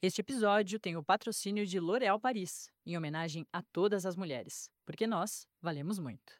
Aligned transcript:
Este 0.00 0.20
episódio 0.20 0.78
tem 0.78 0.96
o 0.96 1.02
patrocínio 1.02 1.66
de 1.66 1.80
L'Oréal 1.80 2.20
Paris, 2.20 2.70
em 2.86 2.96
homenagem 2.96 3.44
a 3.52 3.60
todas 3.72 4.06
as 4.06 4.14
mulheres, 4.14 4.70
porque 4.86 5.08
nós 5.08 5.44
valemos 5.60 5.98
muito. 5.98 6.34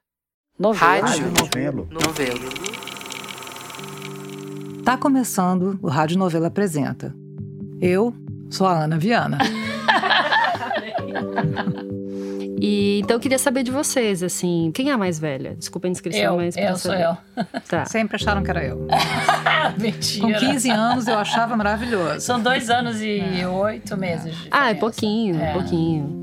Novelo. 0.56 1.06
Rádio 1.06 1.26
Novelo. 1.32 1.88
Novelo. 1.90 2.48
Tá 4.84 4.96
começando 4.96 5.76
o 5.82 5.88
Rádio 5.88 6.16
Novela 6.18 6.46
Apresenta. 6.46 7.12
Eu 7.80 8.14
sou 8.48 8.66
a 8.66 8.84
Ana 8.84 8.98
Viana. 8.98 9.38
E 12.60 12.98
então 12.98 13.14
eu 13.16 13.20
queria 13.20 13.38
saber 13.38 13.62
de 13.62 13.70
vocês, 13.70 14.20
assim, 14.20 14.72
quem 14.74 14.90
é 14.90 14.92
a 14.92 14.98
mais 14.98 15.16
velha? 15.16 15.54
Desculpa 15.54 15.86
a 15.86 15.90
inscrição, 15.90 16.20
Eu, 16.20 16.36
mas 16.38 16.56
eu 16.56 16.76
sou 16.76 16.90
saber. 16.90 17.04
eu. 17.36 17.60
Tá. 17.68 17.84
Sempre 17.84 18.16
acharam 18.16 18.42
que 18.42 18.50
era 18.50 18.64
eu. 18.64 18.84
Mentira. 19.76 20.26
Com 20.26 20.46
15 20.46 20.70
anos 20.70 21.06
eu 21.08 21.18
achava 21.18 21.56
maravilhoso. 21.56 22.20
São 22.20 22.40
dois 22.40 22.70
anos 22.70 23.00
e 23.00 23.20
oito 23.44 23.96
meses. 23.96 24.34
de 24.36 24.48
Ah, 24.50 24.70
é 24.70 24.74
pouquinho, 24.74 25.40
É. 25.40 25.52
pouquinho. 25.52 26.22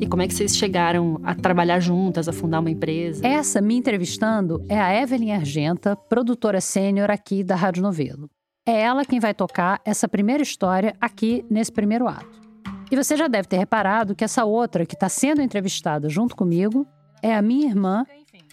E 0.00 0.06
como 0.06 0.20
é 0.22 0.26
que 0.26 0.34
vocês 0.34 0.56
chegaram 0.56 1.20
a 1.22 1.34
trabalhar 1.34 1.78
juntas, 1.78 2.28
a 2.28 2.32
fundar 2.32 2.58
uma 2.60 2.70
empresa? 2.70 3.24
Essa 3.26 3.60
me 3.60 3.76
entrevistando 3.76 4.64
é 4.68 4.78
a 4.80 5.00
Evelyn 5.00 5.32
Argenta, 5.32 5.94
produtora 5.94 6.60
sênior 6.60 7.10
aqui 7.10 7.44
da 7.44 7.54
Rádio 7.54 7.82
Novelo. 7.82 8.28
É 8.66 8.80
ela 8.80 9.04
quem 9.04 9.20
vai 9.20 9.32
tocar 9.34 9.80
essa 9.84 10.08
primeira 10.08 10.42
história 10.42 10.94
aqui 11.00 11.44
nesse 11.50 11.70
primeiro 11.72 12.08
ato. 12.08 12.40
E 12.90 12.96
você 12.96 13.16
já 13.16 13.26
deve 13.28 13.48
ter 13.48 13.56
reparado 13.58 14.14
que 14.14 14.22
essa 14.24 14.44
outra 14.44 14.84
que 14.84 14.94
está 14.94 15.08
sendo 15.08 15.40
entrevistada 15.40 16.08
junto 16.08 16.36
comigo 16.36 16.86
é 17.22 17.34
a 17.34 17.40
minha 17.40 17.66
irmã, 17.68 18.04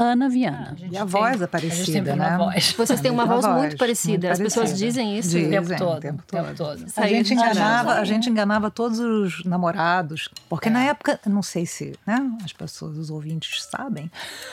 Ana 0.02 0.30
Viana. 0.30 0.76
gente 0.78 0.94
E 0.94 0.98
a 0.98 1.02
tem- 1.02 1.06
voz 1.10 1.26
é 1.26 1.28
A 1.30 1.30
gente 1.38 1.40
tem 1.40 1.48
parecida, 1.50 2.14
uma 2.14 2.30
né? 2.30 2.38
voz. 2.38 2.72
Vocês 2.72 3.02
têm 3.02 3.12
uma 3.12 3.26
voz 3.28 3.46
voz 3.46 3.58
muito 3.58 3.78
parecida. 3.78 4.28
muito 4.30 4.32
As 4.32 4.40
pessoas 4.40 4.78
dizem 4.78 5.20
isso. 5.20 5.30
Dizem. 5.32 5.48
O 5.48 5.50
tempo 5.68 5.78
todo. 5.78 5.98
o 5.98 6.00
tempo 6.00 6.24
o 6.24 6.32
tempo 6.32 6.48
todo. 6.56 6.80
todo. 6.80 6.86
A 6.96 7.08
gente, 7.08 7.34
enganava, 7.34 7.94
a 7.96 8.04
gente 8.06 8.30
enganava 8.30 8.72
todos 8.72 9.00
os 9.00 9.44
namorados. 9.44 10.30
Porque 10.48 10.70
na 10.70 10.84
época, 10.84 11.20
não 11.26 11.42
sei 11.42 11.66
se 11.66 11.94
né, 12.08 12.26
as 12.46 12.54
pessoas, 12.54 12.98
os 12.98 13.10
ouvintes 13.10 13.64
sabem, 13.70 14.10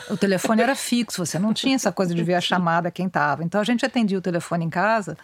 o 0.09 0.17
telefone 0.17 0.61
era 0.61 0.75
fixo, 0.75 1.25
você 1.25 1.39
não 1.39 1.53
tinha 1.53 1.75
essa 1.75 1.91
coisa 1.91 2.13
de 2.13 2.23
ver 2.23 2.35
a 2.35 2.41
chamada 2.41 2.91
quem 2.91 3.07
estava. 3.07 3.43
Então 3.43 3.61
a 3.61 3.63
gente 3.63 3.85
atendia 3.85 4.17
o 4.17 4.21
telefone 4.21 4.65
em 4.65 4.69
casa, 4.69 5.17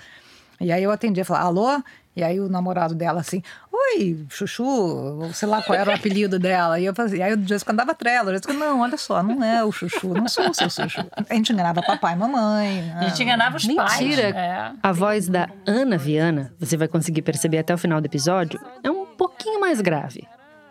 e 0.62 0.72
aí 0.72 0.81
eu 0.84 0.92
atendia 0.92 1.22
e 1.22 1.25
falava, 1.25 1.47
alô? 1.47 1.84
E 2.16 2.23
aí 2.23 2.39
o 2.39 2.47
namorado 2.47 2.94
dela 2.94 3.22
assim, 3.22 3.42
oi, 3.72 4.25
chuchu, 4.30 4.64
ou 4.64 5.33
sei 5.33 5.47
lá 5.47 5.61
qual 5.64 5.78
era 5.78 5.89
o 5.89 5.94
apelido 5.94 6.38
dela. 6.38 6.80
E 6.80 6.86
eu 6.86 6.94
fazia, 6.94 7.17
e 7.19 7.23
aí 7.23 7.33
o 7.33 7.47
Jessica 7.47 7.72
andava 7.72 7.95
trela. 7.95 8.31
Eu 8.31 8.39
disse, 8.39 8.53
não, 8.53 8.81
olha 8.81 8.97
só, 8.97 9.23
não 9.23 9.44
é 9.44 9.64
o 9.64 9.72
chuchu, 9.72 10.14
não 10.14 10.28
sou 10.28 10.50
o 10.50 10.53
seu 10.53 10.69
chuchu. 10.69 11.03
A 11.30 11.34
gente 11.34 11.52
enganava 11.52 11.81
papai 11.81 12.14
e 12.14 12.17
mamãe. 12.17 12.81
né? 12.84 12.97
A 13.00 13.08
gente 13.09 13.23
enganava 13.23 13.58
os 13.58 13.66
pais. 13.66 14.00
Mentira. 14.00 14.30
É. 14.30 14.72
A 14.81 14.91
voz 14.91 15.28
da 15.28 15.50
Ana 15.66 15.97
Viana, 15.97 16.53
você 16.59 16.78
vai 16.78 16.88
conseguir 16.88 17.23
perceber 17.23 17.58
até 17.58 17.73
o 17.73 17.78
final 17.78 18.00
do 18.00 18.06
episódio, 18.06 18.59
é 18.84 18.91
um 18.91 19.06
pouquinho 19.06 19.59
mais 19.59 19.81
grave. 19.81 20.28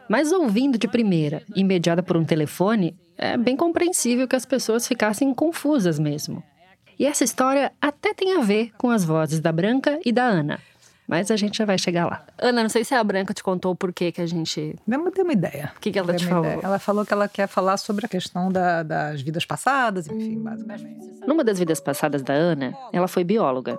Mas 0.08 0.30
ouvindo 0.30 0.78
de 0.78 0.86
primeira, 0.86 1.42
e 1.56 1.64
mediada 1.64 2.02
por 2.02 2.16
um 2.16 2.24
telefone, 2.24 2.96
é 3.16 3.36
bem 3.36 3.56
compreensível 3.56 4.28
que 4.28 4.36
as 4.36 4.44
pessoas 4.44 4.86
ficassem 4.86 5.32
confusas 5.34 5.98
mesmo. 5.98 6.42
E 6.98 7.06
essa 7.06 7.24
história 7.24 7.72
até 7.80 8.12
tem 8.14 8.36
a 8.36 8.42
ver 8.42 8.70
com 8.76 8.90
as 8.90 9.04
vozes 9.04 9.40
da 9.40 9.50
Branca 9.50 9.98
e 10.04 10.12
da 10.12 10.24
Ana. 10.24 10.60
Mas 11.12 11.30
a 11.30 11.36
gente 11.36 11.58
já 11.58 11.64
vai 11.66 11.76
chegar 11.76 12.06
lá. 12.06 12.24
Ana, 12.38 12.62
não 12.62 12.70
sei 12.70 12.84
se 12.84 12.94
a 12.94 13.04
Branca 13.04 13.34
te 13.34 13.42
contou 13.42 13.72
o 13.72 13.76
porquê 13.76 14.10
que 14.10 14.20
a 14.22 14.26
gente. 14.26 14.74
Uma, 14.86 15.10
deu 15.10 15.24
uma 15.24 15.32
ideia. 15.34 15.70
O 15.76 15.80
que, 15.80 15.92
que 15.92 15.98
ela 15.98 16.14
te 16.14 16.24
falou? 16.26 16.44
ideia. 16.46 16.60
Ela 16.62 16.78
falou 16.78 17.04
que 17.04 17.12
ela 17.12 17.28
quer 17.28 17.46
falar 17.46 17.76
sobre 17.76 18.06
a 18.06 18.08
questão 18.08 18.50
da- 18.50 18.82
das 18.82 19.20
vidas 19.20 19.44
passadas, 19.44 20.06
enfim, 20.06 20.38
basicamente. 20.42 21.20
Numa 21.26 21.44
das 21.44 21.58
vidas 21.58 21.80
passadas 21.80 22.22
da 22.22 22.32
Ana, 22.32 22.72
ela 22.94 23.06
foi 23.06 23.24
bióloga. 23.24 23.78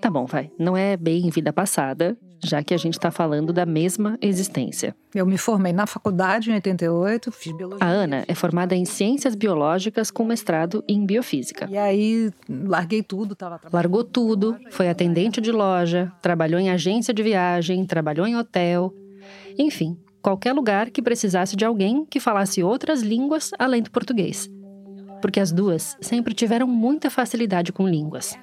Tá 0.00 0.10
bom, 0.10 0.24
vai. 0.24 0.50
Não 0.58 0.76
é 0.76 0.96
bem 0.96 1.28
vida 1.30 1.52
passada, 1.52 2.16
já 2.44 2.62
que 2.62 2.74
a 2.74 2.76
gente 2.76 2.98
tá 2.98 3.10
falando 3.10 3.52
da 3.52 3.66
mesma 3.66 4.18
existência. 4.20 4.94
Eu 5.14 5.26
me 5.26 5.38
formei 5.38 5.72
na 5.72 5.86
faculdade 5.86 6.50
em 6.50 6.54
88, 6.54 7.32
fiz 7.32 7.52
biologia. 7.56 7.84
A 7.84 7.88
Ana 7.88 8.24
é 8.28 8.34
formada 8.34 8.74
em 8.74 8.84
ciências 8.84 9.34
biológicas 9.34 10.10
com 10.10 10.24
mestrado 10.24 10.84
em 10.86 11.04
biofísica. 11.04 11.68
E 11.70 11.76
aí 11.76 12.30
larguei 12.48 13.02
tudo, 13.02 13.34
tava 13.34 13.58
trabalhando. 13.58 13.74
Largou 13.74 14.04
tudo, 14.04 14.56
foi 14.70 14.88
atendente 14.88 15.40
de 15.40 15.50
loja, 15.50 16.12
trabalhou 16.20 16.60
em 16.60 16.70
agência 16.70 17.12
de 17.12 17.22
viagem, 17.22 17.84
trabalhou 17.86 18.26
em 18.26 18.36
hotel. 18.36 18.92
Enfim, 19.58 19.96
qualquer 20.20 20.52
lugar 20.52 20.90
que 20.90 21.02
precisasse 21.02 21.56
de 21.56 21.64
alguém 21.64 22.04
que 22.04 22.20
falasse 22.20 22.62
outras 22.62 23.02
línguas 23.02 23.50
além 23.58 23.82
do 23.82 23.90
português. 23.90 24.50
Porque 25.22 25.40
as 25.40 25.50
duas 25.50 25.96
sempre 26.00 26.34
tiveram 26.34 26.66
muita 26.66 27.10
facilidade 27.10 27.72
com 27.72 27.88
línguas. 27.88 28.36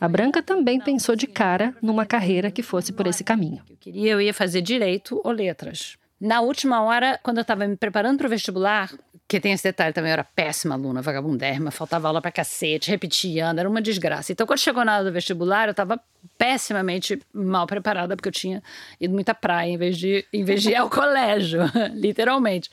A 0.00 0.08
Branca 0.08 0.42
também 0.42 0.80
pensou 0.80 1.16
de 1.16 1.26
cara 1.26 1.74
numa 1.80 2.04
carreira 2.04 2.50
que 2.50 2.62
fosse 2.62 2.92
por 2.92 3.06
esse 3.06 3.24
caminho. 3.24 3.62
eu 3.68 3.76
queria, 3.76 4.12
eu 4.12 4.20
ia 4.20 4.34
fazer 4.34 4.60
direito 4.60 5.20
ou 5.24 5.32
letras. 5.32 5.96
Na 6.20 6.40
última 6.40 6.82
hora, 6.82 7.18
quando 7.22 7.38
eu 7.38 7.42
estava 7.42 7.66
me 7.66 7.76
preparando 7.76 8.18
para 8.18 8.26
o 8.26 8.30
vestibular, 8.30 8.90
que 9.26 9.40
tem 9.40 9.52
esse 9.52 9.64
detalhe 9.64 9.92
também, 9.92 10.10
eu 10.10 10.14
era 10.14 10.24
péssima 10.24 10.74
aluna, 10.74 11.00
vagabundérrima, 11.00 11.70
faltava 11.70 12.08
aula 12.08 12.20
pra 12.20 12.30
cacete, 12.30 12.90
repetia 12.90 13.46
era 13.56 13.68
uma 13.68 13.80
desgraça. 13.80 14.32
Então, 14.32 14.46
quando 14.46 14.58
chegou 14.58 14.84
na 14.84 14.96
hora 14.96 15.04
do 15.04 15.12
vestibular, 15.12 15.66
eu 15.66 15.72
estava 15.72 15.98
pessimamente 16.36 17.20
mal 17.32 17.66
preparada, 17.66 18.16
porque 18.16 18.28
eu 18.28 18.32
tinha 18.32 18.62
ido 19.00 19.14
muita 19.14 19.34
praia 19.34 19.70
em 19.70 19.76
vez 19.76 19.96
de, 19.96 20.24
em 20.32 20.44
vez 20.44 20.62
de 20.62 20.70
ir 20.70 20.76
ao 20.76 20.88
colégio, 20.90 21.62
literalmente. 21.94 22.70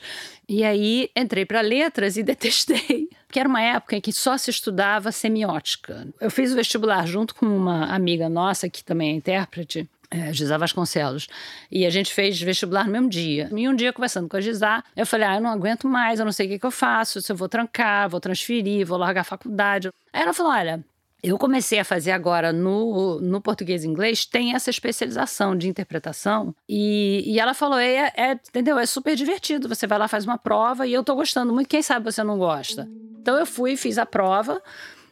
E 0.48 0.62
aí, 0.62 1.10
entrei 1.16 1.46
para 1.46 1.60
letras 1.60 2.16
e 2.16 2.22
detestei. 2.22 3.08
Que 3.32 3.40
era 3.40 3.48
uma 3.48 3.62
época 3.62 3.96
em 3.96 4.00
que 4.02 4.12
só 4.12 4.36
se 4.36 4.50
estudava 4.50 5.10
semiótica. 5.10 6.06
Eu 6.20 6.30
fiz 6.30 6.52
o 6.52 6.54
vestibular 6.54 7.06
junto 7.06 7.34
com 7.34 7.46
uma 7.46 7.86
amiga 7.86 8.28
nossa, 8.28 8.68
que 8.68 8.84
também 8.84 9.08
é 9.08 9.16
intérprete, 9.16 9.88
é, 10.12 10.32
Gisá 10.32 10.58
Vasconcelos. 10.58 11.26
E 11.70 11.86
a 11.86 11.90
gente 11.90 12.12
fez 12.12 12.40
vestibular 12.40 12.84
no 12.84 12.92
mesmo 12.92 13.08
dia. 13.08 13.48
E 13.50 13.68
um 13.68 13.74
dia, 13.74 13.92
conversando 13.92 14.28
com 14.28 14.36
a 14.36 14.40
Gisá, 14.40 14.84
eu 14.94 15.06
falei: 15.06 15.26
ah, 15.26 15.36
eu 15.36 15.40
não 15.40 15.50
aguento 15.50 15.88
mais, 15.88 16.18
eu 16.18 16.24
não 16.24 16.32
sei 16.32 16.46
o 16.46 16.50
que, 16.50 16.58
que 16.58 16.66
eu 16.66 16.70
faço, 16.70 17.20
se 17.22 17.32
eu 17.32 17.36
vou 17.36 17.48
trancar, 17.48 18.08
vou 18.08 18.20
transferir, 18.20 18.86
vou 18.86 18.98
largar 18.98 19.22
a 19.22 19.24
faculdade. 19.24 19.90
Aí 20.12 20.22
ela 20.22 20.32
falou: 20.32 20.52
olha. 20.52 20.84
Eu 21.24 21.38
comecei 21.38 21.78
a 21.78 21.84
fazer 21.84 22.10
agora 22.10 22.52
no, 22.52 23.20
no 23.20 23.40
português 23.40 23.84
e 23.84 23.86
inglês, 23.86 24.26
tem 24.26 24.56
essa 24.56 24.70
especialização 24.70 25.56
de 25.56 25.68
interpretação. 25.68 26.52
E, 26.68 27.22
e 27.24 27.38
ela 27.38 27.54
falou: 27.54 27.78
é, 27.78 28.12
é, 28.16 28.32
entendeu? 28.32 28.76
É 28.76 28.84
super 28.84 29.14
divertido. 29.14 29.68
Você 29.68 29.86
vai 29.86 30.00
lá, 30.00 30.08
faz 30.08 30.24
uma 30.24 30.36
prova 30.36 30.84
e 30.84 30.92
eu 30.92 31.04
tô 31.04 31.14
gostando 31.14 31.52
muito. 31.52 31.68
Quem 31.68 31.80
sabe 31.80 32.04
você 32.04 32.24
não 32.24 32.36
gosta? 32.36 32.88
Então 33.20 33.38
eu 33.38 33.46
fui, 33.46 33.76
fiz 33.76 33.98
a 33.98 34.04
prova. 34.04 34.60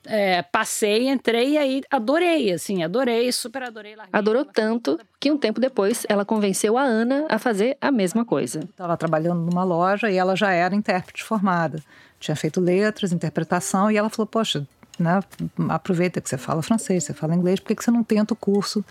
É, 0.07 0.43
passei, 0.43 1.09
entrei 1.09 1.51
e 1.51 1.59
aí 1.59 1.83
adorei, 1.91 2.53
assim, 2.53 2.83
adorei, 2.83 3.31
super 3.33 3.63
adorei. 3.63 3.95
larguei. 3.95 4.19
Adorou 4.19 4.45
tanto 4.45 4.99
que 5.19 5.31
um 5.31 5.37
tempo 5.37 5.61
depois 5.61 6.07
ela 6.09 6.25
convenceu 6.25 6.79
a 6.79 6.83
Ana 6.83 7.27
a 7.29 7.39
fazer 7.39 7.77
a 7.81 7.91
mesma 7.91 8.25
coisa. 8.25 8.61
Estava 8.61 8.97
trabalhando 8.97 9.41
numa 9.41 9.63
loja 9.65 10.11
e 10.11 10.17
ela 10.17 10.35
já 10.35 10.53
era 10.53 10.75
intérprete 10.75 11.23
formada. 11.23 11.83
Tinha 12.19 12.37
feito 12.37 12.61
letras, 12.61 13.13
interpretação, 13.13 13.91
e 13.91 13.97
ela 13.97 14.11
falou: 14.11 14.27
Poxa, 14.27 14.67
né, 14.99 15.21
aproveita 15.69 16.21
que 16.21 16.29
você 16.29 16.39
fala 16.39 16.63
francês, 16.63 17.05
você 17.05 17.15
fala 17.15 17.35
inglês, 17.35 17.61
por 17.61 17.69
que 17.69 17.77
que 17.77 17.85
você 17.85 17.91
não 17.91 18.05
tenta 18.05 18.35
o 18.35 18.37
curso 18.37 18.85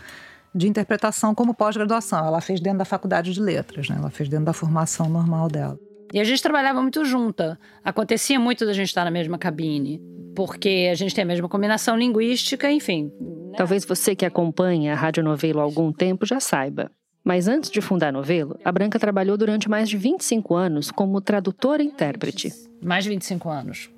de 0.53 0.67
interpretação 0.67 1.35
como 1.35 1.53
pós-graduação? 1.53 2.25
Ela 2.25 2.41
fez 2.41 2.59
dentro 2.59 2.79
da 2.79 2.85
faculdade 2.85 3.33
de 3.33 3.39
letras, 3.39 3.89
né? 3.89 3.97
ela 3.97 4.09
fez 4.09 4.27
dentro 4.29 4.45
da 4.45 4.53
formação 4.53 5.07
normal 5.07 5.47
dela. 5.47 5.77
E 6.13 6.19
a 6.19 6.23
gente 6.23 6.41
trabalhava 6.41 6.81
muito 6.81 7.05
junta. 7.05 7.59
Acontecia 7.83 8.39
muito 8.39 8.65
da 8.65 8.73
gente 8.73 8.87
estar 8.87 9.05
na 9.05 9.11
mesma 9.11 9.37
cabine, 9.37 10.01
porque 10.35 10.89
a 10.91 10.95
gente 10.95 11.13
tem 11.13 11.23
a 11.23 11.27
mesma 11.27 11.47
combinação 11.47 11.97
linguística, 11.97 12.71
enfim. 12.71 13.11
Talvez 13.55 13.85
você 13.85 14.15
que 14.15 14.25
acompanha 14.25 14.93
a 14.93 14.95
Rádio 14.95 15.23
Novelo 15.23 15.59
há 15.59 15.63
algum 15.63 15.91
tempo 15.91 16.25
já 16.25 16.39
saiba. 16.39 16.91
Mas 17.23 17.47
antes 17.47 17.69
de 17.69 17.81
fundar 17.81 18.11
Novelo, 18.13 18.57
a 18.63 18.71
Branca 18.71 18.97
trabalhou 18.97 19.37
durante 19.37 19.69
mais 19.69 19.89
de 19.89 19.97
25 19.97 20.55
anos 20.55 20.89
como 20.89 21.21
tradutora 21.21 21.83
e 21.83 21.85
intérprete. 21.85 22.51
Mais 22.81 23.03
de 23.03 23.09
25 23.11 23.49
anos. 23.49 23.89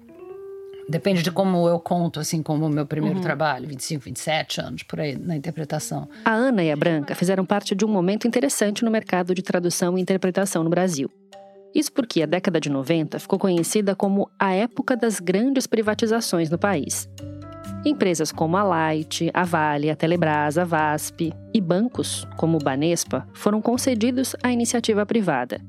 Depende 0.89 1.21
de 1.21 1.31
como 1.31 1.69
eu 1.69 1.79
conto, 1.79 2.19
assim, 2.19 2.43
como 2.43 2.65
o 2.65 2.69
meu 2.69 2.85
primeiro 2.85 3.21
trabalho, 3.21 3.67
25, 3.67 4.03
27 4.03 4.59
anos, 4.59 4.83
por 4.83 4.99
aí, 4.99 5.15
na 5.15 5.37
interpretação. 5.37 6.09
A 6.25 6.33
Ana 6.33 6.63
e 6.63 6.71
a 6.71 6.75
Branca 6.75 7.15
fizeram 7.15 7.45
parte 7.45 7.73
de 7.73 7.85
um 7.85 7.87
momento 7.87 8.27
interessante 8.27 8.83
no 8.83 8.91
mercado 8.91 9.33
de 9.33 9.41
tradução 9.41 9.97
e 9.97 10.01
interpretação 10.01 10.63
no 10.63 10.69
Brasil. 10.69 11.09
Isso 11.73 11.91
porque 11.91 12.21
a 12.21 12.25
década 12.25 12.59
de 12.59 12.69
90 12.69 13.19
ficou 13.19 13.39
conhecida 13.39 13.95
como 13.95 14.29
a 14.37 14.53
época 14.53 14.95
das 14.95 15.19
grandes 15.19 15.65
privatizações 15.65 16.49
no 16.49 16.57
país. 16.57 17.09
Empresas 17.85 18.31
como 18.31 18.57
a 18.57 18.63
Light, 18.63 19.31
a 19.33 19.43
Vale, 19.43 19.89
a 19.89 19.95
Telebrás, 19.95 20.57
a 20.57 20.65
VASP 20.65 21.33
e 21.53 21.59
bancos, 21.59 22.27
como 22.37 22.57
o 22.57 22.63
Banespa, 22.63 23.27
foram 23.33 23.61
concedidos 23.61 24.35
à 24.43 24.51
iniciativa 24.51 25.05
privada. 25.05 25.59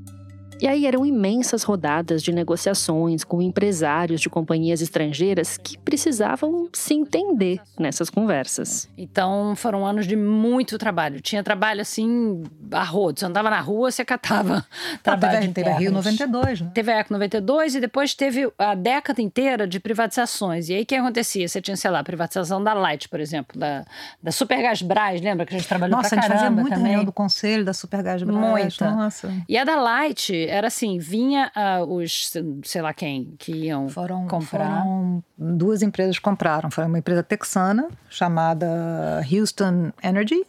E 0.60 0.66
aí 0.69 0.87
eram 0.87 1.04
imensas 1.04 1.62
rodadas 1.62 2.22
de 2.22 2.32
negociações 2.32 3.25
com 3.25 3.43
empresários 3.43 4.20
de 4.20 4.31
companhias 4.31 4.81
estrangeiras 4.81 5.56
que 5.56 5.76
precisavam 5.78 6.69
se 6.72 6.94
entender 6.94 7.60
nessas 7.78 8.08
conversas. 8.08 8.88
Então 8.96 9.54
foram 9.56 9.84
anos 9.84 10.06
de 10.06 10.16
muito 10.16 10.78
trabalho. 10.78 11.20
Tinha 11.20 11.43
trabalho 11.43 11.81
assim, 11.81 12.43
a 12.70 12.84
rodo. 12.84 13.19
Você 13.19 13.26
andava 13.26 13.50
na 13.50 13.60
rua, 13.60 13.90
você 13.90 14.04
catava 14.04 14.64
trabalho. 15.02 15.38
Ah, 15.38 15.40
teve, 15.40 15.52
teve 15.52 15.69
a 15.69 15.72
Rio 15.72 15.90
ternos. 15.93 16.04
92, 16.04 16.60
né? 16.60 16.70
Teve 16.75 16.93
a 16.93 16.98
ECO 17.00 17.12
92 17.12 17.75
e 17.75 17.81
depois 17.81 18.14
teve 18.14 18.52
a 18.58 18.75
década 18.75 19.20
inteira 19.20 19.66
de 19.66 19.81
privatizações. 19.81 20.69
E 20.69 20.75
aí 20.75 20.82
o 20.82 20.87
que 20.87 20.94
acontecia? 20.94 21.46
Você 21.48 21.60
tinha, 21.60 21.76
sei 21.76 21.90
lá, 21.90 22.00
a 22.00 22.05
privatização 22.05 22.62
da 22.62 22.72
Light, 22.72 23.08
por 23.08 23.20
exemplo, 23.20 23.58
da, 23.58 23.84
da 24.22 24.31
Supergás 24.31 24.82
Brás, 24.82 25.20
lembra 25.20 25.44
que 25.44 25.55
a 25.55 25.58
gente 25.58 25.69
trabalhou 25.69 25.96
Nossa, 25.96 26.10
pra 26.10 26.19
a 26.19 26.22
gente 26.22 26.32
fazia 26.32 26.50
muita 26.50 26.70
também? 26.70 26.84
reunião 26.84 27.05
do 27.05 27.12
conselho 27.12 27.64
da 27.64 27.72
Supergás 27.72 28.22
Brás. 28.22 28.38
Muita. 28.38 28.90
Nossa. 28.90 29.32
E 29.48 29.56
a 29.58 29.64
da 29.64 29.76
Light 29.76 30.32
era 30.52 30.66
assim, 30.66 30.99
vinha 30.99 31.50
ah, 31.54 31.82
os, 31.82 32.31
sei 32.62 32.82
lá 32.82 32.93
quem, 32.93 33.34
que 33.38 33.52
iam 33.52 33.88
Foram, 33.88 34.28
comprar. 34.28 34.82
foram 34.82 35.25
duas 35.38 35.81
empresas 35.81 36.19
compraram. 36.19 36.70
Foi 36.70 36.84
uma 36.84 36.99
empresa 36.99 37.22
texana 37.22 37.88
chamada 38.10 39.22
Houston 39.32 39.93
Energy 40.02 40.44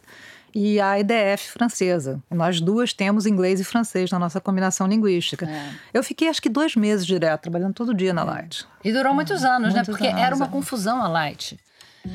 e 0.54 0.78
a 0.78 1.00
EDF 1.00 1.52
francesa. 1.52 2.22
Nós 2.30 2.60
duas 2.60 2.92
temos 2.92 3.24
inglês 3.24 3.60
e 3.60 3.64
francês 3.64 4.10
na 4.10 4.18
nossa 4.18 4.42
combinação 4.42 4.86
linguística. 4.86 5.48
É. 5.48 5.70
Eu 5.94 6.04
fiquei 6.04 6.28
acho 6.28 6.42
que 6.42 6.50
dois 6.50 6.76
meses 6.76 7.06
direto, 7.06 7.40
trabalhando 7.40 7.72
todo 7.72 7.94
dia 7.94 8.12
na 8.12 8.24
Light. 8.24 8.66
E 8.84 8.92
durou 8.92 9.14
muitos 9.14 9.42
anos, 9.42 9.68
né? 9.68 9.76
Muitos 9.76 9.88
Porque 9.88 10.06
anos, 10.06 10.20
era 10.20 10.36
uma 10.36 10.46
é. 10.46 10.48
confusão 10.48 11.02
a 11.02 11.08
Light. 11.08 11.58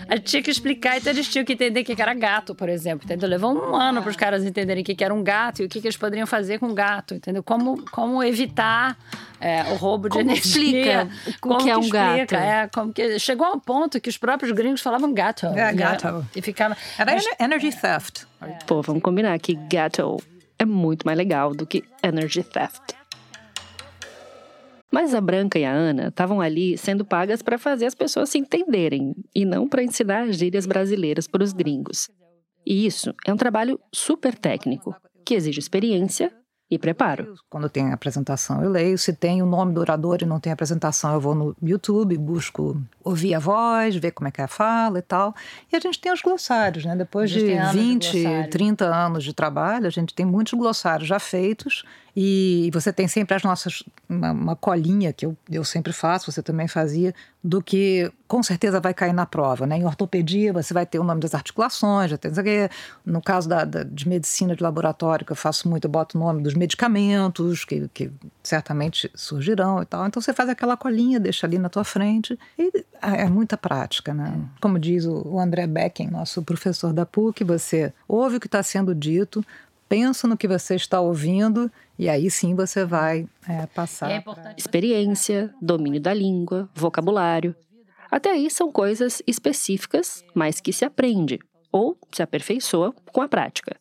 A 0.08 0.16
gente 0.16 0.26
tinha 0.26 0.42
que 0.44 0.52
explicar, 0.52 0.98
então 0.98 1.12
eles 1.12 1.28
tinham 1.28 1.44
que 1.46 1.54
entender 1.54 1.82
o 1.82 1.84
que 1.86 2.00
era 2.02 2.14
gato, 2.14 2.54
por 2.54 2.70
exemplo. 2.70 3.06
Entendeu? 3.06 3.28
Levou 3.30 3.54
um 3.54 3.76
ano 3.76 4.02
para 4.02 4.10
os 4.12 4.16
caras 4.16 4.44
entenderem 4.46 4.84
o 4.84 4.86
que 4.86 5.04
era 5.04 5.14
um 5.14 5.24
gato 5.24 5.62
e 5.62 5.66
o 5.66 5.70
que, 5.70 5.82
que 5.82 5.88
eles 5.88 5.98
poderiam 5.98 6.28
fazer 6.28 6.60
com 6.60 6.68
o 6.68 6.74
gato, 6.74 7.16
entendeu? 7.16 7.42
Como, 7.44 7.84
como 7.92 8.24
evitar 8.24 8.98
é, 9.42 9.64
o 9.72 9.76
roubo 9.76 10.10
de 10.10 10.18
Como 10.18 10.30
energia. 10.32 11.08
explica 11.26 11.46
o 11.46 11.58
que 11.58 11.70
é 11.70 11.78
um 11.78 11.90
gato? 11.90 12.36
É, 12.36 12.68
como 12.74 12.94
que, 12.94 13.18
chegou 13.20 13.48
a 13.48 13.52
um 13.54 13.60
ponto 13.60 14.00
que 14.00 14.10
os 14.10 14.18
próprios 14.18 14.52
gringos 14.52 14.82
falavam 14.82 15.14
gato. 15.14 15.48
É, 15.48 15.74
gato. 15.74 16.26
E 16.36 16.42
ficava... 16.42 16.78
Era 16.98 17.14
Mas- 17.14 17.26
ener- 17.26 17.38
Energy 17.40 17.72
Theft. 17.72 18.24
Pô, 18.68 18.82
vamos 18.82 19.02
combinar 19.02 19.38
que 19.40 19.54
gato 19.56 20.18
é 20.58 20.66
muito 20.66 21.04
mais 21.06 21.18
legal 21.18 21.54
do 21.54 21.66
que 21.66 21.84
energy 22.04 22.44
theft. 22.44 22.99
Mas 24.92 25.14
a 25.14 25.22
Branca 25.22 25.60
e 25.60 25.66
a 25.66 25.72
Ana 25.72 26.08
estavam 26.08 26.42
ali 26.42 26.78
sendo 26.78 27.06
pagas 27.06 27.42
para 27.42 27.58
fazer 27.58 27.86
as 27.86 27.96
pessoas 27.96 28.30
se 28.30 28.38
entenderem 28.38 29.16
e 29.34 29.46
não 29.46 29.68
para 29.68 29.84
ensinar 29.84 30.24
as 30.24 30.36
gírias 30.36 30.66
brasileiras 30.66 31.28
para 31.28 31.44
os 31.44 31.54
gringos. 31.54 32.10
E 32.66 32.86
isso 32.86 33.14
é 33.26 33.34
um 33.34 33.38
trabalho 33.38 33.80
super 33.94 34.38
técnico, 34.38 34.96
que 35.26 35.36
exige 35.36 35.60
experiência 35.60 36.32
e 36.70 36.78
preparo. 36.78 37.34
Quando 37.50 37.68
tem 37.68 37.92
apresentação, 37.92 38.64
eu 38.64 38.70
leio. 38.70 38.98
Se 38.98 39.12
tem 39.12 39.42
o 39.42 39.46
nome 39.46 39.74
do 39.74 39.82
orador 39.82 40.20
e 40.22 40.26
não 40.26 40.40
tem 40.40 40.52
apresentação, 40.52 41.14
eu 41.14 41.20
vou 41.20 41.34
no 41.34 41.56
YouTube, 41.64 42.16
busco 42.18 42.80
ouvir 43.04 43.34
a 43.34 43.40
voz, 43.40 43.96
ver 43.96 44.12
como 44.12 44.28
é 44.28 44.32
que 44.32 44.40
é 44.40 44.44
a 44.44 44.48
fala 44.48 45.00
e 45.00 45.02
tal. 45.02 45.34
E 45.72 45.76
a 45.76 45.80
gente 45.80 46.00
tem 46.00 46.12
os 46.12 46.22
glossários, 46.22 46.86
né? 46.86 46.96
Depois 46.96 47.32
de 47.32 47.40
tem 47.40 47.58
anos 47.58 47.72
de 47.72 47.80
20, 47.80 48.12
glossário. 48.22 48.50
30 48.52 48.86
anos 48.86 49.24
de 49.24 49.34
trabalho, 49.34 49.88
a 49.88 49.90
gente 49.90 50.14
tem 50.14 50.26
muitos 50.26 50.54
glossários 50.54 51.10
já 51.10 51.18
feitos. 51.18 51.84
E 52.16 52.70
você 52.74 52.92
tem 52.92 53.08
sempre 53.08 53.36
as 53.36 53.44
nossas. 53.44 53.84
Uma, 54.08 54.32
uma 54.32 54.56
colinha 54.56 55.14
que 55.14 55.26
eu, 55.26 55.38
eu 55.50 55.64
sempre 55.64 55.94
faço, 55.94 56.32
você 56.32 56.42
também 56.42 56.68
fazia, 56.68 57.14
do 57.44 57.62
que 57.62 58.12
com 58.28 58.42
certeza 58.42 58.80
vai 58.80 58.94
cair 58.94 59.14
na 59.14 59.26
prova. 59.26 59.66
Né? 59.68 59.78
Em 59.78 59.86
ortopedia, 59.86 60.52
você 60.52 60.74
vai 60.74 60.86
ter 60.86 60.98
o 61.00 61.04
nome 61.04 61.22
das 61.22 61.34
articulações, 61.36 62.10
já 62.12 62.18
tem, 62.18 62.32
no 63.06 63.22
caso 63.22 63.48
da, 63.48 63.64
da- 63.66 63.84
de 63.84 64.08
medicina 64.10 64.56
de 64.56 64.64
laboratório, 64.64 65.26
que 65.26 65.32
eu 65.32 65.36
faço 65.36 65.70
muito, 65.70 65.86
eu 65.86 65.90
boto 65.92 66.18
o 66.18 66.22
nome 66.22 66.42
dos 66.42 66.54
medicamentos, 66.56 67.64
que, 67.66 67.88
que 67.94 68.12
certamente 68.44 69.10
surgirão 69.16 69.82
e 69.82 69.86
tal. 69.86 70.06
Então 70.08 70.22
você 70.22 70.34
faz 70.34 70.50
aquela 70.50 70.76
colinha, 70.76 71.20
deixa 71.20 71.46
ali 71.46 71.58
na 71.58 71.70
tua 71.70 71.84
frente. 71.84 72.38
E 72.58 72.84
é 73.02 73.26
muita 73.30 73.56
prática, 73.58 74.14
né? 74.14 74.40
Como 74.62 74.78
diz 74.80 75.06
o 75.06 75.40
André 75.40 75.68
Becken, 75.68 76.10
nosso 76.10 76.42
professor 76.42 76.92
da 76.94 77.06
PUC, 77.06 77.44
você 77.44 77.94
ouve 78.08 78.38
o 78.38 78.40
que 78.40 78.48
está 78.48 78.62
sendo 78.64 78.94
dito, 78.96 79.44
pensa 79.90 80.28
no 80.28 80.38
que 80.38 80.48
você 80.48 80.76
está 80.76 81.02
ouvindo 81.02 81.70
e 81.98 82.08
aí 82.08 82.30
sim 82.30 82.56
você 82.56 82.86
vai 82.86 83.28
é, 83.48 83.66
passar. 83.66 84.10
É 84.12 84.24
Experiência, 84.56 85.54
domínio 85.62 86.00
da 86.00 86.14
língua, 86.14 86.70
vocabulário. 86.74 87.56
Até 88.10 88.32
aí 88.32 88.50
são 88.50 88.72
coisas 88.72 89.22
específicas, 89.28 90.24
mas 90.34 90.62
que 90.62 90.72
se 90.72 90.86
aprende 90.86 91.40
ou 91.72 91.98
se 92.12 92.22
aperfeiçoa 92.24 92.94
com 93.12 93.22
a 93.22 93.28
prática. 93.28 93.76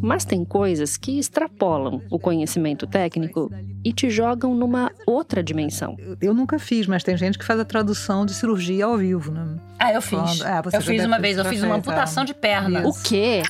Mas 0.00 0.24
tem 0.24 0.44
coisas 0.44 0.96
que 0.96 1.18
extrapolam 1.18 2.02
o 2.10 2.18
conhecimento 2.18 2.86
técnico 2.86 3.50
e 3.84 3.92
te 3.92 4.10
jogam 4.10 4.54
numa 4.54 4.92
outra 5.06 5.42
dimensão. 5.42 5.96
Eu- 6.20 6.34
nunca 6.34 6.58
fiz, 6.58 6.86
mas 6.86 7.02
tem 7.02 7.16
gente 7.16 7.38
que 7.38 7.44
faz 7.44 7.58
a 7.58 7.64
tradução 7.64 8.24
de 8.24 8.34
cirurgia 8.34 8.84
ao 8.84 8.96
vivo, 8.96 9.32
né? 9.32 9.56
Ah, 9.78 9.92
eu 9.92 10.02
fiz. 10.02 10.18
Quando- 10.18 10.44
é, 10.46 10.62
você 10.62 10.76
eu 10.76 10.82
fiz 10.82 11.04
uma 11.04 11.18
vez, 11.18 11.36
eu 11.38 11.44
fiz 11.44 11.62
uma 11.62 11.76
amputação 11.76 12.24
de 12.24 12.34
perna. 12.34 12.80
Isso. 12.80 13.00
O 13.00 13.02
quê? 13.02 13.42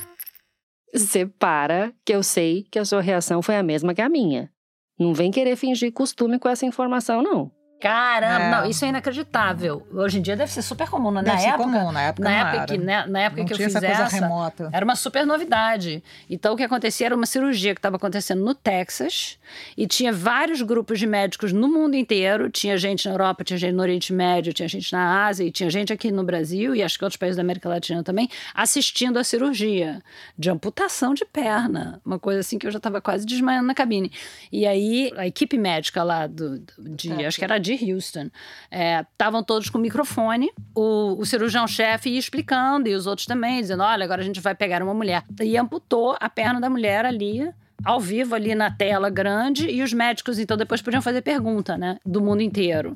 Separa 0.95 1.93
que 2.03 2.13
eu 2.13 2.23
sei 2.23 2.65
que 2.71 2.79
a 2.79 2.85
sua 2.85 3.01
reação 3.01 3.41
foi 3.41 3.55
a 3.55 3.63
mesma 3.63 3.93
que 3.93 4.01
a 4.01 4.09
minha. 4.09 4.51
Não 4.99 5.13
vem 5.13 5.31
querer 5.31 5.55
fingir 5.55 5.93
costume 5.93 6.39
com 6.39 6.49
essa 6.49 6.65
informação, 6.65 7.21
não. 7.21 7.51
Caramba, 7.79 8.43
É. 8.43 8.51
não, 8.61 8.69
isso 8.69 8.83
é 8.83 8.89
inacreditável. 8.89 9.87
Hoje 9.93 10.19
em 10.19 10.21
dia 10.21 10.35
deve 10.35 10.51
ser 10.51 10.61
super 10.61 10.89
comum. 10.89 11.11
né? 11.11 11.21
Na 11.21 11.35
Deve 11.35 11.45
época, 11.47 11.63
comum, 11.63 11.91
na 11.91 12.01
época 12.03 12.23
na 12.23 12.29
não 12.29 12.37
época 12.47 12.57
era. 12.57 12.65
que, 12.67 12.77
né, 12.77 13.05
na 13.07 13.19
época 13.21 13.41
Não 13.41 13.47
que 13.47 13.53
eu 13.53 13.57
fiz 13.57 13.67
essa 13.75 13.79
coisa 13.85 14.03
essa, 14.03 14.15
remota. 14.15 14.69
era 14.73 14.83
uma 14.83 14.95
super 14.95 15.25
novidade. 15.25 16.03
Então, 16.29 16.53
o 16.53 16.57
que 16.57 16.63
acontecia 16.63 17.05
era 17.07 17.15
uma 17.15 17.25
cirurgia 17.25 17.73
que 17.73 17.79
estava 17.79 17.95
acontecendo 17.95 18.43
no 18.43 18.53
Texas 18.53 19.37
e 19.77 19.87
tinha 19.87 20.11
vários 20.11 20.61
grupos 20.61 20.99
de 20.99 21.07
médicos 21.07 21.53
no 21.53 21.67
mundo 21.67 21.95
inteiro. 21.95 22.49
Tinha 22.49 22.77
gente 22.77 23.05
na 23.07 23.13
Europa, 23.13 23.43
tinha 23.43 23.57
gente 23.57 23.73
no 23.73 23.81
Oriente 23.81 24.11
Médio, 24.11 24.53
tinha 24.53 24.67
gente 24.67 24.91
na 24.91 25.25
Ásia 25.27 25.45
e 25.45 25.51
tinha 25.51 25.69
gente 25.69 25.93
aqui 25.93 26.11
no 26.11 26.23
Brasil 26.23 26.75
e 26.75 26.83
acho 26.83 26.97
que 26.97 27.03
outros 27.05 27.17
países 27.17 27.37
da 27.37 27.41
América 27.43 27.69
Latina 27.69 28.03
também, 28.03 28.29
assistindo 28.53 29.17
a 29.17 29.23
cirurgia 29.23 30.01
de 30.37 30.49
amputação 30.49 31.13
de 31.13 31.23
perna. 31.25 32.01
Uma 32.05 32.19
coisa 32.19 32.41
assim 32.41 32.59
que 32.59 32.67
eu 32.67 32.71
já 32.71 32.77
estava 32.77 32.99
quase 32.99 33.25
desmaiando 33.25 33.67
na 33.67 33.73
cabine. 33.73 34.11
E 34.51 34.65
aí, 34.65 35.11
a 35.15 35.25
equipe 35.25 35.57
médica 35.57 36.03
lá 36.03 36.27
do, 36.27 36.59
do- 36.59 36.89
de, 36.89 37.25
acho 37.25 37.37
que 37.37 37.43
era 37.45 37.57
de 37.57 37.68
Houston, 37.73 38.29
estavam 39.11 39.43
todos 39.43 39.69
com 39.69 39.77
microfone, 39.77 40.49
o, 40.75 41.19
o 41.19 41.25
cirurgião-chefe 41.25 42.09
ia 42.09 42.19
explicando, 42.19 42.87
e 42.87 42.95
os 42.95 43.07
outros 43.07 43.25
também, 43.25 43.61
dizendo: 43.61 43.83
olha, 43.83 44.03
agora 44.03 44.21
a 44.21 44.25
gente 44.25 44.39
vai 44.39 44.55
pegar 44.55 44.81
uma 44.83 44.93
mulher. 44.93 45.23
E 45.41 45.57
amputou 45.57 46.15
a 46.19 46.29
perna 46.29 46.59
da 46.59 46.69
mulher 46.69 47.05
ali. 47.05 47.49
Ao 47.83 47.99
vivo, 47.99 48.35
ali 48.35 48.53
na 48.53 48.69
tela 48.69 49.09
grande, 49.09 49.67
e 49.69 49.81
os 49.81 49.93
médicos, 49.93 50.39
então, 50.39 50.55
depois 50.55 50.81
podiam 50.81 51.01
fazer 51.01 51.21
pergunta, 51.21 51.77
né? 51.77 51.97
Do 52.05 52.21
mundo 52.21 52.41
inteiro. 52.41 52.95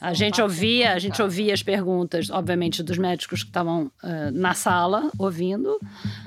A 0.00 0.12
gente 0.14 0.40
ouvia, 0.40 0.94
a 0.94 0.98
gente 0.98 1.20
ouvia 1.22 1.54
as 1.54 1.62
perguntas, 1.62 2.30
obviamente, 2.30 2.82
dos 2.82 2.98
médicos 2.98 3.42
que 3.42 3.48
estavam 3.48 3.90
eh, 4.02 4.30
na 4.32 4.54
sala 4.54 5.10
ouvindo, 5.18 5.78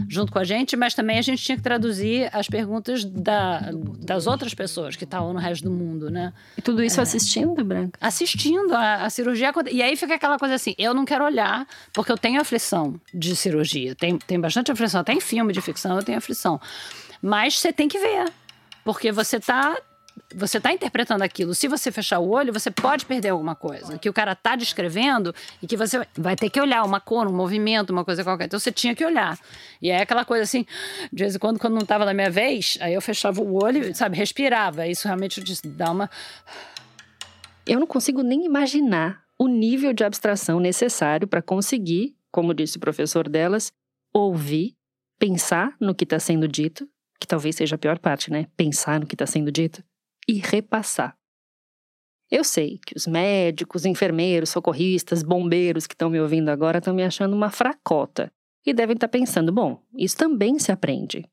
junto 0.07 0.31
com 0.31 0.39
a 0.39 0.43
gente, 0.43 0.77
mas 0.77 0.93
também 0.93 1.17
a 1.17 1.21
gente 1.21 1.43
tinha 1.43 1.57
que 1.57 1.63
traduzir 1.63 2.29
as 2.31 2.47
perguntas 2.47 3.03
da, 3.03 3.71
das 3.99 4.27
outras 4.27 4.53
pessoas 4.53 4.95
que 4.95 5.03
estavam 5.03 5.33
no 5.33 5.39
resto 5.39 5.63
do 5.63 5.71
mundo, 5.71 6.09
né? 6.09 6.31
E 6.57 6.61
tudo 6.61 6.83
isso 6.83 7.01
assistindo, 7.01 7.63
Branca? 7.63 7.99
assistindo 7.99 8.73
a, 8.73 9.05
a 9.05 9.09
cirurgia. 9.09 9.51
E 9.71 9.81
aí 9.81 9.95
fica 9.95 10.15
aquela 10.15 10.37
coisa 10.37 10.55
assim: 10.55 10.75
eu 10.77 10.93
não 10.93 11.05
quero 11.05 11.25
olhar, 11.25 11.67
porque 11.91 12.11
eu 12.11 12.17
tenho 12.17 12.39
aflição 12.39 12.99
de 13.13 13.35
cirurgia. 13.35 13.95
Tem, 13.95 14.17
tem 14.17 14.39
bastante 14.39 14.71
aflição, 14.71 15.01
até 15.01 15.13
em 15.13 15.19
filme 15.19 15.51
de 15.51 15.61
ficção 15.61 15.95
eu 15.97 16.03
tenho 16.03 16.17
aflição. 16.17 16.59
Mas 17.25 17.57
você 17.57 17.73
tem 17.73 17.87
que 17.87 17.97
ver, 17.97 18.31
porque 18.83 19.11
você 19.11 19.39
tá. 19.39 19.75
Você 20.33 20.57
está 20.57 20.71
interpretando 20.71 21.23
aquilo. 21.23 21.55
Se 21.55 21.67
você 21.67 21.91
fechar 21.91 22.19
o 22.19 22.29
olho, 22.29 22.53
você 22.53 22.69
pode 22.69 23.05
perder 23.05 23.29
alguma 23.29 23.55
coisa 23.55 23.97
que 23.97 24.09
o 24.09 24.13
cara 24.13 24.35
tá 24.35 24.55
descrevendo 24.55 25.33
e 25.61 25.67
que 25.67 25.75
você 25.75 26.05
vai 26.15 26.35
ter 26.35 26.49
que 26.49 26.61
olhar 26.61 26.83
uma 26.83 27.01
cor, 27.01 27.27
um 27.27 27.33
movimento, 27.35 27.89
uma 27.89 28.05
coisa 28.05 28.23
qualquer. 28.23 28.45
Então 28.45 28.59
você 28.59 28.71
tinha 28.71 28.95
que 28.95 29.03
olhar. 29.03 29.37
E 29.81 29.89
é 29.89 30.01
aquela 30.01 30.23
coisa 30.23 30.43
assim, 30.43 30.65
de 31.11 31.23
vez 31.23 31.35
em 31.35 31.39
quando, 31.39 31.59
quando 31.59 31.73
não 31.73 31.81
estava 31.81 32.05
na 32.05 32.13
minha 32.13 32.29
vez, 32.29 32.77
aí 32.79 32.93
eu 32.93 33.01
fechava 33.01 33.41
o 33.41 33.63
olho, 33.63 33.93
sabe, 33.95 34.15
respirava. 34.15 34.87
Isso 34.87 35.07
realmente 35.07 35.43
dá 35.65 35.91
uma. 35.91 36.09
Eu 37.65 37.79
não 37.79 37.87
consigo 37.87 38.21
nem 38.21 38.45
imaginar 38.45 39.23
o 39.37 39.47
nível 39.47 39.93
de 39.93 40.03
abstração 40.03 40.59
necessário 40.59 41.27
para 41.27 41.41
conseguir, 41.41 42.15
como 42.31 42.53
disse 42.53 42.77
o 42.77 42.79
professor 42.79 43.27
delas, 43.27 43.71
ouvir, 44.13 44.75
pensar 45.19 45.75
no 45.79 45.93
que 45.95 46.03
está 46.03 46.19
sendo 46.19 46.47
dito, 46.47 46.87
que 47.25 47.29
talvez 47.29 47.55
seja 47.55 47.75
a 47.75 47.79
pior 47.79 47.97
parte, 47.97 48.31
né? 48.31 48.47
Pensar 48.55 48.99
no 48.99 49.07
que 49.07 49.15
está 49.15 49.25
sendo 49.25 49.51
dito 49.51 49.83
e 50.27 50.33
repassar. 50.33 51.17
Eu 52.29 52.43
sei 52.43 52.79
que 52.85 52.95
os 52.95 53.07
médicos, 53.07 53.85
enfermeiros, 53.85 54.49
socorristas, 54.49 55.23
bombeiros 55.23 55.87
que 55.87 55.93
estão 55.93 56.09
me 56.09 56.19
ouvindo 56.19 56.49
agora 56.49 56.77
estão 56.77 56.93
me 56.93 57.03
achando 57.03 57.35
uma 57.35 57.49
fracota 57.49 58.31
e 58.65 58.73
devem 58.73 58.93
estar 58.93 59.07
pensando: 59.07 59.51
bom, 59.51 59.81
isso 59.97 60.15
também 60.15 60.59
se 60.59 60.71
aprende. 60.71 61.27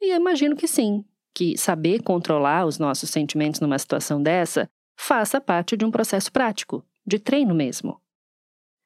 E 0.00 0.12
eu 0.12 0.16
imagino 0.16 0.56
que 0.56 0.66
sim, 0.66 1.04
que 1.34 1.56
saber 1.56 2.02
controlar 2.02 2.66
os 2.66 2.78
nossos 2.78 3.10
sentimentos 3.10 3.60
numa 3.60 3.78
situação 3.78 4.22
dessa 4.22 4.68
faça 4.98 5.40
parte 5.40 5.76
de 5.76 5.84
um 5.84 5.90
processo 5.90 6.32
prático, 6.32 6.82
de 7.06 7.18
treino 7.18 7.54
mesmo. 7.54 8.00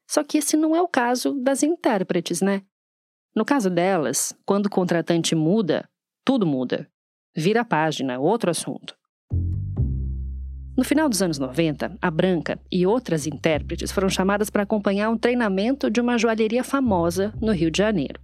Só 0.09 0.25
que 0.25 0.38
esse 0.38 0.57
não 0.57 0.75
é 0.75 0.83
o 0.83 0.88
caso 0.88 1.35
das 1.35 1.62
intérpretes, 1.62 2.40
né? 2.40 2.62
No 3.35 3.45
caso 3.45 3.71
delas, 3.71 4.35
quando 4.45 4.66
o 4.66 4.71
contratante 4.71 5.37
muda, 5.37 5.88
tudo 6.25 6.47
muda. 6.47 6.89
Vira 7.37 7.61
a 7.61 7.65
página, 7.65 8.19
outro 8.19 8.50
assunto. 8.50 8.95
No 10.77 10.85
final 10.85 11.09
dos 11.09 11.21
anos 11.21 11.39
90, 11.39 11.99
a 12.00 12.11
Branca 12.11 12.59
e 12.73 12.87
outras 12.87 13.27
intérpretes 13.27 13.93
foram 13.93 14.09
chamadas 14.09 14.49
para 14.49 14.62
acompanhar 14.62 15.11
um 15.11 15.19
treinamento 15.19 15.91
de 15.91 16.00
uma 16.00 16.17
joalheria 16.17 16.65
famosa 16.65 17.35
no 17.41 17.53
Rio 17.53 17.71
de 17.71 17.79
Janeiro. 17.79 18.21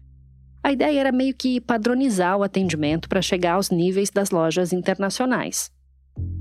A 0.63 0.73
ideia 0.73 1.01
era 1.01 1.13
meio 1.13 1.35
que 1.35 1.61
padronizar 1.61 2.37
o 2.39 2.43
atendimento 2.43 3.09
para 3.09 3.23
chegar 3.23 3.53
aos 3.53 3.71
níveis 3.71 4.11
das 4.11 4.31
lojas 4.31 4.73
internacionais. 4.73 5.71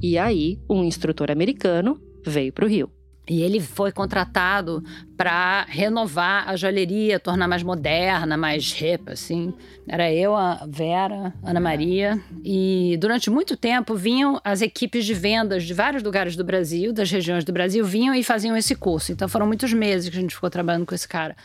E 0.01 0.17
aí, 0.17 0.57
um 0.69 0.83
instrutor 0.83 1.29
americano 1.29 1.99
veio 2.25 2.53
para 2.53 2.65
o 2.65 2.67
Rio. 2.67 2.94
E 3.27 3.41
ele 3.41 3.59
foi 3.59 3.91
contratado 3.91 4.83
para 5.17 5.65
renovar 5.67 6.47
a 6.47 6.55
joalheria, 6.55 7.19
tornar 7.19 7.47
mais 7.47 7.63
moderna, 7.63 8.37
mais 8.37 8.69
hip, 8.79 9.11
assim. 9.11 9.53
Era 9.87 10.11
eu, 10.11 10.35
a 10.35 10.65
Vera, 10.67 11.33
Ana 11.43 11.59
Maria. 11.59 12.21
E 12.43 12.97
durante 12.99 13.29
muito 13.29 13.57
tempo 13.57 13.95
vinham 13.95 14.39
as 14.43 14.61
equipes 14.61 15.05
de 15.05 15.13
vendas 15.13 15.63
de 15.63 15.73
vários 15.73 16.03
lugares 16.03 16.35
do 16.35 16.43
Brasil, 16.43 16.93
das 16.93 17.09
regiões 17.09 17.43
do 17.43 17.51
Brasil, 17.51 17.83
vinham 17.83 18.13
e 18.13 18.23
faziam 18.23 18.55
esse 18.55 18.75
curso. 18.75 19.11
Então 19.11 19.27
foram 19.27 19.47
muitos 19.47 19.73
meses 19.73 20.09
que 20.09 20.17
a 20.17 20.21
gente 20.21 20.35
ficou 20.35 20.49
trabalhando 20.49 20.85
com 20.85 20.93
esse 20.93 21.07
cara. 21.07 21.35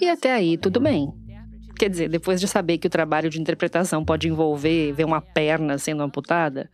e 0.00 0.08
até 0.08 0.32
aí, 0.32 0.56
tudo 0.56 0.78
bem. 0.78 1.12
Quer 1.76 1.90
dizer, 1.90 2.08
depois 2.08 2.40
de 2.40 2.48
saber 2.48 2.78
que 2.78 2.88
o 2.88 2.90
trabalho 2.90 3.30
de 3.30 3.40
interpretação 3.40 4.04
pode 4.04 4.28
envolver 4.28 4.92
ver 4.92 5.04
uma 5.04 5.20
perna 5.20 5.78
sendo 5.78 6.02
amputada, 6.02 6.68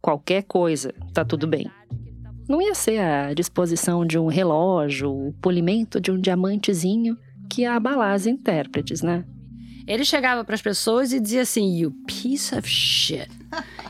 qualquer 0.00 0.42
coisa, 0.42 0.92
tá 1.12 1.24
tudo 1.24 1.46
bem. 1.46 1.70
Não 2.48 2.62
ia 2.62 2.74
ser 2.74 2.98
a 2.98 3.34
disposição 3.34 4.06
de 4.06 4.18
um 4.18 4.26
relógio, 4.26 5.10
o 5.10 5.34
polimento 5.34 6.00
de 6.00 6.10
um 6.10 6.18
diamantezinho 6.18 7.16
que 7.50 7.62
ia 7.62 7.74
abalar 7.74 8.14
as 8.14 8.26
intérpretes, 8.26 9.02
né? 9.02 9.24
Ele 9.86 10.04
chegava 10.04 10.44
para 10.44 10.54
as 10.54 10.60
pessoas 10.60 11.14
e 11.14 11.20
dizia 11.20 11.42
assim: 11.42 11.78
You 11.78 11.90
piece 12.06 12.54
of 12.54 12.68
shit. 12.68 13.28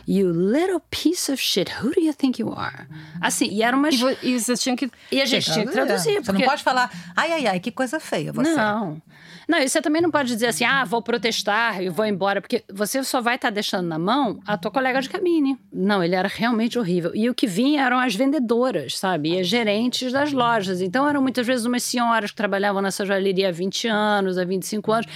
You 0.06 0.30
little 0.30 0.80
piece 0.90 1.30
of 1.30 1.42
shit. 1.42 1.72
Who 1.82 1.90
do 1.90 2.00
you 2.00 2.14
think 2.14 2.40
you 2.40 2.52
are? 2.56 2.86
Assim, 3.20 3.46
e 3.46 3.62
era 3.62 3.76
uma. 3.76 3.90
E, 3.90 4.16
e 4.22 4.40
vocês 4.40 4.60
tinham 4.62 4.76
que. 4.76 4.88
E 5.10 5.20
a 5.20 5.26
gente 5.26 5.50
tinha 5.52 5.66
que 5.66 5.72
traduzir. 5.72 6.14
Você 6.14 6.22
porque... 6.22 6.42
não 6.42 6.48
pode 6.48 6.62
falar, 6.62 6.88
ai, 7.16 7.32
ai, 7.32 7.46
ai, 7.48 7.60
que 7.60 7.72
coisa 7.72 7.98
feia 7.98 8.32
você. 8.32 8.54
Não. 8.54 9.02
Não, 9.48 9.58
e 9.58 9.66
você 9.66 9.80
também 9.80 10.02
não 10.02 10.10
pode 10.10 10.28
dizer 10.28 10.48
assim, 10.48 10.64
ah, 10.64 10.84
vou 10.84 11.00
protestar 11.00 11.82
e 11.82 11.88
vou 11.88 12.04
embora, 12.04 12.38
porque 12.38 12.62
você 12.70 13.02
só 13.02 13.22
vai 13.22 13.36
estar 13.36 13.48
tá 13.48 13.54
deixando 13.54 13.88
na 13.88 13.98
mão 13.98 14.40
a 14.46 14.58
tua 14.58 14.70
colega 14.70 15.00
de 15.00 15.08
cabine. 15.08 15.58
Não, 15.72 16.04
ele 16.04 16.14
era 16.14 16.28
realmente 16.28 16.78
horrível. 16.78 17.12
E 17.14 17.30
o 17.30 17.34
que 17.34 17.46
vinha 17.46 17.82
eram 17.82 17.98
as 17.98 18.14
vendedoras, 18.14 18.98
sabe? 18.98 19.30
E 19.30 19.40
as 19.40 19.46
gerentes 19.46 20.12
das 20.12 20.32
lojas. 20.32 20.82
Então 20.82 21.08
eram 21.08 21.22
muitas 21.22 21.46
vezes 21.46 21.64
umas 21.64 21.82
senhoras 21.82 22.30
que 22.30 22.36
trabalhavam 22.36 22.82
nessa 22.82 23.06
joalheria 23.06 23.48
há 23.48 23.52
20 23.52 23.88
anos, 23.88 24.36
há 24.36 24.44
25 24.44 24.92
anos. 24.92 25.06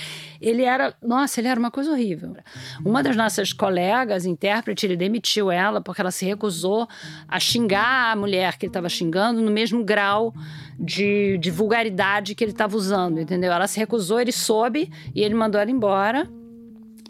Ele 0.40 0.62
era, 0.62 0.94
nossa, 1.02 1.38
ele 1.38 1.48
era 1.48 1.60
uma 1.60 1.70
coisa 1.70 1.90
horrível. 1.92 2.34
Uma 2.82 3.02
das 3.02 3.14
nossas 3.14 3.52
colegas, 3.52 4.24
intérprete, 4.24 4.86
ele 4.86 4.96
demitiu 4.96 5.50
ela 5.50 5.82
porque 5.82 6.00
ela 6.00 6.10
se 6.10 6.24
recusou 6.24 6.88
a 7.28 7.38
xingar 7.38 8.12
a 8.12 8.16
mulher 8.16 8.56
que 8.56 8.64
ele 8.64 8.70
estava 8.70 8.88
xingando 8.88 9.42
no 9.42 9.50
mesmo 9.50 9.84
grau 9.84 10.32
de, 10.78 11.38
de 11.38 11.50
vulgaridade 11.50 12.34
que 12.34 12.42
ele 12.42 12.52
estava 12.52 12.76
usando, 12.76 13.20
entendeu? 13.20 13.52
Ela 13.52 13.66
se 13.66 13.78
recusou, 13.78 14.20
ele 14.20 14.32
soube 14.32 14.90
e 15.14 15.22
ele 15.22 15.34
mandou 15.34 15.60
ela 15.60 15.70
embora. 15.70 16.28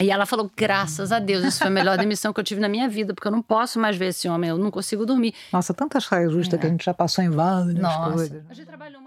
E 0.01 0.09
ela 0.09 0.25
falou: 0.25 0.51
graças 0.55 1.11
a 1.11 1.19
Deus, 1.19 1.43
isso 1.43 1.59
foi 1.59 1.67
a 1.67 1.71
melhor 1.71 1.97
demissão 1.97 2.33
que 2.33 2.39
eu 2.39 2.43
tive 2.43 2.59
na 2.59 2.69
minha 2.69 2.89
vida, 2.89 3.13
porque 3.13 3.27
eu 3.27 3.31
não 3.31 3.41
posso 3.41 3.79
mais 3.79 3.95
ver 3.95 4.07
esse 4.07 4.27
homem, 4.27 4.49
eu 4.49 4.57
não 4.57 4.71
consigo 4.71 5.05
dormir. 5.05 5.33
Nossa, 5.51 5.73
tantas 5.73 6.05
saias 6.05 6.31
justas 6.31 6.57
é. 6.57 6.61
que 6.61 6.67
a 6.67 6.69
gente 6.69 6.83
já 6.83 6.93
passou 6.93 7.23
em 7.23 7.29
várias 7.29 7.75
Nossa. 7.75 8.11
coisas. 8.11 8.43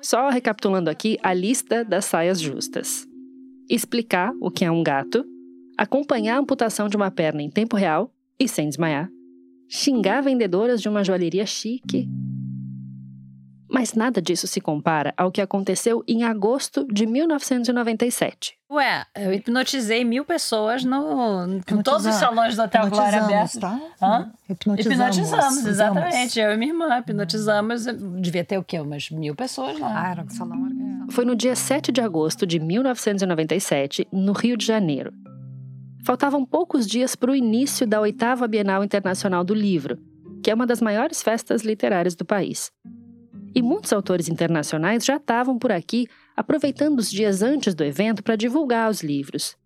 Só 0.02 0.28
recapitulando 0.28 0.88
aqui 0.88 1.18
a 1.22 1.32
lista 1.32 1.84
das 1.84 2.04
saias 2.04 2.40
justas: 2.40 3.06
explicar 3.68 4.32
o 4.40 4.50
que 4.50 4.64
é 4.64 4.70
um 4.70 4.82
gato, 4.82 5.24
acompanhar 5.76 6.36
a 6.36 6.40
amputação 6.40 6.88
de 6.88 6.96
uma 6.96 7.10
perna 7.10 7.42
em 7.42 7.50
tempo 7.50 7.76
real 7.76 8.12
e 8.38 8.46
sem 8.46 8.68
desmaiar, 8.68 9.08
xingar 9.68 10.20
vendedoras 10.20 10.80
de 10.80 10.88
uma 10.88 11.02
joalheria 11.02 11.46
chique, 11.46 12.08
mas 13.68 13.94
nada 13.94 14.22
disso 14.22 14.46
se 14.46 14.60
compara 14.60 15.12
ao 15.16 15.30
que 15.30 15.40
aconteceu 15.40 16.04
em 16.06 16.24
agosto 16.24 16.86
de 16.92 17.06
1997. 17.06 18.56
Ué, 18.70 19.04
eu 19.14 19.32
hipnotizei 19.32 20.04
mil 20.04 20.24
pessoas 20.24 20.84
no, 20.84 21.46
em 21.46 21.82
todos 21.82 22.04
os 22.04 22.14
salões 22.14 22.56
do 22.56 22.62
Hotel 22.62 22.88
Glória 22.88 23.22
Aberta. 23.22 23.60
Tá? 23.60 23.80
Hã? 24.02 24.32
Hipnotizamos. 24.48 25.16
Hipnotizamos, 25.16 25.66
exatamente. 25.66 26.40
Eu 26.40 26.52
e 26.52 26.56
minha 26.56 26.72
irmã 26.72 26.98
hipnotizamos. 26.98 27.86
Devia 28.20 28.44
ter 28.44 28.58
o 28.58 28.64
quê? 28.64 28.80
Umas 28.80 29.10
mil 29.10 29.34
pessoas 29.36 29.78
lá. 29.78 30.02
Ah, 30.02 30.10
era 30.10 30.22
um 30.22 30.28
salão. 30.28 30.56
Foi 31.10 31.24
no 31.24 31.36
dia 31.36 31.54
7 31.54 31.92
de 31.92 32.00
agosto 32.00 32.44
de 32.44 32.58
1997, 32.58 34.08
no 34.12 34.32
Rio 34.32 34.56
de 34.56 34.66
Janeiro. 34.66 35.12
Faltavam 36.04 36.44
poucos 36.44 36.86
dias 36.86 37.14
para 37.14 37.30
o 37.30 37.36
início 37.36 37.86
da 37.86 38.00
oitava 38.00 38.46
Bienal 38.48 38.82
Internacional 38.82 39.44
do 39.44 39.54
Livro, 39.54 39.98
que 40.42 40.50
é 40.50 40.54
uma 40.54 40.66
das 40.66 40.80
maiores 40.80 41.22
festas 41.22 41.62
literárias 41.62 42.14
do 42.14 42.24
país. 42.24 42.72
E 43.56 43.62
muitos 43.62 43.90
autores 43.90 44.28
internacionais 44.28 45.02
já 45.02 45.16
estavam 45.16 45.58
por 45.58 45.72
aqui 45.72 46.06
aproveitando 46.36 46.98
os 46.98 47.10
dias 47.10 47.40
antes 47.40 47.74
do 47.74 47.82
evento 47.82 48.22
para 48.22 48.36
divulgar 48.36 48.90
os 48.90 49.02
livros. 49.02 49.56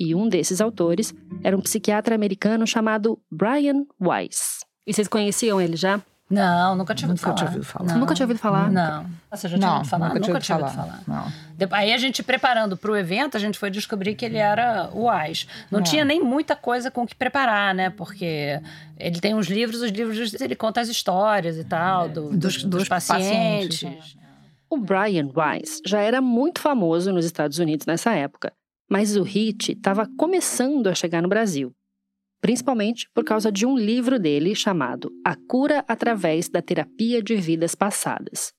E 0.00 0.14
um 0.14 0.26
desses 0.26 0.62
autores 0.62 1.14
era 1.44 1.54
um 1.54 1.60
psiquiatra 1.60 2.14
americano 2.14 2.66
chamado 2.66 3.20
Brian 3.30 3.84
Weiss. 4.00 4.64
E 4.86 4.94
vocês 4.94 5.06
conheciam 5.06 5.60
ele 5.60 5.76
já? 5.76 6.02
Não, 6.30 6.76
nunca 6.76 6.94
tinha 6.94 7.08
ouvido 7.08 7.26
nunca 7.26 7.36
falar. 7.36 7.36
Tinha 7.36 7.48
ouvido 7.48 7.64
falar. 7.64 7.98
Nunca 7.98 8.14
tinha 8.14 8.24
ouvido 8.24 8.38
falar? 8.38 8.70
Não. 8.70 9.06
Você 9.30 9.48
já 9.48 9.56
tinha 9.56 9.66
não, 9.66 9.76
ouvido 9.76 9.88
falar? 9.88 10.08
Nunca, 10.08 10.26
nunca 10.26 10.40
tinha 10.40 10.58
ouvido 10.58 10.74
falar. 10.74 11.02
falar. 11.04 11.32
Não. 11.58 11.68
Aí 11.70 11.92
a 11.92 11.96
gente 11.96 12.22
preparando 12.22 12.76
para 12.76 12.90
o 12.90 12.96
evento, 12.96 13.36
a 13.36 13.40
gente 13.40 13.58
foi 13.58 13.70
descobrir 13.70 14.14
que 14.14 14.26
ele 14.26 14.36
era 14.36 14.90
o 14.92 15.08
AIS. 15.08 15.46
Não 15.70 15.80
é. 15.80 15.82
tinha 15.82 16.04
nem 16.04 16.22
muita 16.22 16.54
coisa 16.54 16.90
com 16.90 17.02
o 17.02 17.06
que 17.06 17.14
preparar, 17.14 17.74
né? 17.74 17.88
Porque 17.88 18.60
ele 18.98 19.20
tem 19.20 19.34
uns 19.34 19.46
livros, 19.46 19.80
os 19.80 19.90
livros 19.90 20.38
ele 20.38 20.54
conta 20.54 20.82
as 20.82 20.88
histórias 20.88 21.56
e 21.56 21.64
tal, 21.64 22.10
do, 22.10 22.28
dos, 22.28 22.62
dos, 22.62 22.64
dos, 22.64 22.88
pacientes. 22.88 23.82
pacientes. 23.82 24.16
O 24.68 24.76
Brian 24.76 25.30
Weiss 25.34 25.80
já 25.86 26.00
era 26.00 26.20
muito 26.20 26.60
famoso 26.60 27.10
nos 27.10 27.24
Estados 27.24 27.58
Unidos 27.58 27.86
nessa 27.86 28.12
época, 28.12 28.52
mas 28.90 29.16
o 29.16 29.22
hit 29.22 29.72
estava 29.72 30.06
começando 30.18 30.88
a 30.88 30.94
chegar 30.94 31.22
no 31.22 31.28
Brasil 31.28 31.74
principalmente 32.40 33.08
por 33.14 33.24
causa 33.24 33.50
de 33.50 33.66
um 33.66 33.76
livro 33.76 34.18
dele 34.18 34.54
chamado 34.54 35.10
A 35.24 35.34
Cura 35.34 35.84
através 35.88 36.48
da 36.48 36.62
Terapia 36.62 37.22
de 37.22 37.36
Vidas 37.36 37.74
Passadas. 37.74 38.52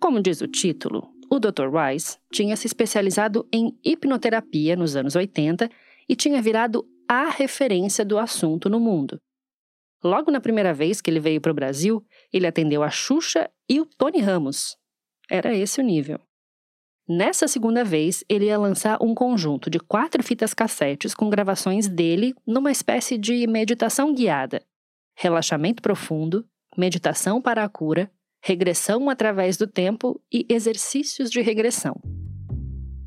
Como 0.00 0.20
diz 0.20 0.40
o 0.40 0.46
título, 0.46 1.08
o 1.30 1.38
Dr. 1.38 1.68
Rice 1.70 2.18
tinha 2.32 2.56
se 2.56 2.66
especializado 2.66 3.46
em 3.52 3.78
hipnoterapia 3.84 4.74
nos 4.74 4.96
anos 4.96 5.14
80 5.14 5.70
e 6.08 6.16
tinha 6.16 6.42
virado 6.42 6.84
a 7.08 7.28
referência 7.28 8.04
do 8.04 8.18
assunto 8.18 8.68
no 8.68 8.80
mundo. 8.80 9.20
Logo 10.02 10.30
na 10.30 10.40
primeira 10.40 10.72
vez 10.72 11.00
que 11.00 11.10
ele 11.10 11.20
veio 11.20 11.40
para 11.40 11.52
o 11.52 11.54
Brasil, 11.54 12.04
ele 12.32 12.46
atendeu 12.46 12.82
a 12.82 12.90
Xuxa 12.90 13.50
e 13.68 13.80
o 13.80 13.86
Tony 13.86 14.20
Ramos. 14.20 14.76
Era 15.30 15.54
esse 15.54 15.80
o 15.80 15.84
nível. 15.84 16.18
Nessa 17.12 17.48
segunda 17.48 17.82
vez, 17.82 18.22
ele 18.28 18.44
ia 18.44 18.56
lançar 18.56 19.02
um 19.02 19.16
conjunto 19.16 19.68
de 19.68 19.80
quatro 19.80 20.22
fitas 20.22 20.54
cassetes 20.54 21.12
com 21.12 21.28
gravações 21.28 21.88
dele 21.88 22.36
numa 22.46 22.70
espécie 22.70 23.18
de 23.18 23.48
meditação 23.48 24.14
guiada, 24.14 24.62
relaxamento 25.16 25.82
profundo, 25.82 26.46
meditação 26.78 27.42
para 27.42 27.64
a 27.64 27.68
cura, 27.68 28.08
regressão 28.40 29.10
através 29.10 29.56
do 29.56 29.66
tempo 29.66 30.22
e 30.32 30.46
exercícios 30.48 31.32
de 31.32 31.40
regressão. 31.40 32.00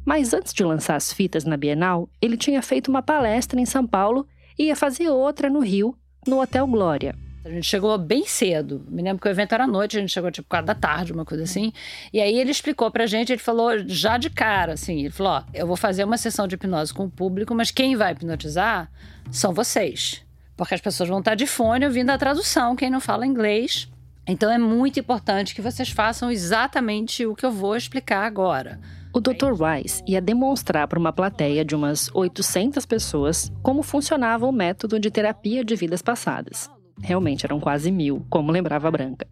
Mas 0.06 0.34
antes 0.34 0.54
de 0.54 0.66
lançar 0.66 0.98
as 0.98 1.14
fitas 1.14 1.46
na 1.46 1.56
Bienal, 1.56 2.10
ele 2.22 2.36
tinha 2.36 2.62
feito 2.62 2.90
uma 2.90 3.02
palestra 3.02 3.58
em 3.58 3.66
São 3.66 3.88
Paulo 3.88 4.28
e 4.60 4.66
ia 4.66 4.76
fazer 4.76 5.08
outra 5.08 5.50
no 5.50 5.62
Rio, 5.62 5.98
no 6.28 6.42
Hotel 6.42 6.68
Glória. 6.68 7.23
A 7.46 7.50
gente 7.50 7.66
chegou 7.66 7.98
bem 7.98 8.26
cedo. 8.26 8.86
Me 8.88 9.02
lembro 9.02 9.22
que 9.22 9.28
o 9.28 9.32
evento 9.32 9.54
era 9.54 9.66
à 9.66 9.68
noite, 9.68 9.98
a 9.98 10.00
gente 10.00 10.14
chegou 10.14 10.32
tipo 10.32 10.48
quatro 10.48 10.68
da 10.68 10.76
tarde, 10.76 11.12
uma 11.12 11.26
coisa 11.26 11.44
assim. 11.44 11.74
E 12.14 12.22
aí 12.22 12.40
ele 12.40 12.52
explicou 12.52 12.90
pra 12.90 13.06
gente, 13.06 13.34
ele 13.34 13.42
falou 13.42 13.72
já 13.86 14.18
de 14.18 14.30
cara, 14.30 14.74
assim, 14.74 15.02
ele 15.02 15.10
falou: 15.10 15.34
ó, 15.34 15.44
eu 15.54 15.68
vou 15.68 15.76
fazer 15.76 16.06
uma 16.06 16.18
sessão 16.18 16.48
de 16.48 16.56
hipnose 16.56 16.94
com 16.94 17.06
o 17.06 17.10
público, 17.10 17.54
mas 17.54 17.70
quem 17.70 17.98
vai 17.98 18.14
hipnotizar 18.14 18.90
são 19.30 19.54
vocês. 19.54 20.24
Porque 20.56 20.74
as 20.74 20.82
pessoas 20.82 21.10
vão 21.10 21.20
estar 21.20 21.36
de 21.36 21.46
fone 21.46 21.86
ouvindo 21.86 22.12
a 22.12 22.18
tradução, 22.18 22.76
quem 22.76 22.90
não 22.90 23.02
fala 23.02 23.28
inglês. 23.28 23.90
Então 24.26 24.50
é 24.50 24.58
muito 24.58 25.00
importante 25.00 25.54
que 25.54 25.62
vocês 25.62 25.90
façam 25.90 26.32
exatamente 26.32 27.26
o 27.26 27.36
que 27.36 27.46
eu 27.46 27.52
vou 27.52 27.76
explicar 27.76 28.26
agora. 28.26 28.80
O 29.12 29.20
Dr. 29.20 29.52
Weiss 29.60 30.02
ia 30.08 30.22
demonstrar 30.22 30.88
para 30.88 30.98
uma 30.98 31.12
plateia 31.12 31.66
de 31.66 31.76
umas 31.76 32.10
800 32.14 32.86
pessoas 32.86 33.52
como 33.62 33.84
funcionava 33.84 34.48
o 34.48 34.52
método 34.52 34.98
de 34.98 35.12
terapia 35.12 35.64
de 35.64 35.76
vidas 35.76 36.02
passadas. 36.02 36.70
Realmente 37.04 37.46
eram 37.46 37.60
quase 37.60 37.92
mil, 37.92 38.26
como 38.30 38.52
lembrava 38.52 38.88
a 38.88 38.92
Branca. 38.92 39.28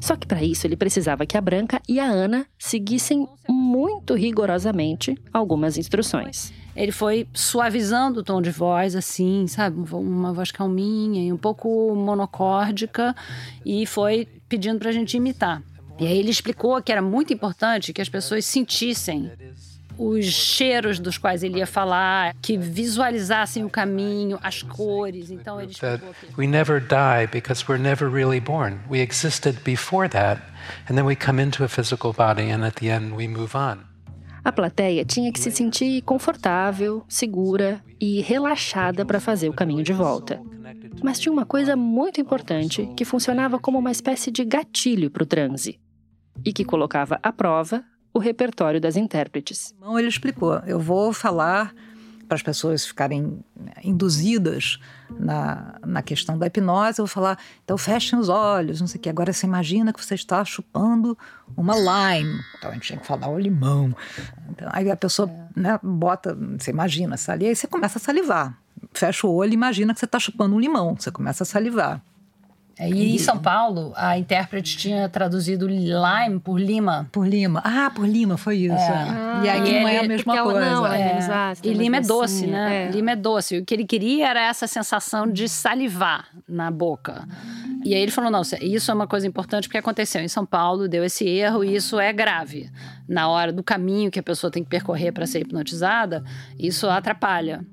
Só 0.00 0.16
que 0.16 0.26
para 0.26 0.42
isso 0.42 0.66
ele 0.66 0.76
precisava 0.76 1.24
que 1.24 1.36
a 1.36 1.40
Branca 1.40 1.80
e 1.88 2.00
a 2.00 2.06
Ana 2.06 2.46
seguissem 2.58 3.28
muito 3.48 4.14
rigorosamente 4.14 5.16
algumas 5.32 5.78
instruções. 5.78 6.52
Ele 6.74 6.90
foi 6.90 7.28
suavizando 7.32 8.20
o 8.20 8.22
tom 8.22 8.42
de 8.42 8.50
voz, 8.50 8.96
assim, 8.96 9.46
sabe? 9.46 9.78
Uma 9.94 10.32
voz 10.32 10.50
calminha 10.50 11.22
e 11.22 11.32
um 11.32 11.36
pouco 11.36 11.94
monocórdica, 11.94 13.14
e 13.64 13.86
foi 13.86 14.26
pedindo 14.48 14.78
para 14.78 14.88
a 14.88 14.92
gente 14.92 15.16
imitar. 15.16 15.62
E 16.00 16.06
aí 16.06 16.18
ele 16.18 16.30
explicou 16.30 16.82
que 16.82 16.90
era 16.90 17.00
muito 17.00 17.32
importante 17.32 17.92
que 17.92 18.02
as 18.02 18.08
pessoas 18.08 18.44
sentissem 18.44 19.30
os 19.98 20.24
cheiros 20.24 20.98
dos 20.98 21.18
quais 21.18 21.42
ele 21.42 21.58
ia 21.58 21.66
falar, 21.66 22.34
que 22.42 22.56
visualizassem 22.56 23.64
o 23.64 23.70
caminho, 23.70 24.38
as 24.42 24.62
cores. 24.62 25.30
Então 25.30 25.60
ele 25.60 25.74
that 25.74 26.02
we 26.36 26.46
never 26.46 26.80
die 26.80 27.26
because 27.32 27.64
we're 27.68 27.82
never 27.82 28.08
really 28.08 28.40
born. 28.40 28.78
We 28.90 29.00
existed 29.00 29.60
before 29.64 30.08
that, 30.10 30.42
and 30.88 30.94
then 30.94 31.04
we 31.04 31.16
come 31.16 31.42
into 31.42 31.64
a 31.64 31.68
physical 31.68 32.12
body, 32.12 32.50
and 32.50 32.64
at 32.64 32.80
the 32.80 32.88
end 32.88 33.14
we 33.14 33.28
move 33.28 33.56
on. 33.56 33.94
A 34.44 34.52
plateia 34.52 35.06
tinha 35.06 35.32
que 35.32 35.40
se 35.40 35.50
sentir 35.50 36.02
confortável, 36.02 37.02
segura 37.08 37.82
e 37.98 38.20
relaxada 38.20 39.04
para 39.04 39.18
fazer 39.18 39.48
o 39.48 39.54
caminho 39.54 39.82
de 39.82 39.94
volta. 39.94 40.38
Mas 41.02 41.18
tinha 41.18 41.32
uma 41.32 41.46
coisa 41.46 41.74
muito 41.74 42.20
importante 42.20 42.86
que 42.94 43.06
funcionava 43.06 43.58
como 43.58 43.78
uma 43.78 43.90
espécie 43.90 44.30
de 44.30 44.44
gatilho 44.44 45.10
para 45.10 45.22
o 45.22 45.26
transe 45.26 45.80
e 46.44 46.52
que 46.52 46.64
colocava 46.64 47.18
à 47.22 47.32
prova 47.32 47.82
o 48.14 48.18
repertório 48.20 48.80
das 48.80 48.96
intérpretes. 48.96 49.74
Ele 49.98 50.08
explicou: 50.08 50.62
eu 50.66 50.78
vou 50.78 51.12
falar 51.12 51.74
para 52.24 52.36
as 52.36 52.42
pessoas 52.42 52.86
ficarem 52.86 53.44
induzidas 53.82 54.78
na, 55.10 55.78
na 55.84 56.02
questão 56.02 56.38
da 56.38 56.46
hipnose, 56.46 56.98
eu 56.98 57.04
vou 57.04 57.12
falar, 57.12 57.38
então 57.62 57.76
fechem 57.76 58.18
os 58.18 58.30
olhos, 58.30 58.80
não 58.80 58.86
sei 58.86 58.98
o 58.98 59.02
que. 59.02 59.08
Agora 59.10 59.32
você 59.32 59.46
imagina 59.46 59.92
que 59.92 60.02
você 60.02 60.14
está 60.14 60.42
chupando 60.44 61.18
uma 61.54 61.74
lime. 61.74 62.40
Então 62.56 62.70
a 62.70 62.74
gente 62.74 62.86
tinha 62.86 62.98
que 62.98 63.06
falar 63.06 63.28
o 63.28 63.38
limão. 63.38 63.94
Então, 64.48 64.68
aí 64.72 64.90
a 64.90 64.96
pessoa 64.96 65.30
né, 65.54 65.78
bota, 65.82 66.36
você 66.58 66.70
imagina 66.70 67.16
ali, 67.28 67.46
aí 67.46 67.54
você 67.54 67.66
começa 67.66 67.98
a 67.98 68.00
salivar. 68.00 68.58
Fecha 68.92 69.26
o 69.26 69.34
olho 69.34 69.50
e 69.50 69.54
imagina 69.54 69.92
que 69.92 70.00
você 70.00 70.06
está 70.06 70.18
chupando 70.18 70.56
um 70.56 70.60
limão. 70.60 70.96
Você 70.98 71.10
começa 71.10 71.42
a 71.42 71.46
salivar. 71.46 72.00
É, 72.78 72.88
e 72.88 73.14
em 73.14 73.18
São 73.18 73.38
Paulo, 73.38 73.92
a 73.94 74.18
intérprete 74.18 74.76
tinha 74.76 75.08
traduzido 75.08 75.66
lime 75.68 76.40
por 76.42 76.60
lima. 76.60 77.08
Por 77.12 77.26
lima. 77.26 77.62
Ah, 77.64 77.90
por 77.94 78.06
lima, 78.06 78.36
foi 78.36 78.56
isso. 78.58 78.74
É. 78.74 79.08
Ah, 79.08 79.42
e 79.44 79.48
aqui 79.48 79.80
não 79.80 79.88
é 79.88 79.98
a 79.98 80.02
mesma 80.02 80.42
coisa. 80.42 80.60
Não, 80.60 80.86
é. 80.86 81.00
É. 81.00 81.18
Exato, 81.18 81.60
e 81.62 81.72
lima 81.72 81.98
é 81.98 82.00
doce, 82.00 82.46
né? 82.46 82.86
É. 82.86 82.90
Lima 82.90 83.12
é 83.12 83.16
doce. 83.16 83.58
O 83.58 83.64
que 83.64 83.74
ele 83.74 83.84
queria 83.84 84.28
era 84.28 84.40
essa 84.40 84.66
sensação 84.66 85.30
de 85.30 85.48
salivar 85.48 86.28
na 86.48 86.70
boca. 86.70 87.26
E 87.84 87.94
aí 87.94 88.00
ele 88.00 88.10
falou: 88.10 88.30
não, 88.30 88.42
isso 88.60 88.90
é 88.90 88.94
uma 88.94 89.06
coisa 89.06 89.26
importante 89.26 89.68
porque 89.68 89.78
aconteceu 89.78 90.20
em 90.20 90.28
São 90.28 90.44
Paulo, 90.44 90.88
deu 90.88 91.04
esse 91.04 91.28
erro 91.28 91.62
e 91.62 91.76
isso 91.76 92.00
é 92.00 92.12
grave. 92.12 92.70
Na 93.08 93.28
hora 93.28 93.52
do 93.52 93.62
caminho 93.62 94.10
que 94.10 94.18
a 94.18 94.22
pessoa 94.22 94.50
tem 94.50 94.64
que 94.64 94.70
percorrer 94.70 95.12
para 95.12 95.26
ser 95.26 95.40
hipnotizada, 95.40 96.24
isso 96.58 96.88
atrapalha. 96.88 97.64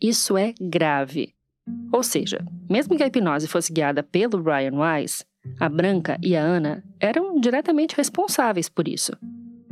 Isso 0.00 0.36
é 0.36 0.52
grave. 0.60 1.35
Ou 1.92 2.02
seja, 2.02 2.44
mesmo 2.68 2.96
que 2.96 3.02
a 3.02 3.06
hipnose 3.06 3.48
fosse 3.48 3.72
guiada 3.72 4.02
pelo 4.02 4.42
Brian 4.42 4.74
Weiss, 4.74 5.24
a 5.58 5.68
Branca 5.68 6.18
e 6.22 6.36
a 6.36 6.42
Ana 6.42 6.84
eram 7.00 7.40
diretamente 7.40 7.96
responsáveis 7.96 8.68
por 8.68 8.88
isso. 8.88 9.12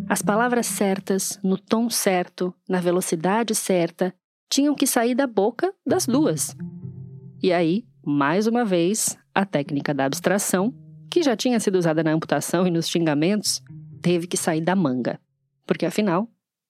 As 0.08 0.22
palavras 0.22 0.66
certas, 0.66 1.38
no 1.42 1.58
tom 1.58 1.88
certo, 1.88 2.54
na 2.68 2.80
velocidade 2.80 3.54
certa, 3.54 4.14
tinham 4.50 4.74
que 4.74 4.86
sair 4.86 5.14
da 5.14 5.26
boca 5.26 5.72
das 5.86 6.06
duas. 6.06 6.56
E 7.42 7.52
aí, 7.52 7.84
mais 8.04 8.46
uma 8.46 8.64
vez, 8.64 9.18
a 9.34 9.44
técnica 9.44 9.94
da 9.94 10.04
abstração, 10.04 10.74
que 11.10 11.22
já 11.22 11.36
tinha 11.36 11.58
sido 11.58 11.76
usada 11.76 12.02
na 12.02 12.12
amputação 12.12 12.66
e 12.66 12.70
nos 12.70 12.88
xingamentos, 12.88 13.62
teve 14.02 14.26
que 14.26 14.36
sair 14.36 14.60
da 14.60 14.76
manga. 14.76 15.18
Porque 15.66 15.86
afinal, 15.86 16.28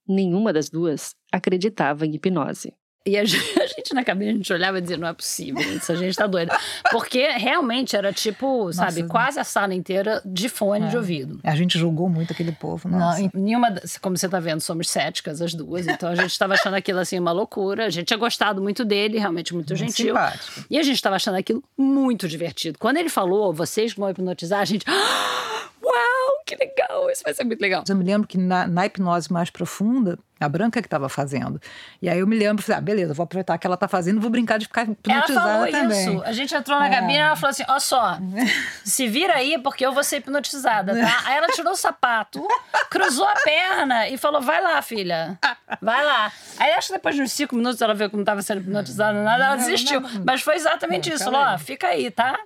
nenhuma 0.08 0.52
das 0.52 0.70
duas 0.70 1.14
acreditava 1.32 2.06
em 2.06 2.14
hipnose. 2.14 2.72
E 3.06 3.16
a 3.18 3.24
gente, 3.24 3.92
na 3.92 4.02
cabine, 4.02 4.30
a 4.30 4.34
gente 4.34 4.52
olhava 4.52 4.78
e 4.78 4.80
dizia, 4.80 4.96
não 4.96 5.08
é 5.08 5.12
possível, 5.12 5.60
isso, 5.60 5.92
a 5.92 5.94
gente 5.94 6.16
tá 6.16 6.26
doida. 6.26 6.58
Porque 6.90 7.28
realmente 7.32 7.94
era 7.94 8.12
tipo, 8.12 8.66
Nossa, 8.66 8.78
sabe, 8.78 9.06
quase 9.06 9.38
a 9.38 9.44
sala 9.44 9.74
inteira 9.74 10.22
de 10.24 10.48
fone 10.48 10.86
é. 10.86 10.88
de 10.88 10.96
ouvido. 10.96 11.38
A 11.44 11.54
gente 11.54 11.78
julgou 11.78 12.08
muito 12.08 12.32
aquele 12.32 12.52
povo, 12.52 12.88
nossa. 12.88 13.20
Não, 13.20 13.30
nenhuma, 13.34 13.74
como 14.00 14.16
você 14.16 14.28
tá 14.28 14.40
vendo, 14.40 14.60
somos 14.60 14.88
céticas 14.88 15.42
as 15.42 15.52
duas, 15.52 15.86
então 15.86 16.08
a 16.08 16.14
gente 16.14 16.30
estava 16.30 16.54
achando 16.54 16.74
aquilo 16.74 16.98
assim 16.98 17.18
uma 17.18 17.32
loucura. 17.32 17.86
A 17.86 17.90
gente 17.90 18.06
tinha 18.06 18.18
gostado 18.18 18.62
muito 18.62 18.84
dele, 18.84 19.18
realmente 19.18 19.52
muito, 19.52 19.70
muito 19.70 19.78
gentil. 19.78 20.14
Simpático. 20.14 20.64
E 20.70 20.78
a 20.78 20.82
gente 20.82 20.96
estava 20.96 21.16
achando 21.16 21.36
aquilo 21.36 21.62
muito 21.76 22.26
divertido. 22.26 22.78
Quando 22.78 22.96
ele 22.96 23.10
falou, 23.10 23.52
vocês 23.52 23.92
vão 23.92 24.08
hipnotizar, 24.08 24.60
a 24.60 24.64
gente. 24.64 24.86
Uau, 25.84 26.42
que 26.46 26.56
legal, 26.56 27.10
isso 27.10 27.22
vai 27.22 27.34
ser 27.34 27.44
muito 27.44 27.60
legal. 27.60 27.84
Eu 27.88 27.96
me 27.96 28.04
lembro 28.04 28.26
que 28.26 28.38
na, 28.38 28.66
na 28.66 28.86
hipnose 28.86 29.32
mais 29.32 29.50
profunda, 29.50 30.18
a 30.40 30.48
Branca 30.48 30.80
que 30.80 30.86
estava 30.86 31.08
fazendo. 31.08 31.60
E 32.00 32.08
aí 32.08 32.18
eu 32.18 32.26
me 32.26 32.36
lembro, 32.36 32.62
falei, 32.62 32.78
ah, 32.78 32.80
beleza, 32.80 33.14
vou 33.14 33.24
aproveitar 33.24 33.56
que 33.58 33.66
ela 33.66 33.74
está 33.74 33.88
fazendo, 33.88 34.20
vou 34.20 34.30
brincar 34.30 34.58
de 34.58 34.66
ficar 34.66 34.82
hipnotizada 34.82 35.50
ela 35.50 35.66
falou 35.66 35.70
também. 35.70 36.16
Isso. 36.16 36.24
A 36.24 36.32
gente 36.32 36.54
entrou 36.54 36.78
na 36.78 36.88
é. 36.88 36.90
cabine 36.90 37.14
e 37.14 37.18
ela 37.18 37.36
falou 37.36 37.50
assim: 37.50 37.64
ó 37.68 37.78
só, 37.78 38.18
se 38.84 39.06
vira 39.08 39.34
aí 39.34 39.58
porque 39.58 39.84
eu 39.84 39.92
vou 39.92 40.02
ser 40.02 40.18
hipnotizada, 40.18 40.94
tá? 40.94 41.22
Aí 41.26 41.36
ela 41.36 41.48
tirou 41.48 41.72
o 41.72 41.76
sapato, 41.76 42.46
cruzou 42.90 43.26
a 43.26 43.34
perna 43.34 44.08
e 44.08 44.16
falou: 44.16 44.40
vai 44.40 44.60
lá, 44.60 44.80
filha. 44.82 45.38
Vai 45.80 46.04
lá. 46.04 46.32
Aí 46.58 46.72
acho 46.72 46.88
que 46.88 46.94
depois 46.94 47.14
de 47.14 47.22
uns 47.22 47.32
cinco 47.32 47.56
minutos 47.56 47.80
ela 47.80 47.94
viu 47.94 48.08
que 48.08 48.16
não 48.16 48.22
estava 48.22 48.42
sendo 48.42 48.60
hipnotizada, 48.60 49.22
nada, 49.22 49.44
ela 49.44 49.56
desistiu. 49.56 50.02
Mas 50.24 50.42
foi 50.42 50.56
exatamente 50.56 51.12
isso. 51.12 51.24
Falou: 51.24 51.40
ó, 51.40 51.58
fica 51.58 51.88
aí, 51.88 52.10
tá? 52.10 52.38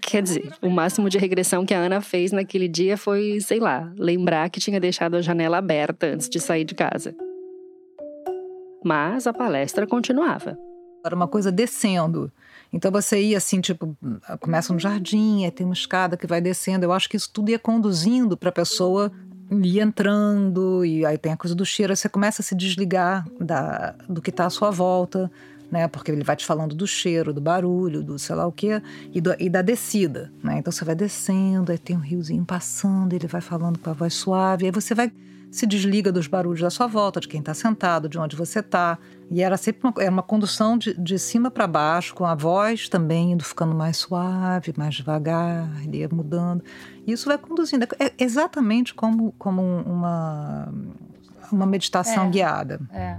Quer 0.00 0.22
dizer, 0.22 0.52
o 0.60 0.68
máximo 0.68 1.08
de 1.08 1.18
regressão 1.18 1.64
que 1.64 1.72
a 1.72 1.78
Ana 1.78 2.00
fez 2.00 2.32
naquele 2.32 2.66
dia 2.66 2.96
foi, 2.96 3.38
sei 3.40 3.60
lá, 3.60 3.92
lembrar 3.96 4.50
que 4.50 4.58
tinha 4.58 4.80
deixado 4.80 5.16
a 5.16 5.22
janela 5.22 5.58
aberta 5.58 6.06
antes 6.06 6.28
de 6.28 6.40
sair 6.40 6.64
de 6.64 6.74
casa. 6.74 7.14
Mas 8.84 9.26
a 9.26 9.32
palestra 9.32 9.86
continuava. 9.86 10.58
Era 11.04 11.14
uma 11.14 11.28
coisa 11.28 11.52
descendo. 11.52 12.32
Então 12.72 12.90
você 12.90 13.22
ia 13.22 13.36
assim, 13.36 13.60
tipo, 13.60 13.96
começa 14.40 14.72
no 14.72 14.80
jardim, 14.80 15.44
aí 15.44 15.50
tem 15.52 15.64
uma 15.64 15.74
escada 15.74 16.16
que 16.16 16.26
vai 16.26 16.40
descendo. 16.40 16.84
Eu 16.84 16.92
acho 16.92 17.08
que 17.08 17.16
isso 17.16 17.30
tudo 17.32 17.50
ia 17.50 17.58
conduzindo 17.58 18.36
para 18.36 18.48
a 18.48 18.52
pessoa 18.52 19.12
ir 19.50 19.78
entrando, 19.78 20.84
e 20.84 21.06
aí 21.06 21.16
tem 21.16 21.32
a 21.32 21.36
coisa 21.36 21.54
do 21.54 21.64
cheiro, 21.64 21.92
aí 21.92 21.96
você 21.96 22.08
começa 22.08 22.42
a 22.42 22.44
se 22.44 22.56
desligar 22.56 23.24
da, 23.38 23.94
do 24.08 24.20
que 24.20 24.30
está 24.30 24.46
à 24.46 24.50
sua 24.50 24.70
volta 24.70 25.30
né? 25.74 25.88
Porque 25.88 26.12
ele 26.12 26.22
vai 26.22 26.36
te 26.36 26.46
falando 26.46 26.72
do 26.72 26.86
cheiro, 26.86 27.32
do 27.32 27.40
barulho, 27.40 28.00
do 28.00 28.16
sei 28.16 28.36
lá 28.36 28.46
o 28.46 28.52
quê, 28.52 28.80
e, 29.12 29.20
do, 29.20 29.34
e 29.40 29.50
da 29.50 29.60
descida, 29.60 30.32
né? 30.40 30.58
Então 30.58 30.70
você 30.70 30.84
vai 30.84 30.94
descendo, 30.94 31.72
aí 31.72 31.78
tem 31.78 31.96
um 31.96 32.00
riozinho 32.00 32.44
passando, 32.44 33.12
ele 33.12 33.26
vai 33.26 33.40
falando 33.40 33.76
com 33.76 33.90
a 33.90 33.92
voz 33.92 34.14
suave, 34.14 34.66
aí 34.66 34.70
você 34.70 34.94
vai 34.94 35.12
se 35.50 35.66
desliga 35.66 36.10
dos 36.10 36.26
barulhos 36.26 36.60
da 36.60 36.70
sua 36.70 36.88
volta, 36.88 37.20
de 37.20 37.28
quem 37.28 37.38
está 37.38 37.54
sentado, 37.54 38.08
de 38.08 38.18
onde 38.18 38.34
você 38.34 38.58
está. 38.58 38.98
E 39.30 39.40
era 39.40 39.56
sempre 39.56 39.86
uma, 39.86 39.94
era 40.02 40.10
uma 40.10 40.22
condução 40.22 40.76
de, 40.76 40.94
de 40.94 41.16
cima 41.16 41.48
para 41.48 41.66
baixo, 41.66 42.12
com 42.14 42.24
a 42.24 42.34
voz 42.34 42.88
também 42.88 43.32
indo 43.32 43.44
ficando 43.44 43.72
mais 43.74 43.96
suave, 43.96 44.74
mais 44.76 44.96
devagar, 44.96 45.68
ele 45.84 45.98
ia 45.98 46.08
mudando. 46.08 46.62
E 47.06 47.12
isso 47.12 47.26
vai 47.26 47.38
conduzindo. 47.38 47.86
É 48.00 48.12
exatamente 48.18 48.94
como, 48.94 49.32
como 49.38 49.62
uma, 49.62 50.72
uma 51.52 51.66
meditação 51.66 52.26
é, 52.26 52.30
guiada. 52.30 52.80
É. 52.90 53.18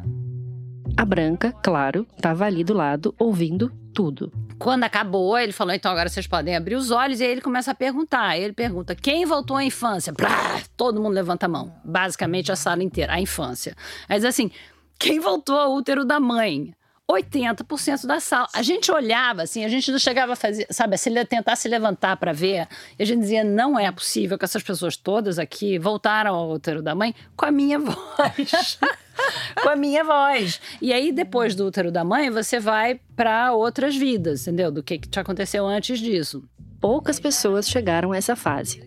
A 0.97 1.03
Branca, 1.03 1.51
claro, 1.62 2.08
estava 2.15 2.45
ali 2.45 2.63
do 2.63 2.73
lado, 2.73 3.13
ouvindo 3.19 3.69
tudo. 3.93 4.31
Quando 4.58 4.86
acabou, 4.86 5.38
ele 5.38 5.51
falou: 5.51 5.73
então 5.73 5.91
agora 5.91 6.08
vocês 6.08 6.25
podem 6.25 6.55
abrir 6.55 6.75
os 6.75 6.89
olhos. 6.89 7.19
E 7.19 7.25
aí 7.25 7.31
ele 7.31 7.41
começa 7.41 7.71
a 7.71 7.75
perguntar. 7.75 8.38
Ele 8.38 8.53
pergunta: 8.53 8.95
quem 8.95 9.25
voltou 9.25 9.58
à 9.58 9.63
infância? 9.63 10.13
Blá, 10.13 10.62
todo 10.77 11.01
mundo 11.01 11.13
levanta 11.13 11.47
a 11.47 11.49
mão. 11.49 11.73
Basicamente 11.84 12.49
a 12.51 12.55
sala 12.55 12.81
inteira, 12.81 13.13
a 13.13 13.19
infância. 13.19 13.75
Diz 14.10 14.23
assim: 14.23 14.49
quem 14.97 15.19
voltou 15.19 15.58
ao 15.58 15.73
útero 15.73 16.05
da 16.05 16.17
mãe? 16.17 16.73
80% 17.10 18.06
da 18.06 18.20
sala. 18.20 18.48
A 18.54 18.62
gente 18.62 18.91
olhava 18.91 19.44
assim, 19.44 19.63
a 19.63 19.68
gente 19.68 19.91
não 19.91 20.00
chegava 20.00 20.34
a 20.34 20.36
fazer, 20.36 20.65
sabe, 20.72 20.98
se 20.98 21.26
tentar 21.26 21.56
se 21.56 21.68
levantar 21.68 22.18
para 22.18 22.34
ver, 22.34 22.68
e 22.98 23.04
a 23.04 23.06
gente 23.06 23.22
dizia: 23.22 23.44
não 23.44 23.78
é 23.78 23.91
possível 23.91 24.38
que 24.38 24.46
essas 24.46 24.63
pessoas 24.63 24.98
todas 24.98 25.38
aqui 25.38 25.78
voltaram 25.78 26.34
ao 26.34 26.50
útero 26.50 26.82
da 26.82 26.96
mãe 26.96 27.13
com 27.36 27.46
a 27.46 27.52
minha 27.52 27.78
voz. 27.80 28.80
com 29.62 29.70
a 29.70 29.76
minha 29.76 30.04
voz. 30.04 30.60
E 30.82 30.91
aí, 30.91 31.12
depois 31.12 31.56
do 31.56 31.68
útero 31.68 31.91
da 31.91 32.04
mãe, 32.04 32.30
você 32.30 32.60
vai 32.60 33.00
para 33.15 33.54
outras 33.54 33.96
vidas, 33.96 34.41
entendeu? 34.41 34.72
Do 34.72 34.84
que, 34.84 34.98
que 34.98 35.08
te 35.08 35.20
aconteceu 35.20 35.65
antes 35.65 36.00
disso. 36.00 36.44
Poucas 36.82 37.20
pessoas 37.20 37.68
chegaram 37.68 38.12
a 38.12 38.18
essa 38.18 38.36
fase. 38.36 38.84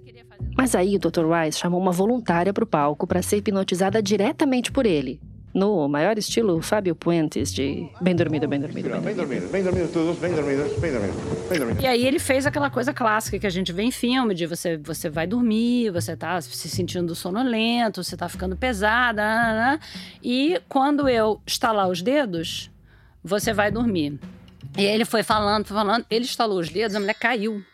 Mas 0.56 0.74
aí 0.74 0.96
o 0.96 0.98
Dr. 0.98 1.24
Rice 1.26 1.58
chamou 1.58 1.80
uma 1.80 1.92
voluntária 1.92 2.52
para 2.52 2.64
o 2.64 2.66
palco 2.66 3.06
para 3.06 3.22
ser 3.22 3.38
hipnotizada 3.38 4.02
diretamente 4.02 4.70
por 4.70 4.86
ele, 4.86 5.20
no 5.58 5.88
maior 5.88 6.16
estilo 6.16 6.62
Fábio 6.62 6.94
Puentes, 6.94 7.52
de 7.52 7.90
bem 8.00 8.14
dormido, 8.14 8.46
bem 8.46 8.60
dormido. 8.60 8.88
Bem 9.00 9.14
dormido, 9.14 9.48
bem 9.48 9.62
dormido, 9.62 9.92
todos, 9.92 10.16
bem 10.18 10.32
dormidos, 10.32 10.78
bem 10.78 10.92
dormido, 10.92 11.48
bem 11.48 11.58
dormido. 11.58 11.82
E 11.82 11.86
aí 11.86 12.06
ele 12.06 12.18
fez 12.18 12.46
aquela 12.46 12.70
coisa 12.70 12.94
clássica 12.94 13.38
que 13.38 13.46
a 13.46 13.50
gente 13.50 13.72
vê 13.72 13.82
em 13.82 13.90
filme, 13.90 14.34
de 14.34 14.46
você, 14.46 14.76
você 14.76 15.10
vai 15.10 15.26
dormir, 15.26 15.90
você 15.90 16.16
tá 16.16 16.40
se 16.40 16.68
sentindo 16.68 17.14
sonolento, 17.14 18.04
você 18.04 18.16
tá 18.16 18.28
ficando 18.28 18.56
pesada, 18.56 19.22
né, 19.22 19.36
né, 19.36 19.54
né. 19.72 19.80
e 20.22 20.60
quando 20.68 21.08
eu 21.08 21.40
estalar 21.44 21.88
os 21.88 22.00
dedos, 22.00 22.70
você 23.22 23.52
vai 23.52 23.70
dormir. 23.70 24.18
E 24.76 24.86
aí 24.86 24.94
ele 24.94 25.04
foi 25.04 25.24
falando, 25.24 25.66
falando, 25.66 26.06
ele 26.08 26.24
estalou 26.24 26.60
os 26.60 26.68
dedos, 26.68 26.94
a 26.94 27.00
mulher 27.00 27.14
caiu. 27.14 27.64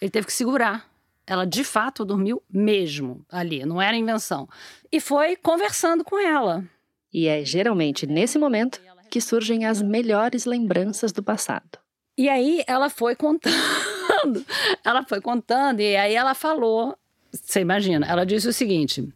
Ele 0.00 0.10
teve 0.10 0.26
que 0.26 0.32
segurar. 0.32 0.88
Ela 1.26 1.44
de 1.44 1.62
fato 1.62 2.06
dormiu 2.06 2.42
mesmo 2.50 3.22
ali, 3.30 3.66
não 3.66 3.82
era 3.82 3.94
invenção. 3.94 4.48
E 4.90 4.98
foi 4.98 5.36
conversando 5.36 6.02
com 6.02 6.18
ela. 6.18 6.64
E 7.12 7.26
é 7.26 7.44
geralmente 7.44 8.06
nesse 8.06 8.38
momento 8.38 8.80
que 9.10 9.20
surgem 9.20 9.64
as 9.64 9.80
melhores 9.80 10.44
lembranças 10.44 11.12
do 11.12 11.22
passado. 11.22 11.78
E 12.16 12.28
aí 12.28 12.62
ela 12.66 12.90
foi 12.90 13.14
contando, 13.14 13.54
ela 14.84 15.04
foi 15.04 15.20
contando, 15.20 15.80
e 15.80 15.96
aí 15.96 16.14
ela 16.14 16.34
falou, 16.34 16.96
você 17.32 17.60
imagina, 17.60 18.06
ela 18.06 18.24
disse 18.24 18.48
o 18.48 18.52
seguinte: 18.52 19.08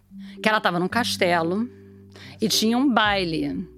que 0.43 0.49
ela 0.49 0.59
estava 0.59 0.79
num 0.79 0.89
castelo 0.89 1.69
e 2.41 2.49
tinha 2.49 2.77
um 2.77 2.89
baile. 2.93 3.69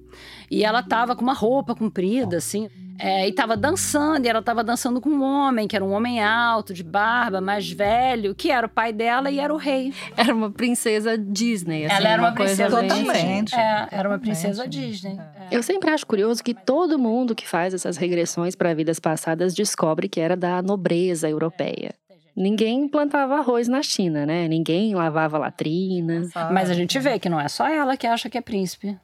E 0.51 0.65
ela 0.65 0.83
tava 0.83 1.17
com 1.17 1.23
uma 1.23 1.33
roupa 1.33 1.75
comprida, 1.75 2.37
assim. 2.37 2.69
É, 2.99 3.27
e 3.29 3.33
tava 3.33 3.57
dançando, 3.57 4.25
e 4.25 4.29
ela 4.29 4.43
tava 4.43 4.63
dançando 4.63 5.01
com 5.01 5.11
um 5.11 5.23
homem, 5.23 5.67
que 5.67 5.75
era 5.75 5.85
um 5.85 5.93
homem 5.93 6.23
alto, 6.23 6.73
de 6.73 6.83
barba, 6.83 7.41
mais 7.41 7.71
velho, 7.71 8.35
que 8.35 8.51
era 8.51 8.67
o 8.67 8.71
pai 8.71 8.93
dela 8.93 9.31
e 9.31 9.39
era 9.39 9.53
o 9.53 9.57
rei. 9.57 9.93
Era 10.17 10.35
uma 10.35 10.51
princesa 10.51 11.19
Disney, 11.19 11.87
assim, 11.87 11.95
ela 11.95 12.09
era 12.09 12.23
uma, 12.23 12.35
coisa 12.35 12.65
princesa 12.65 12.83
Totalmente. 12.83 13.55
É, 13.55 13.89
era 13.91 14.09
uma 14.09 14.19
princesa 14.19 14.65
Totalmente. 14.65 14.91
Disney. 14.91 15.21
Eu 15.51 15.63
sempre 15.63 15.91
acho 15.91 16.07
curioso 16.07 16.43
que 16.43 16.55
todo 16.55 16.99
mundo 16.99 17.35
que 17.35 17.47
faz 17.47 17.75
essas 17.75 17.97
regressões 17.97 18.55
para 18.55 18.73
vidas 18.75 18.99
passadas 18.99 19.55
descobre 19.55 20.09
que 20.09 20.21
era 20.21 20.37
da 20.37 20.63
nobreza 20.63 21.29
europeia. 21.29 21.95
Ninguém 22.37 22.89
plantava 22.89 23.37
arroz 23.37 23.69
na 23.69 23.83
China, 23.83 24.27
né? 24.27 24.49
Ninguém 24.49 24.95
lavava 24.95 25.39
latrina. 25.39 26.29
Mas 26.53 26.69
a 26.69 26.75
gente 26.75 26.99
vê 26.99 27.19
que 27.19 27.29
não 27.29 27.41
é 27.41 27.49
só 27.49 27.69
ela 27.69 27.97
que 27.97 28.07
acha 28.07 28.29
que 28.29 28.37
é 28.37 28.41
príncipe. 28.41 28.99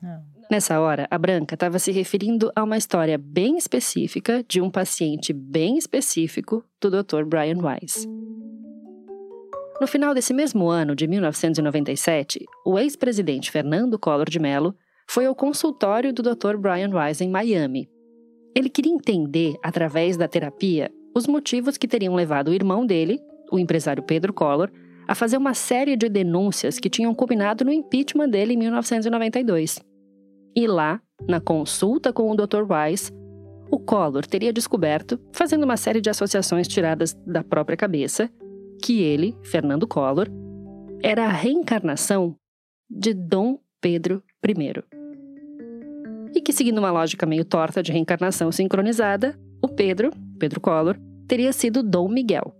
Nessa 0.50 0.80
hora, 0.80 1.06
a 1.08 1.16
Branca 1.16 1.54
estava 1.54 1.78
se 1.78 1.92
referindo 1.92 2.50
a 2.56 2.64
uma 2.64 2.76
história 2.76 3.16
bem 3.16 3.56
específica 3.56 4.42
de 4.48 4.60
um 4.60 4.68
paciente 4.68 5.32
bem 5.32 5.78
específico 5.78 6.64
do 6.80 6.90
Dr. 6.90 7.24
Brian 7.24 7.58
Weiss. 7.62 8.04
No 9.80 9.86
final 9.86 10.12
desse 10.12 10.34
mesmo 10.34 10.68
ano, 10.68 10.96
de 10.96 11.06
1997, 11.06 12.44
o 12.66 12.76
ex-presidente 12.80 13.48
Fernando 13.48 13.96
Collor 13.96 14.28
de 14.28 14.40
Mello 14.40 14.74
foi 15.08 15.24
ao 15.24 15.36
consultório 15.36 16.12
do 16.12 16.20
Dr. 16.20 16.56
Brian 16.56 16.90
Weiss 16.92 17.20
em 17.20 17.30
Miami. 17.30 17.88
Ele 18.52 18.68
queria 18.68 18.92
entender, 18.92 19.54
através 19.62 20.16
da 20.16 20.26
terapia, 20.26 20.90
os 21.14 21.28
motivos 21.28 21.76
que 21.76 21.86
teriam 21.86 22.16
levado 22.16 22.48
o 22.48 22.54
irmão 22.54 22.84
dele, 22.84 23.20
o 23.52 23.58
empresário 23.58 24.02
Pedro 24.02 24.32
Collor, 24.32 24.68
a 25.06 25.14
fazer 25.14 25.36
uma 25.36 25.54
série 25.54 25.96
de 25.96 26.08
denúncias 26.08 26.80
que 26.80 26.90
tinham 26.90 27.14
culminado 27.14 27.64
no 27.64 27.72
impeachment 27.72 28.28
dele 28.28 28.54
em 28.54 28.56
1992. 28.56 29.89
E 30.54 30.66
lá, 30.66 31.00
na 31.28 31.40
consulta 31.40 32.12
com 32.12 32.30
o 32.30 32.34
Dr. 32.34 32.62
Weiss, 32.68 33.12
o 33.70 33.78
Collor 33.78 34.26
teria 34.26 34.52
descoberto, 34.52 35.20
fazendo 35.32 35.64
uma 35.64 35.76
série 35.76 36.00
de 36.00 36.10
associações 36.10 36.66
tiradas 36.66 37.14
da 37.26 37.44
própria 37.44 37.76
cabeça, 37.76 38.28
que 38.82 39.02
ele, 39.02 39.36
Fernando 39.44 39.86
Collor, 39.86 40.28
era 41.02 41.26
a 41.26 41.30
reencarnação 41.30 42.36
de 42.88 43.14
Dom 43.14 43.58
Pedro 43.80 44.22
I. 44.44 44.82
E 46.34 46.40
que, 46.40 46.52
seguindo 46.52 46.78
uma 46.78 46.90
lógica 46.90 47.26
meio 47.26 47.44
torta 47.44 47.82
de 47.82 47.92
reencarnação 47.92 48.50
sincronizada, 48.50 49.38
o 49.62 49.68
Pedro, 49.68 50.10
Pedro 50.38 50.60
Collor, 50.60 50.96
teria 51.28 51.52
sido 51.52 51.82
Dom 51.82 52.08
Miguel, 52.08 52.54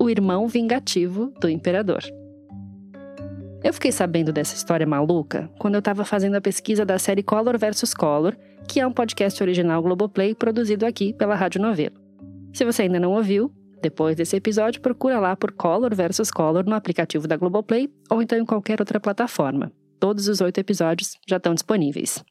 o 0.00 0.10
irmão 0.10 0.48
vingativo 0.48 1.32
do 1.40 1.48
imperador. 1.48 2.02
Eu 3.66 3.72
fiquei 3.72 3.90
sabendo 3.90 4.32
dessa 4.32 4.54
história 4.54 4.86
maluca 4.86 5.50
quando 5.58 5.74
eu 5.74 5.80
estava 5.80 6.04
fazendo 6.04 6.36
a 6.36 6.40
pesquisa 6.40 6.84
da 6.84 7.00
série 7.00 7.20
Color 7.20 7.58
vs 7.58 7.92
Color, 7.94 8.36
que 8.68 8.78
é 8.78 8.86
um 8.86 8.92
podcast 8.92 9.42
original 9.42 9.82
Globoplay 9.82 10.36
produzido 10.36 10.86
aqui 10.86 11.12
pela 11.12 11.34
Rádio 11.34 11.60
Novelo. 11.60 11.96
Se 12.54 12.64
você 12.64 12.82
ainda 12.82 13.00
não 13.00 13.10
ouviu, 13.10 13.52
depois 13.82 14.14
desse 14.14 14.36
episódio, 14.36 14.80
procura 14.80 15.18
lá 15.18 15.34
por 15.34 15.50
Color 15.50 15.92
vs 15.96 16.30
Color 16.30 16.64
no 16.64 16.76
aplicativo 16.76 17.26
da 17.26 17.36
Globoplay 17.36 17.92
ou 18.08 18.22
então 18.22 18.38
em 18.38 18.46
qualquer 18.46 18.80
outra 18.80 19.00
plataforma. 19.00 19.72
Todos 19.98 20.28
os 20.28 20.40
oito 20.40 20.58
episódios 20.58 21.18
já 21.28 21.38
estão 21.38 21.52
disponíveis. 21.52 22.24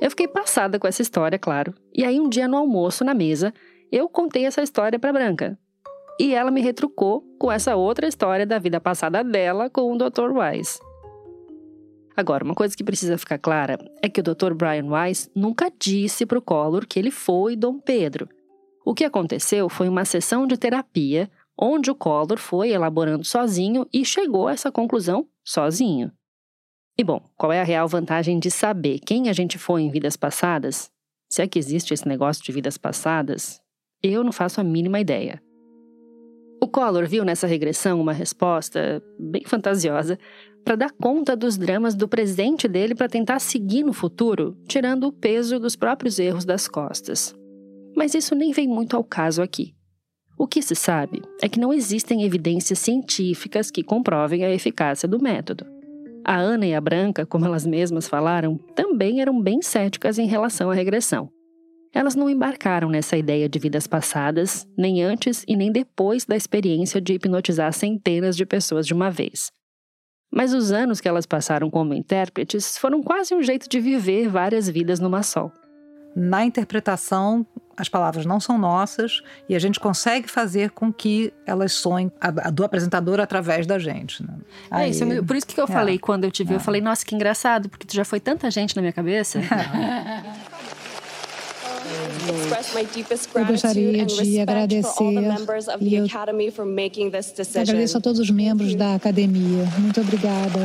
Eu 0.00 0.08
fiquei 0.10 0.28
passada 0.28 0.78
com 0.78 0.86
essa 0.86 1.02
história, 1.02 1.36
claro. 1.36 1.74
E 1.92 2.04
aí, 2.04 2.20
um 2.20 2.28
dia 2.28 2.46
no 2.46 2.58
almoço, 2.58 3.04
na 3.04 3.12
mesa, 3.12 3.52
eu 3.90 4.08
contei 4.08 4.46
essa 4.46 4.62
história 4.62 5.00
para 5.00 5.12
Branca. 5.12 5.58
E 6.18 6.32
ela 6.34 6.50
me 6.50 6.60
retrucou 6.60 7.22
com 7.38 7.50
essa 7.50 7.74
outra 7.74 8.06
história 8.06 8.46
da 8.46 8.58
vida 8.58 8.80
passada 8.80 9.24
dela 9.24 9.68
com 9.68 9.92
o 9.92 9.98
Dr. 9.98 10.30
Weiss. 10.32 10.80
Agora, 12.16 12.44
uma 12.44 12.54
coisa 12.54 12.76
que 12.76 12.84
precisa 12.84 13.18
ficar 13.18 13.38
clara 13.38 13.76
é 14.00 14.08
que 14.08 14.20
o 14.20 14.22
Dr. 14.22 14.54
Brian 14.54 14.86
Weiss 14.86 15.28
nunca 15.34 15.72
disse 15.76 16.24
para 16.24 16.38
o 16.38 16.42
Collor 16.42 16.86
que 16.86 16.98
ele 16.98 17.10
foi 17.10 17.56
Dom 17.56 17.80
Pedro. 17.80 18.28
O 18.84 18.94
que 18.94 19.04
aconteceu 19.04 19.68
foi 19.68 19.88
uma 19.88 20.04
sessão 20.04 20.46
de 20.46 20.56
terapia 20.56 21.28
onde 21.58 21.90
o 21.90 21.94
Collor 21.94 22.38
foi 22.38 22.70
elaborando 22.70 23.24
sozinho 23.24 23.86
e 23.92 24.04
chegou 24.04 24.46
a 24.46 24.52
essa 24.52 24.70
conclusão 24.70 25.26
sozinho. 25.42 26.12
E 26.96 27.02
bom, 27.02 27.20
qual 27.36 27.52
é 27.52 27.60
a 27.60 27.64
real 27.64 27.88
vantagem 27.88 28.38
de 28.38 28.50
saber 28.50 29.00
quem 29.00 29.28
a 29.28 29.32
gente 29.32 29.58
foi 29.58 29.82
em 29.82 29.90
vidas 29.90 30.16
passadas? 30.16 30.90
Se 31.28 31.42
é 31.42 31.48
que 31.48 31.58
existe 31.58 31.92
esse 31.92 32.06
negócio 32.06 32.44
de 32.44 32.52
vidas 32.52 32.78
passadas, 32.78 33.60
eu 34.00 34.22
não 34.22 34.30
faço 34.30 34.60
a 34.60 34.64
mínima 34.64 35.00
ideia. 35.00 35.42
O 36.64 36.68
Collor 36.68 37.06
viu 37.06 37.26
nessa 37.26 37.46
regressão 37.46 38.00
uma 38.00 38.14
resposta 38.14 39.02
bem 39.20 39.42
fantasiosa 39.44 40.18
para 40.64 40.76
dar 40.76 40.90
conta 40.92 41.36
dos 41.36 41.58
dramas 41.58 41.94
do 41.94 42.08
presente 42.08 42.66
dele 42.66 42.94
para 42.94 43.06
tentar 43.06 43.38
seguir 43.38 43.84
no 43.84 43.92
futuro, 43.92 44.56
tirando 44.66 45.04
o 45.04 45.12
peso 45.12 45.60
dos 45.60 45.76
próprios 45.76 46.18
erros 46.18 46.46
das 46.46 46.66
costas. 46.66 47.34
Mas 47.94 48.14
isso 48.14 48.34
nem 48.34 48.50
vem 48.50 48.66
muito 48.66 48.96
ao 48.96 49.04
caso 49.04 49.42
aqui. 49.42 49.74
O 50.38 50.46
que 50.46 50.62
se 50.62 50.74
sabe 50.74 51.20
é 51.42 51.50
que 51.50 51.60
não 51.60 51.70
existem 51.70 52.24
evidências 52.24 52.78
científicas 52.78 53.70
que 53.70 53.82
comprovem 53.84 54.42
a 54.42 54.50
eficácia 54.50 55.06
do 55.06 55.22
método. 55.22 55.66
A 56.24 56.38
Ana 56.38 56.66
e 56.66 56.74
a 56.74 56.80
Branca, 56.80 57.26
como 57.26 57.44
elas 57.44 57.66
mesmas 57.66 58.08
falaram, 58.08 58.56
também 58.74 59.20
eram 59.20 59.38
bem 59.38 59.60
céticas 59.60 60.18
em 60.18 60.26
relação 60.26 60.70
à 60.70 60.74
regressão. 60.74 61.28
Elas 61.94 62.16
não 62.16 62.28
embarcaram 62.28 62.88
nessa 62.90 63.16
ideia 63.16 63.48
de 63.48 63.58
vidas 63.58 63.86
passadas, 63.86 64.66
nem 64.76 65.02
antes 65.02 65.44
e 65.46 65.54
nem 65.56 65.70
depois 65.70 66.24
da 66.24 66.34
experiência 66.34 67.00
de 67.00 67.14
hipnotizar 67.14 67.72
centenas 67.72 68.36
de 68.36 68.44
pessoas 68.44 68.84
de 68.86 68.92
uma 68.92 69.10
vez. 69.10 69.52
Mas 70.32 70.52
os 70.52 70.72
anos 70.72 71.00
que 71.00 71.06
elas 71.06 71.24
passaram 71.26 71.70
como 71.70 71.94
intérpretes 71.94 72.76
foram 72.76 73.00
quase 73.00 73.32
um 73.34 73.42
jeito 73.42 73.68
de 73.68 73.78
viver 73.78 74.28
várias 74.28 74.68
vidas 74.68 74.98
numa 74.98 75.22
só. 75.22 75.52
Na 76.16 76.44
interpretação, 76.44 77.46
as 77.76 77.88
palavras 77.88 78.24
não 78.26 78.38
são 78.40 78.56
nossas 78.58 79.20
e 79.48 79.54
a 79.54 79.58
gente 79.58 79.78
consegue 79.80 80.28
fazer 80.28 80.70
com 80.70 80.92
que 80.92 81.32
elas 81.46 81.72
soem 81.72 82.10
a, 82.20 82.28
a 82.48 82.50
do 82.50 82.64
apresentador 82.64 83.20
através 83.20 83.66
da 83.66 83.78
gente. 83.80 84.22
Né? 84.22 84.34
É 84.70 84.76
Aí- 84.76 84.90
isso, 84.90 85.04
por 85.24 85.34
isso 85.36 85.46
que 85.46 85.60
eu 85.60 85.64
É. 85.64 85.68
falei 85.68 85.98
quando 85.98 86.24
eu 86.24 86.30
te 86.30 86.42
vi, 86.44 86.54
eu 86.54 86.60
falei, 86.60 86.80
nossa, 86.80 87.04
que 87.04 87.14
engraçado, 87.14 87.68
porque 87.68 87.86
tu 87.86 87.94
já 87.94 88.04
foi 88.04 88.18
tanta 88.20 88.48
gente 88.50 88.74
na 88.76 88.82
minha 88.82 88.92
cabeça. 88.92 89.40
Eu 93.34 93.52
gostaria 93.52 94.06
de 94.06 94.40
agradecer 94.40 95.04
e 95.80 95.96
eu 97.56 97.62
agradeço 97.62 97.98
a 97.98 98.00
todos 98.00 98.20
os 98.20 98.30
membros 98.30 98.74
da 98.74 98.94
academia. 98.94 99.64
Muito 99.78 100.00
obrigada. 100.00 100.60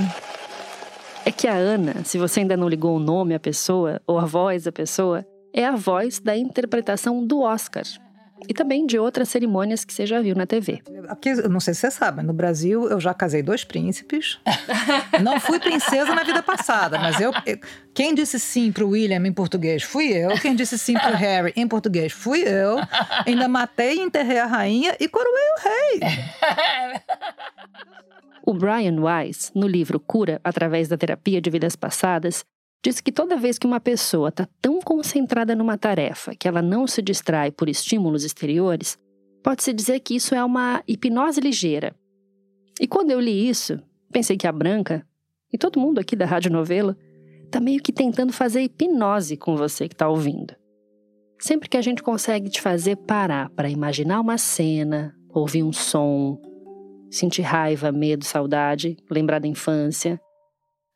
É 1.26 1.32
que 1.32 1.48
a 1.48 1.54
Ana, 1.54 2.04
se 2.04 2.18
você 2.18 2.40
ainda 2.40 2.58
não 2.58 2.68
ligou 2.68 2.96
o 2.96 3.00
nome 3.00 3.36
à 3.36 3.40
pessoa 3.40 4.02
ou 4.08 4.18
a 4.18 4.26
voz 4.26 4.64
da 4.64 4.72
pessoa, 4.72 5.26
é 5.54 5.66
a 5.66 5.76
voz 5.76 6.20
da 6.20 6.38
interpretação 6.38 7.26
do 7.26 7.42
Oscar. 7.42 7.84
E 8.48 8.54
também 8.54 8.86
de 8.86 8.98
outras 8.98 9.30
cerimônias 9.30 9.84
que 9.86 9.94
você 9.94 10.06
já 10.06 10.20
viu 10.22 10.36
na 10.36 10.46
TV. 10.48 10.82
Porque, 11.08 11.30
eu 11.30 11.50
não 11.50 11.60
sei 11.60 11.74
se 11.74 11.82
você 11.82 11.92
sabe, 11.92 12.24
no 12.24 12.34
Brasil 12.34 12.88
eu 12.90 13.00
já 13.00 13.14
casei 13.14 13.44
dois 13.44 13.64
príncipes. 13.64 14.40
Não 15.22 15.40
fui 15.40 15.60
princesa 15.60 16.16
na 16.16 16.24
vida 16.24 16.42
passada, 16.42 16.98
mas 16.98 17.20
eu. 17.20 17.32
eu- 17.46 17.60
quem 17.94 18.16
disse 18.16 18.40
sim 18.40 18.72
pro 18.72 18.88
William 18.90 19.26
em 19.28 19.34
português 19.34 19.84
fui 19.84 20.08
eu. 20.14 20.30
Quem 20.40 20.56
disse 20.56 20.78
sim 20.78 20.94
pro 20.98 21.14
Harry 21.16 21.52
em 21.56 21.68
português 21.68 22.14
fui 22.14 22.42
eu. 22.48 22.78
Ainda 23.26 23.48
matei 23.50 23.98
e 23.98 24.02
enterrei 24.02 24.40
a 24.40 24.46
rainha 24.46 24.96
e 25.00 25.08
coroei 25.08 25.50
o 25.58 25.62
rei. 25.62 26.00
O 28.46 28.54
Brian 28.54 29.00
Weiss, 29.02 29.52
no 29.54 29.68
livro 29.68 30.00
Cura 30.00 30.40
através 30.44 30.88
da 30.88 30.98
terapia 30.98 31.42
de 31.42 31.50
vidas 31.50 31.76
passadas, 31.76 32.44
diz 32.84 33.02
que 33.02 33.12
toda 33.12 33.38
vez 33.38 33.58
que 33.58 33.68
uma 33.68 33.80
pessoa 33.80 34.30
está 34.30 34.48
tão 34.62 34.80
concentrada 34.80 35.56
numa 35.56 35.78
tarefa 35.78 36.34
que 36.36 36.48
ela 36.48 36.62
não 36.62 36.88
se 36.88 37.02
distrai 37.02 37.52
por 37.52 37.68
estímulos 37.68 38.24
exteriores, 38.24 38.98
pode-se 39.44 39.74
dizer 39.74 40.00
que 40.00 40.16
isso 40.16 40.34
é 40.34 40.44
uma 40.44 40.82
hipnose 40.88 41.42
ligeira. 41.42 41.96
E 42.80 42.88
quando 42.88 43.12
eu 43.12 43.20
li 43.20 43.50
isso, 43.50 43.80
pensei 44.12 44.38
que 44.38 44.48
a 44.48 44.52
Branca, 44.52 45.06
e 45.52 45.58
todo 45.58 45.80
mundo 45.80 46.00
aqui 46.00 46.16
da 46.16 46.26
Rádio 46.26 46.52
Novela, 46.52 46.98
está 47.46 47.60
meio 47.60 47.82
que 47.82 47.92
tentando 47.92 48.32
fazer 48.32 48.62
hipnose 48.62 49.36
com 49.36 49.56
você 49.56 49.88
que 49.88 49.96
está 49.96 50.08
ouvindo. 50.08 50.56
Sempre 51.40 51.70
que 51.70 51.78
a 51.78 51.82
gente 51.82 52.04
consegue 52.04 52.50
te 52.50 52.62
fazer 52.62 52.96
parar 52.96 53.50
para 53.50 53.70
imaginar 53.70 54.20
uma 54.20 54.38
cena, 54.38 55.16
ouvir 55.30 55.64
um 55.64 55.72
som, 55.72 56.40
sentir 57.10 57.42
raiva, 57.42 57.92
medo, 57.92 58.26
saudade, 58.26 58.98
lembrar 59.10 59.40
da 59.40 59.48
infância, 59.48 60.20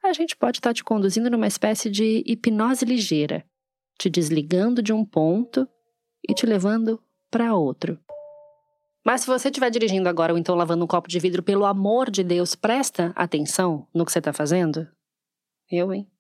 a 0.04 0.14
gente 0.14 0.36
pode 0.36 0.60
estar 0.60 0.74
te 0.74 0.84
conduzindo 0.84 1.30
numa 1.30 1.48
espécie 1.48 1.90
de 1.90 2.24
hipnose 2.26 2.86
ligeira, 2.86 3.46
te 3.98 4.10
desligando 4.10 4.82
de 4.82 4.92
um 4.92 5.06
ponto 5.06 5.68
e 6.28 6.34
te 6.34 6.46
levando 6.46 7.02
para 7.32 7.56
outro. 7.56 8.00
Mas 9.06 9.22
se 9.22 9.28
você 9.28 9.50
estiver 9.50 9.70
dirigindo 9.70 10.08
agora 10.08 10.32
ou 10.32 10.40
então 10.40 10.56
lavando 10.56 10.84
um 10.84 10.88
copo 10.88 11.10
de 11.10 11.20
vidro, 11.20 11.44
pelo 11.44 11.66
amor 11.66 12.10
de 12.10 12.24
Deus, 12.24 12.56
presta 12.56 13.12
atenção 13.16 13.88
no 13.94 14.06
que 14.06 14.12
você 14.12 14.20
está 14.20 14.32
fazendo. 14.32 14.88
Eu, 15.70 15.94
hein? 15.94 16.13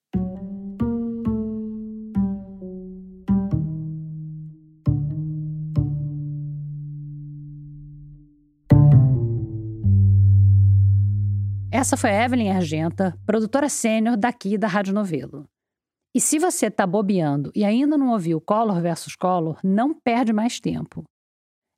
Essa 11.84 11.98
foi 11.98 12.12
a 12.12 12.24
Evelyn 12.24 12.50
Argenta, 12.50 13.14
produtora 13.26 13.68
sênior 13.68 14.16
daqui 14.16 14.58
da 14.58 14.70
Rádio 14.70 14.94
Novelo. 14.94 15.46
E 16.16 16.22
se 16.22 16.40
você 16.40 16.68
está 16.68 16.88
bobeando 16.88 17.52
e 17.54 17.66
ainda 17.66 17.98
não 17.98 18.12
ouviu 18.12 18.40
Collor 18.40 18.80
versus 18.80 19.18
Collor, 19.18 19.60
não 19.62 19.94
perde 19.94 20.32
mais 20.32 20.62
tempo. 20.62 21.04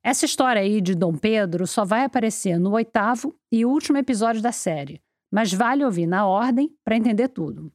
Essa 0.04 0.24
história 0.24 0.62
aí 0.62 0.80
de 0.80 0.94
Dom 0.94 1.16
Pedro 1.16 1.66
só 1.66 1.84
vai 1.84 2.04
aparecer 2.04 2.56
no 2.56 2.70
oitavo 2.70 3.34
e 3.50 3.64
último 3.64 3.98
episódio 3.98 4.40
da 4.40 4.52
série, 4.52 5.02
mas 5.28 5.52
vale 5.52 5.84
ouvir 5.84 6.06
na 6.06 6.24
ordem 6.24 6.72
para 6.84 6.96
entender 6.96 7.26
tudo. 7.26 7.72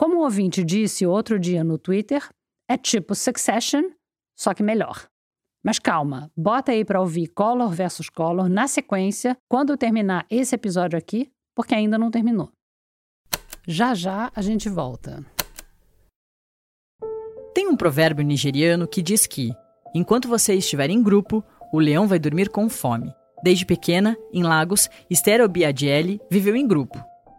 Como 0.00 0.16
o 0.16 0.22
ouvinte 0.22 0.64
disse 0.64 1.04
outro 1.04 1.38
dia 1.38 1.62
no 1.62 1.76
Twitter, 1.76 2.26
é 2.66 2.78
tipo 2.78 3.14
Succession, 3.14 3.90
só 4.34 4.54
que 4.54 4.62
melhor. 4.62 5.06
Mas 5.62 5.78
calma, 5.78 6.32
bota 6.34 6.72
aí 6.72 6.82
para 6.82 7.02
ouvir 7.02 7.26
Collor 7.26 7.68
versus 7.68 8.08
Collor 8.08 8.48
na 8.48 8.66
sequência 8.66 9.36
quando 9.50 9.76
terminar 9.76 10.26
esse 10.30 10.54
episódio 10.54 10.98
aqui, 10.98 11.30
porque 11.54 11.74
ainda 11.74 11.98
não 11.98 12.10
terminou. 12.10 12.50
Já 13.66 13.94
já 13.94 14.30
a 14.34 14.42
gente 14.42 14.68
volta. 14.68 15.24
Tem 17.54 17.68
um 17.68 17.76
provérbio 17.76 18.24
nigeriano 18.24 18.86
que 18.86 19.00
diz 19.00 19.26
que, 19.26 19.52
enquanto 19.94 20.28
você 20.28 20.54
estiver 20.54 20.90
em 20.90 21.02
grupo, 21.02 21.42
o 21.72 21.78
leão 21.78 22.06
vai 22.06 22.18
dormir 22.18 22.48
com 22.48 22.68
fome. 22.68 23.14
Desde 23.42 23.64
pequena, 23.64 24.16
em 24.32 24.42
Lagos, 24.42 24.88
Esther 25.08 25.40
Obiadiele 25.40 26.20
viveu 26.30 26.56
em 26.56 26.66
grupo. 26.66 26.98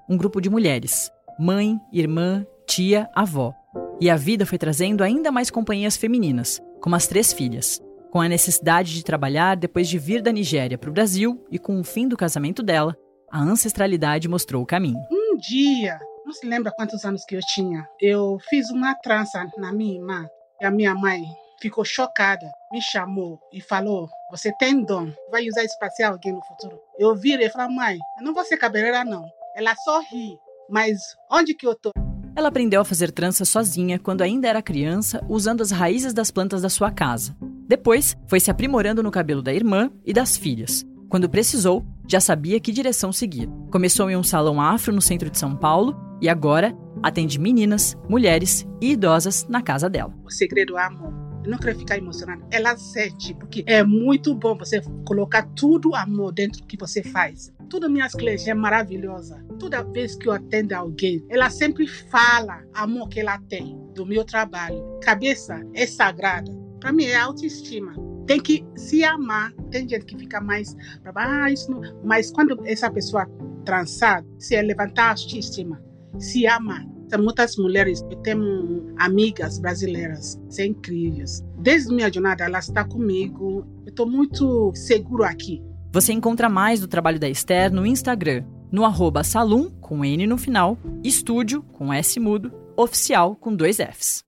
Um 0.10 0.16
grupo 0.16 0.40
de 0.40 0.50
mulheres. 0.50 1.12
Mãe, 1.38 1.80
irmã, 1.92 2.46
tia, 2.66 3.10
avó. 3.14 3.54
E 4.00 4.10
a 4.10 4.16
vida 4.16 4.46
foi 4.46 4.58
trazendo 4.58 5.04
ainda 5.04 5.32
mais 5.32 5.50
companhias 5.50 5.98
femininas, 5.98 6.62
como 6.82 6.96
as 6.96 7.08
três 7.08 7.34
filhas. 7.34 7.82
Com 8.12 8.22
a 8.22 8.30
necessidade 8.30 8.94
de 8.94 9.04
trabalhar 9.04 9.56
depois 9.56 9.88
de 9.90 9.98
vir 9.98 10.22
da 10.22 10.32
Nigéria 10.32 10.78
para 10.78 10.90
o 10.90 10.94
Brasil 10.94 11.44
e 11.52 11.60
com 11.60 11.80
o 11.80 11.84
fim 11.84 12.08
do 12.08 12.16
casamento 12.16 12.64
dela, 12.64 12.96
a 13.32 13.40
ancestralidade 13.42 14.28
mostrou 14.28 14.64
o 14.64 14.66
caminho. 14.66 15.00
Um 15.12 15.38
dia 15.38 16.00
não 16.26 16.34
se 16.34 16.46
lembra 16.46 16.72
quantos 16.72 17.06
anos 17.06 17.24
que 17.26 17.36
eu 17.36 17.42
tinha. 17.54 17.88
Eu 18.02 18.38
fiz 18.50 18.70
uma 18.70 18.96
trança 18.96 19.48
na 19.58 19.72
minha 19.72 19.96
irmã. 19.96 20.28
E 20.60 20.66
a 20.66 20.72
minha 20.72 20.96
mãe 20.96 21.22
ficou 21.62 21.84
chocada, 21.86 22.50
me 22.72 22.82
chamou 22.82 23.40
e 23.54 23.62
falou: 23.62 24.10
Você 24.32 24.52
tem 24.58 24.84
dom, 24.84 25.12
vai 25.30 25.48
usar 25.48 25.64
isso 25.64 25.78
para 25.78 25.92
ser 25.92 26.04
alguém 26.04 26.34
no 26.34 26.44
futuro. 26.44 26.80
Eu 26.98 27.16
virei 27.16 27.48
e 27.48 27.50
falei: 27.50 27.76
Mãe, 27.76 27.98
eu 28.18 28.26
não 28.26 28.34
vou 28.34 28.44
ser 28.46 28.58
cabeleireira, 28.58 29.04
não. 29.04 29.26
Ela 29.56 29.76
só 29.76 30.00
ri, 30.00 30.38
mas 30.70 31.00
onde 31.32 31.54
que 31.54 31.68
eu 31.68 31.76
tô? 31.76 31.92
Ela 32.36 32.50
aprendeu 32.50 32.82
a 32.82 32.86
fazer 32.86 33.12
trança 33.12 33.46
sozinha 33.46 33.98
quando 33.98 34.22
ainda 34.22 34.48
era 34.48 34.62
criança, 34.62 35.24
usando 35.30 35.62
as 35.62 35.72
raízes 35.72 36.14
das 36.14 36.32
plantas 36.32 36.62
da 36.62 36.70
sua 36.70 36.92
casa. 36.92 37.36
Depois, 37.68 38.16
foi 38.28 38.40
se 38.40 38.52
aprimorando 38.52 39.02
no 39.02 39.10
cabelo 39.10 39.42
da 39.42 39.54
irmã 39.54 39.90
e 40.06 40.12
das 40.12 40.36
filhas. 40.36 40.86
Quando 41.08 41.30
precisou, 41.30 41.86
já 42.08 42.20
sabia 42.20 42.60
que 42.60 42.72
direção 42.72 43.12
seguir. 43.12 43.50
Começou 43.72 44.10
em 44.10 44.16
um 44.16 44.24
salão 44.24 44.62
afro 44.62 44.94
no 44.94 45.02
centro 45.02 45.30
de 45.30 45.38
São 45.38 45.56
Paulo 45.56 45.96
e 46.22 46.30
agora 46.30 46.76
atende 47.04 47.40
meninas, 47.40 47.96
mulheres 48.10 48.66
e 48.82 48.92
idosas 48.92 49.46
na 49.48 49.62
casa 49.62 49.90
dela. 49.90 50.14
O 50.24 50.32
segredo 50.32 50.78
é 50.78 50.84
amor. 50.84 51.14
Eu 51.44 51.52
não 51.52 51.60
quero 51.60 51.78
ficar 51.78 51.98
emocionada. 51.98 52.44
Ela 52.50 52.76
sente, 52.76 53.36
porque 53.36 53.64
é 53.68 53.84
muito 53.84 54.34
bom 54.34 54.58
você 54.58 54.82
colocar 55.06 55.44
tudo 55.56 55.94
amor 55.94 56.34
dentro 56.34 56.62
do 56.62 56.68
que 56.68 56.76
você 56.76 57.04
faz. 57.04 57.54
Todas 57.70 57.92
minhas 57.92 58.14
clientes 58.14 58.48
é 58.48 58.54
maravilhosa. 58.54 59.46
Toda 59.60 59.84
vez 59.84 60.16
que 60.16 60.28
eu 60.28 60.34
atendo 60.34 60.74
alguém, 60.74 61.24
ela 61.30 61.52
sempre 61.52 61.88
fala 61.88 62.64
amor 62.74 63.10
que 63.10 63.20
ela 63.20 63.38
tem 63.48 63.78
do 63.94 64.06
meu 64.06 64.26
trabalho. 64.26 64.84
Cabeça 65.04 65.62
é 65.76 65.86
sagrada. 65.86 66.52
Para 66.80 66.92
mim 66.92 67.06
é 67.06 67.16
autoestima. 67.16 67.94
Tem 68.26 68.40
que 68.40 68.66
se 68.76 69.04
amar. 69.04 69.52
Tem 69.72 69.88
gente 69.88 70.06
que 70.06 70.18
fica 70.18 70.42
mais 70.42 70.76
ah, 71.16 71.52
isso 71.52 71.70
não. 71.72 71.82
Mas 72.04 72.32
quando 72.32 72.60
essa 72.66 72.90
pessoa 72.90 73.28
transar, 73.64 74.24
se 74.38 74.56
é 74.56 74.62
levantar 74.62 75.06
a 75.06 75.10
autoestima, 75.10 75.82
se 76.20 76.46
ama. 76.46 76.86
Muitas 77.20 77.56
mulheres, 77.56 78.02
eu 78.10 78.18
tenho 78.18 78.94
amigas 78.98 79.60
brasileiras, 79.60 80.42
são 80.50 80.66
incríveis. 80.66 81.46
Desde 81.60 81.94
minha 81.94 82.12
jornada, 82.12 82.44
ela 82.44 82.60
está 82.60 82.84
comigo. 82.84 83.66
Eu 83.86 83.90
estou 83.90 84.10
muito 84.10 84.74
seguro 84.76 85.24
aqui. 85.24 85.64
Você 85.94 86.12
encontra 86.12 86.50
mais 86.50 86.82
do 86.82 86.88
trabalho 86.88 87.20
da 87.20 87.30
Esther 87.30 87.72
no 87.72 87.86
Instagram, 87.86 88.44
no 88.70 88.84
arroba 88.84 89.24
salum, 89.24 89.70
com 89.80 90.04
N 90.04 90.28
no 90.28 90.38
final, 90.38 90.78
estúdio, 91.04 91.64
com 91.72 91.94
S 91.94 92.20
mudo, 92.20 92.52
oficial, 92.76 93.36
com 93.36 93.56
dois 93.56 93.78
Fs. 93.78 94.24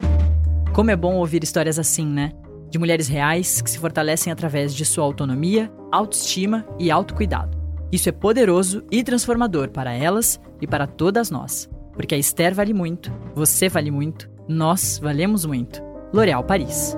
Como 0.73 0.89
é 0.89 0.95
bom 0.95 1.15
ouvir 1.15 1.43
histórias 1.43 1.77
assim, 1.77 2.05
né? 2.05 2.31
De 2.69 2.77
mulheres 2.77 3.07
reais 3.07 3.61
que 3.61 3.69
se 3.69 3.79
fortalecem 3.79 4.31
através 4.31 4.73
de 4.73 4.85
sua 4.85 5.03
autonomia, 5.03 5.71
autoestima 5.91 6.65
e 6.77 6.91
autocuidado. 6.91 7.57
Isso 7.91 8.09
é 8.09 8.11
poderoso 8.11 8.83
e 8.91 9.03
transformador 9.03 9.69
para 9.69 9.93
elas 9.93 10.39
e 10.61 10.67
para 10.67 10.85
todas 10.85 11.31
nós. 11.31 11.69
Porque 11.93 12.13
a 12.13 12.17
Esther 12.17 12.53
vale 12.53 12.73
muito, 12.73 13.11
você 13.33 13.69
vale 13.69 13.89
muito, 13.89 14.29
nós 14.47 14.99
valemos 15.01 15.45
muito. 15.45 15.81
L'Oréal 16.13 16.43
Paris. 16.43 16.97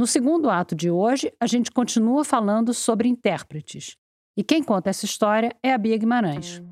No 0.00 0.06
segundo 0.06 0.48
ato 0.48 0.74
de 0.74 0.90
hoje, 0.90 1.30
a 1.38 1.46
gente 1.46 1.70
continua 1.70 2.24
falando 2.24 2.72
sobre 2.72 3.06
intérpretes. 3.06 3.96
E 4.34 4.42
quem 4.42 4.62
conta 4.62 4.88
essa 4.88 5.04
história 5.04 5.54
é 5.62 5.74
a 5.74 5.76
Bia 5.76 5.98
Guimarães. 5.98 6.62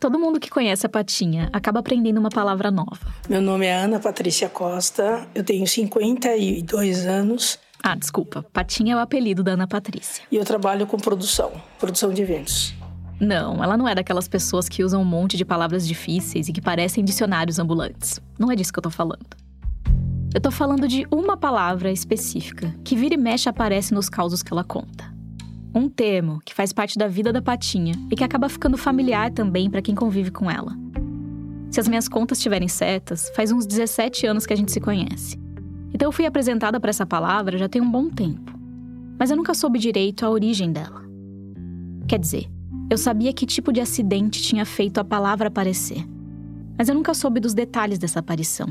Todo 0.00 0.18
mundo 0.18 0.40
que 0.40 0.50
conhece 0.50 0.84
a 0.84 0.88
Patinha 0.88 1.48
acaba 1.52 1.78
aprendendo 1.78 2.18
uma 2.18 2.28
palavra 2.28 2.72
nova. 2.72 2.98
Meu 3.28 3.40
nome 3.40 3.66
é 3.66 3.72
Ana 3.72 4.00
Patrícia 4.00 4.48
Costa, 4.48 5.28
eu 5.32 5.44
tenho 5.44 5.64
52 5.64 7.06
anos. 7.06 7.56
Ah, 7.84 7.94
desculpa. 7.94 8.44
Patinha 8.52 8.94
é 8.94 8.96
o 8.96 8.98
apelido 8.98 9.44
da 9.44 9.52
Ana 9.52 9.68
Patrícia. 9.68 10.24
E 10.32 10.34
eu 10.34 10.44
trabalho 10.44 10.88
com 10.88 10.96
produção, 10.96 11.52
produção 11.78 12.12
de 12.12 12.20
eventos. 12.20 12.74
Não, 13.20 13.62
ela 13.62 13.76
não 13.76 13.86
é 13.86 13.94
daquelas 13.94 14.26
pessoas 14.26 14.68
que 14.68 14.82
usam 14.82 15.02
um 15.02 15.04
monte 15.04 15.36
de 15.36 15.44
palavras 15.44 15.86
difíceis 15.86 16.48
e 16.48 16.52
que 16.52 16.60
parecem 16.60 17.04
dicionários 17.04 17.60
ambulantes. 17.60 18.20
Não 18.36 18.50
é 18.50 18.56
disso 18.56 18.72
que 18.72 18.80
eu 18.80 18.82
tô 18.82 18.90
falando. 18.90 19.47
Eu 20.34 20.42
tô 20.42 20.50
falando 20.50 20.86
de 20.86 21.06
uma 21.10 21.38
palavra 21.38 21.90
específica, 21.90 22.74
que 22.84 22.94
vira 22.94 23.14
e 23.14 23.16
mexe 23.16 23.48
aparece 23.48 23.94
nos 23.94 24.10
causos 24.10 24.42
que 24.42 24.52
ela 24.52 24.62
conta. 24.62 25.10
Um 25.74 25.88
termo 25.88 26.38
que 26.44 26.54
faz 26.54 26.70
parte 26.70 26.98
da 26.98 27.08
vida 27.08 27.32
da 27.32 27.40
patinha 27.40 27.94
e 28.10 28.14
que 28.14 28.22
acaba 28.22 28.46
ficando 28.48 28.76
familiar 28.76 29.30
também 29.30 29.70
para 29.70 29.80
quem 29.80 29.94
convive 29.94 30.30
com 30.30 30.50
ela. 30.50 30.76
Se 31.70 31.80
as 31.80 31.88
minhas 31.88 32.08
contas 32.08 32.38
estiverem 32.38 32.68
certas, 32.68 33.30
faz 33.34 33.50
uns 33.50 33.66
17 33.66 34.26
anos 34.26 34.44
que 34.44 34.52
a 34.52 34.56
gente 34.56 34.70
se 34.70 34.80
conhece. 34.80 35.38
Então 35.94 36.08
eu 36.08 36.12
fui 36.12 36.26
apresentada 36.26 36.78
para 36.78 36.90
essa 36.90 37.06
palavra 37.06 37.56
já 37.56 37.68
tem 37.68 37.80
um 37.80 37.90
bom 37.90 38.10
tempo. 38.10 38.52
Mas 39.18 39.30
eu 39.30 39.36
nunca 39.36 39.54
soube 39.54 39.78
direito 39.78 40.26
a 40.26 40.30
origem 40.30 40.70
dela. 40.70 41.02
Quer 42.06 42.18
dizer, 42.18 42.50
eu 42.90 42.98
sabia 42.98 43.32
que 43.32 43.46
tipo 43.46 43.72
de 43.72 43.80
acidente 43.80 44.42
tinha 44.42 44.66
feito 44.66 44.98
a 44.98 45.04
palavra 45.04 45.48
aparecer. 45.48 46.06
Mas 46.76 46.90
eu 46.90 46.94
nunca 46.94 47.14
soube 47.14 47.40
dos 47.40 47.54
detalhes 47.54 47.98
dessa 47.98 48.20
aparição. 48.20 48.68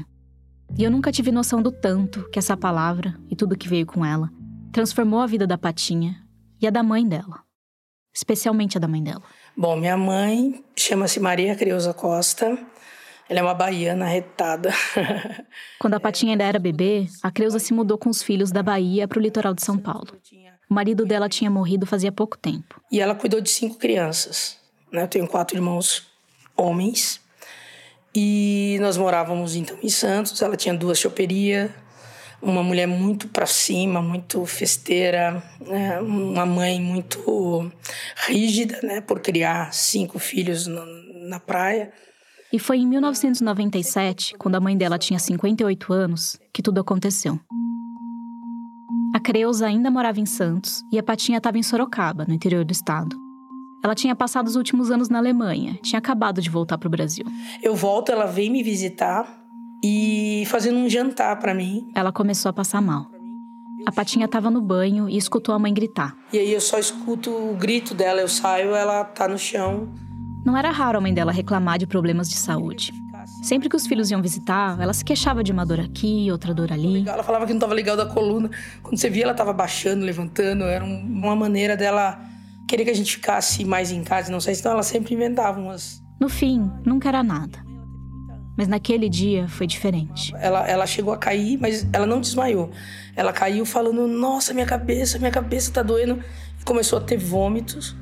E 0.76 0.84
eu 0.84 0.92
nunca 0.92 1.12
tive 1.12 1.32
noção 1.32 1.62
do 1.62 1.72
tanto 1.72 2.30
que 2.30 2.40
essa 2.40 2.58
palavra 2.58 3.16
e 3.30 3.36
tudo 3.36 3.58
que 3.58 3.68
veio 3.68 3.86
com 3.86 4.06
ela 4.06 4.30
transformou 4.72 5.20
a 5.20 5.28
vida 5.28 5.48
da 5.48 5.58
Patinha 5.58 6.24
e 6.62 6.68
a 6.68 6.70
da 6.70 6.84
mãe 6.84 7.08
dela. 7.08 7.44
Especialmente 8.14 8.78
a 8.78 8.80
da 8.80 8.88
mãe 8.88 9.02
dela. 9.02 9.24
Bom, 9.56 9.76
minha 9.76 9.98
mãe 9.98 10.64
chama-se 10.76 11.20
Maria 11.20 11.56
Creuza 11.56 11.94
Costa. 11.94 12.58
Ela 13.30 13.40
é 13.40 13.44
uma 13.44 13.54
baiana 13.54 14.06
retada. 14.06 14.72
Quando 15.80 15.96
a 15.96 16.00
Patinha 16.00 16.34
ainda 16.34 16.44
era 16.44 16.60
bebê, 16.60 17.08
a 17.22 17.30
Creuza 17.30 17.60
se 17.60 17.74
mudou 17.74 17.98
com 17.98 18.10
os 18.10 18.24
filhos 18.24 18.52
da 18.52 18.64
Bahia 18.64 19.08
para 19.08 19.20
o 19.20 19.22
litoral 19.22 19.54
de 19.54 19.64
São 19.64 19.78
Paulo. 19.78 20.08
O 20.70 20.74
marido 20.74 21.06
dela 21.06 21.28
tinha 21.28 21.50
morrido 21.50 21.86
fazia 21.86 22.12
pouco 22.12 22.38
tempo. 22.38 22.82
E 22.92 23.00
ela 23.00 23.16
cuidou 23.16 23.42
de 23.42 23.50
cinco 23.50 23.78
crianças. 23.78 24.58
Né? 24.92 25.04
Eu 25.04 25.08
tenho 25.08 25.28
quatro 25.28 25.58
irmãos 25.58 26.08
homens 26.56 27.22
e 28.20 28.80
nós 28.80 28.98
morávamos 28.98 29.56
então 29.56 29.78
em 29.84 29.90
Santos. 29.90 30.42
Ela 30.42 30.58
tinha 30.58 30.74
duas 30.74 30.98
choperias, 30.98 31.70
uma 32.42 32.64
mulher 32.64 32.88
muito 32.88 33.28
para 33.28 33.46
cima, 33.46 34.02
muito 34.02 34.44
festeira, 34.44 35.44
né? 35.62 36.00
uma 36.02 36.44
mãe 36.44 36.82
muito 36.82 37.72
rígida, 38.26 38.80
né, 38.82 39.02
por 39.02 39.20
criar 39.20 39.72
cinco 39.72 40.18
filhos 40.18 40.66
na, 40.66 40.84
na 41.30 41.40
praia. 41.40 41.94
E 42.52 42.58
foi 42.58 42.80
em 42.80 42.88
1997, 42.88 44.34
quando 44.40 44.56
a 44.56 44.60
mãe 44.60 44.76
dela 44.76 44.98
tinha 44.98 45.20
58 45.20 45.94
anos, 45.94 46.40
que 46.52 46.64
tudo 46.64 46.82
aconteceu. 46.82 47.40
A 49.14 49.20
Creuza 49.20 49.68
ainda 49.68 49.92
morava 49.92 50.20
em 50.20 50.26
Santos 50.26 50.82
e 50.92 50.98
a 50.98 51.04
Patinha 51.04 51.38
estava 51.38 51.60
em 51.60 51.64
Sorocaba, 51.64 52.26
no 52.28 52.34
interior 52.34 52.66
do 52.66 52.72
estado. 52.72 53.27
Ela 53.84 53.96
tinha 53.96 54.16
passado 54.16 54.48
os 54.48 54.56
últimos 54.56 54.92
anos 54.92 55.10
na 55.10 55.18
Alemanha, 55.20 55.78
tinha 55.82 56.00
acabado 56.00 56.42
de 56.42 56.50
voltar 56.50 56.78
para 56.78 56.88
o 56.88 56.90
Brasil. 56.90 57.26
Eu 57.62 57.76
volto, 57.76 58.12
ela 58.12 58.26
vem 58.26 58.50
me 58.50 58.64
visitar 58.64 59.46
e 59.84 60.44
fazendo 60.48 60.78
um 60.78 60.90
jantar 60.90 61.38
para 61.40 61.54
mim. 61.54 61.90
Ela 61.96 62.12
começou 62.12 62.50
a 62.50 62.54
passar 62.54 62.82
mal. 62.82 63.08
A 63.86 63.92
Patinha 63.92 64.26
estava 64.26 64.50
no 64.50 64.60
banho 64.60 65.08
e 65.08 65.16
escutou 65.16 65.54
a 65.54 65.60
mãe 65.60 65.74
gritar. 65.74 66.16
E 66.34 66.40
aí 66.40 66.52
eu 66.52 66.60
só 66.60 66.78
escuto 66.80 67.30
o 67.30 67.56
grito 67.56 67.94
dela, 67.94 68.20
eu 68.20 68.28
saio, 68.28 68.76
ela 68.76 69.04
tá 69.04 69.28
no 69.28 69.38
chão. 69.38 69.88
Não 70.44 70.58
era 70.58 70.72
raro 70.72 70.98
a 70.98 71.02
mãe 71.02 71.14
dela 71.14 71.32
reclamar 71.32 71.78
de 71.78 71.86
problemas 71.86 72.28
de 72.30 72.36
saúde. 72.36 72.94
Sempre 73.44 73.70
que 73.70 73.76
os 73.76 73.86
filhos 73.86 74.10
iam 74.10 74.22
visitar, 74.22 74.80
ela 74.80 74.94
se 74.94 75.04
queixava 75.04 75.44
de 75.44 75.52
uma 75.52 75.66
dor 75.66 75.80
aqui, 75.80 76.32
outra 76.32 76.54
dor 76.54 76.72
ali. 76.72 77.08
Ela 77.08 77.24
falava 77.24 77.46
que 77.46 77.52
não 77.52 77.58
estava 77.58 77.74
legal 77.74 77.96
da 77.96 78.06
coluna. 78.06 78.50
Quando 78.82 78.98
você 78.98 79.10
via, 79.10 79.24
ela 79.24 79.32
estava 79.34 79.54
baixando, 79.54 80.06
levantando. 80.06 80.64
Era 80.64 80.84
uma 80.84 81.36
maneira 81.36 81.76
dela 81.76 82.20
querer 82.68 82.84
que 82.84 82.92
a 82.92 82.96
gente 82.96 83.16
ficasse 83.16 83.64
mais 83.64 83.92
em 83.92 84.04
casa, 84.04 84.32
não 84.32 84.40
sei 84.40 84.54
se 84.54 84.60
então 84.62 84.74
ela 84.74 84.84
sempre 84.84 85.16
inventava 85.16 85.60
umas. 85.60 86.02
No 86.20 86.28
fim, 86.28 86.70
nunca 86.86 87.08
era 87.08 87.24
nada. 87.24 87.66
Mas 88.58 88.68
naquele 88.68 89.08
dia 89.08 89.48
foi 89.48 89.68
diferente. 89.68 90.34
Ela, 90.40 90.68
ela 90.68 90.88
chegou 90.88 91.14
a 91.14 91.18
cair, 91.18 91.60
mas 91.62 91.88
ela 91.94 92.08
não 92.08 92.20
desmaiou. 92.20 92.72
Ela 93.16 93.32
caiu 93.32 93.66
falando: 93.66 94.08
Nossa, 94.08 94.52
minha 94.52 94.66
cabeça, 94.66 95.20
minha 95.20 95.30
cabeça 95.30 95.72
tá 95.72 95.84
doendo. 95.84 96.20
E 96.60 96.66
começou 96.66 96.98
a 96.98 97.02
ter 97.02 97.18
vômitos. 97.18 97.96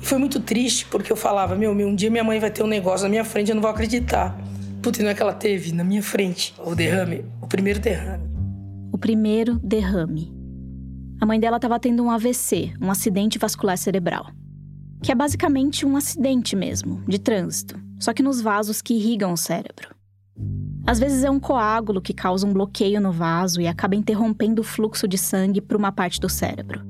E 0.00 0.06
foi 0.06 0.16
muito 0.16 0.38
triste, 0.38 0.86
porque 0.86 1.10
eu 1.10 1.16
falava: 1.16 1.56
Meu, 1.56 1.72
um 1.72 1.94
dia 1.94 2.08
minha 2.08 2.22
mãe 2.22 2.38
vai 2.38 2.52
ter 2.52 2.62
um 2.62 2.68
negócio 2.68 3.02
na 3.02 3.10
minha 3.10 3.24
frente, 3.24 3.48
eu 3.48 3.56
não 3.56 3.62
vou 3.62 3.70
acreditar. 3.70 4.38
Puta, 4.80 5.02
não 5.02 5.10
é 5.10 5.14
que 5.14 5.20
ela 5.20 5.34
teve 5.34 5.72
na 5.72 5.82
minha 5.82 6.02
frente 6.02 6.54
o 6.64 6.74
derrame, 6.74 7.24
o 7.42 7.48
primeiro 7.48 7.80
derrame. 7.80 8.30
O 8.92 8.96
primeiro 8.98 9.58
derrame. 9.58 10.39
A 11.20 11.26
mãe 11.26 11.38
dela 11.38 11.56
estava 11.56 11.78
tendo 11.78 12.02
um 12.02 12.10
AVC, 12.10 12.72
um 12.80 12.90
acidente 12.90 13.38
vascular 13.38 13.76
cerebral. 13.76 14.30
Que 15.02 15.12
é 15.12 15.14
basicamente 15.14 15.84
um 15.84 15.94
acidente 15.94 16.56
mesmo, 16.56 17.02
de 17.06 17.18
trânsito, 17.18 17.78
só 17.98 18.14
que 18.14 18.22
nos 18.22 18.40
vasos 18.40 18.80
que 18.80 18.94
irrigam 18.94 19.32
o 19.32 19.36
cérebro. 19.36 19.94
Às 20.86 20.98
vezes 20.98 21.22
é 21.22 21.30
um 21.30 21.38
coágulo 21.38 22.00
que 22.00 22.14
causa 22.14 22.46
um 22.46 22.52
bloqueio 22.54 23.02
no 23.02 23.12
vaso 23.12 23.60
e 23.60 23.66
acaba 23.66 23.94
interrompendo 23.94 24.62
o 24.62 24.64
fluxo 24.64 25.06
de 25.06 25.18
sangue 25.18 25.60
para 25.60 25.76
uma 25.76 25.92
parte 25.92 26.18
do 26.18 26.28
cérebro. 26.28 26.80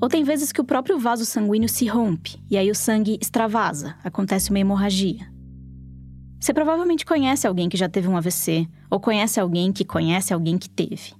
Ou 0.00 0.08
tem 0.08 0.22
vezes 0.22 0.52
que 0.52 0.60
o 0.60 0.64
próprio 0.64 0.96
vaso 0.96 1.24
sanguíneo 1.24 1.68
se 1.68 1.86
rompe 1.86 2.40
e 2.48 2.56
aí 2.56 2.70
o 2.70 2.74
sangue 2.74 3.18
extravasa, 3.20 3.96
acontece 4.04 4.50
uma 4.50 4.60
hemorragia. 4.60 5.26
Você 6.38 6.54
provavelmente 6.54 7.04
conhece 7.04 7.48
alguém 7.48 7.68
que 7.68 7.76
já 7.76 7.88
teve 7.88 8.06
um 8.06 8.16
AVC, 8.16 8.68
ou 8.88 9.00
conhece 9.00 9.40
alguém 9.40 9.72
que 9.72 9.84
conhece 9.84 10.32
alguém 10.32 10.56
que 10.56 10.70
teve. 10.70 11.14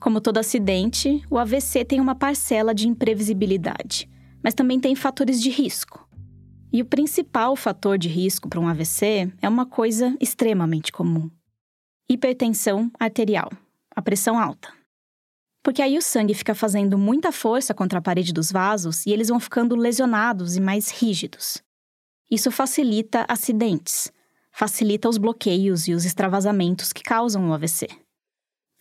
Como 0.00 0.18
todo 0.18 0.38
acidente, 0.38 1.22
o 1.30 1.36
AVC 1.36 1.84
tem 1.84 2.00
uma 2.00 2.14
parcela 2.14 2.74
de 2.74 2.88
imprevisibilidade, 2.88 4.08
mas 4.42 4.54
também 4.54 4.80
tem 4.80 4.96
fatores 4.96 5.42
de 5.42 5.50
risco. 5.50 6.08
E 6.72 6.80
o 6.80 6.86
principal 6.86 7.54
fator 7.54 7.98
de 7.98 8.08
risco 8.08 8.48
para 8.48 8.58
um 8.58 8.66
AVC 8.66 9.30
é 9.42 9.48
uma 9.48 9.66
coisa 9.66 10.16
extremamente 10.18 10.90
comum: 10.90 11.30
hipertensão 12.08 12.90
arterial, 12.98 13.50
a 13.94 14.00
pressão 14.00 14.38
alta. 14.38 14.72
Porque 15.62 15.82
aí 15.82 15.98
o 15.98 16.02
sangue 16.02 16.32
fica 16.32 16.54
fazendo 16.54 16.96
muita 16.96 17.30
força 17.30 17.74
contra 17.74 17.98
a 17.98 18.02
parede 18.02 18.32
dos 18.32 18.50
vasos 18.50 19.04
e 19.04 19.10
eles 19.10 19.28
vão 19.28 19.38
ficando 19.38 19.76
lesionados 19.76 20.56
e 20.56 20.60
mais 20.60 20.88
rígidos. 20.88 21.62
Isso 22.30 22.50
facilita 22.50 23.26
acidentes, 23.28 24.10
facilita 24.50 25.10
os 25.10 25.18
bloqueios 25.18 25.86
e 25.88 25.92
os 25.92 26.06
extravasamentos 26.06 26.90
que 26.90 27.02
causam 27.02 27.50
o 27.50 27.52
AVC. 27.52 27.86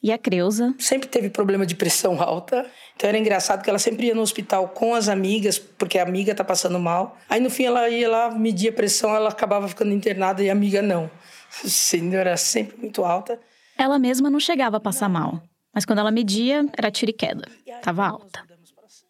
E 0.02 0.14
a 0.14 0.18
Creuza? 0.18 0.74
Sempre 0.80 1.10
teve 1.10 1.30
problema 1.30 1.66
de 1.66 1.76
pressão 1.76 2.20
alta. 2.24 2.66
Então 2.96 3.08
era 3.08 3.18
engraçado 3.18 3.62
que 3.64 3.70
ela 3.70 3.80
sempre 3.80 4.08
ia 4.08 4.16
no 4.16 4.22
hospital 4.22 4.70
com 4.70 4.96
as 4.96 5.10
amigas, 5.10 5.60
porque 5.60 6.00
a 6.00 6.04
amiga 6.04 6.34
tá 6.34 6.44
passando 6.44 6.80
mal. 6.80 7.18
Aí 7.30 7.40
no 7.40 7.50
fim 7.50 7.66
ela 7.66 7.90
ia 7.90 8.10
lá, 8.10 8.32
media 8.32 8.70
a 8.70 8.74
pressão, 8.74 9.14
ela 9.16 9.30
acabava 9.30 9.68
ficando 9.68 9.92
internada 9.92 10.42
e 10.44 10.50
a 10.50 10.54
amiga 10.54 10.82
não. 10.82 11.10
Sim, 11.64 12.16
era 12.16 12.38
sempre 12.38 12.78
muito 12.78 13.04
alta. 13.04 13.40
Ela 13.78 14.00
mesma 14.00 14.30
não 14.30 14.40
chegava 14.40 14.78
a 14.78 14.80
passar 14.80 15.10
mal. 15.10 15.42
Mas 15.74 15.86
quando 15.86 16.00
ela 16.00 16.12
media, 16.12 16.66
era 16.78 16.90
tiro 16.90 17.12
e 17.12 17.14
queda. 17.14 17.48
Tava 17.82 18.06
alta. 18.08 18.44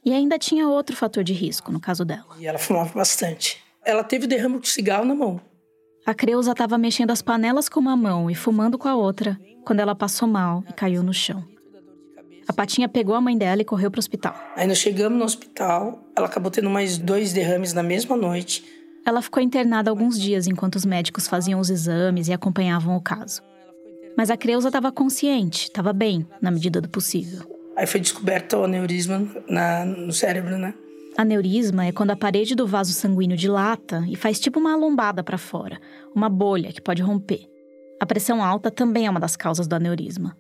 E 0.04 0.14
ainda 0.14 0.38
tinha 0.38 0.68
outro 0.68 0.96
fator 0.96 1.24
de 1.24 1.34
risco 1.34 1.72
no 1.72 1.80
caso 1.80 2.04
dela. 2.04 2.36
E 2.38 2.48
ela 2.48 2.58
fumava 2.58 2.94
bastante. 2.94 3.64
Ela 3.86 4.04
teve 4.04 4.28
derrame 4.28 4.60
de 4.60 4.68
cigarro 4.68 5.06
na 5.06 5.16
mão. 5.16 5.42
A 6.06 6.14
Creuza 6.14 6.52
estava 6.52 6.78
mexendo 6.78 7.12
as 7.12 7.22
panelas 7.22 7.70
com 7.70 7.80
uma 7.80 7.96
mão 7.96 8.30
e 8.30 8.36
fumando 8.36 8.78
com 8.78 8.88
a 8.88 8.96
outra 8.96 9.40
quando 9.70 9.82
ela 9.82 9.94
passou 9.94 10.28
mal 10.28 10.64
e 10.68 10.74
caiu 10.74 11.04
no 11.04 11.14
chão. 11.14 11.46
A 12.48 12.52
Patinha 12.52 12.90
pegou 12.90 13.14
a 13.14 13.22
mãe 13.22 13.38
dela 13.38 13.62
e 13.62 13.64
correu 13.64 13.92
para 13.92 14.00
o 14.00 14.02
hospital. 14.02 14.34
Aí 14.56 14.66
nós 14.66 14.80
chegamos 14.80 15.20
no 15.20 15.24
hospital, 15.24 16.10
ela 16.16 16.26
acabou 16.26 16.50
tendo 16.50 16.72
mais 16.72 16.98
dois 16.98 17.34
derrames 17.34 17.72
na 17.72 17.84
mesma 17.84 18.18
noite. 18.18 18.66
Ela 19.06 19.22
ficou 19.22 19.44
internada 19.44 19.92
alguns 19.92 20.20
dias 20.20 20.48
enquanto 20.48 20.76
os 20.76 20.86
médicos 20.86 21.28
faziam 21.28 21.60
os 21.60 21.70
exames 21.70 22.28
e 22.28 22.34
acompanhavam 22.34 22.98
o 22.98 23.00
caso. 23.00 23.44
Mas 24.18 24.32
a 24.32 24.38
Creuza 24.38 24.70
estava 24.70 24.92
consciente, 24.92 25.66
estava 25.66 25.94
bem, 25.94 26.26
na 26.42 26.50
medida 26.50 26.82
do 26.82 26.90
possível. 26.90 27.44
Aí 27.78 27.86
foi 27.86 28.00
descoberto 28.00 28.58
o 28.58 28.64
aneurisma 28.64 29.22
na, 29.48 29.86
no 29.86 30.12
cérebro, 30.12 30.58
né? 30.58 30.74
Aneurisma 31.16 31.86
é 31.86 31.92
quando 31.92 32.10
a 32.10 32.16
parede 32.16 32.56
do 32.56 32.66
vaso 32.66 32.92
sanguíneo 32.92 33.38
dilata 33.38 34.04
e 34.10 34.16
faz 34.16 34.40
tipo 34.40 34.60
uma 34.60 34.76
lombada 34.76 35.24
para 35.24 35.38
fora, 35.38 35.80
uma 36.16 36.28
bolha 36.28 36.74
que 36.74 36.82
pode 36.82 37.04
romper. 37.04 37.48
A 38.00 38.06
pressão 38.06 38.42
alta 38.42 38.72
também 38.72 39.08
é 39.08 39.10
uma 39.10 39.20
das 39.20 39.36
causas 39.36 39.68
do 39.68 39.76
aneurisma. 39.76 40.36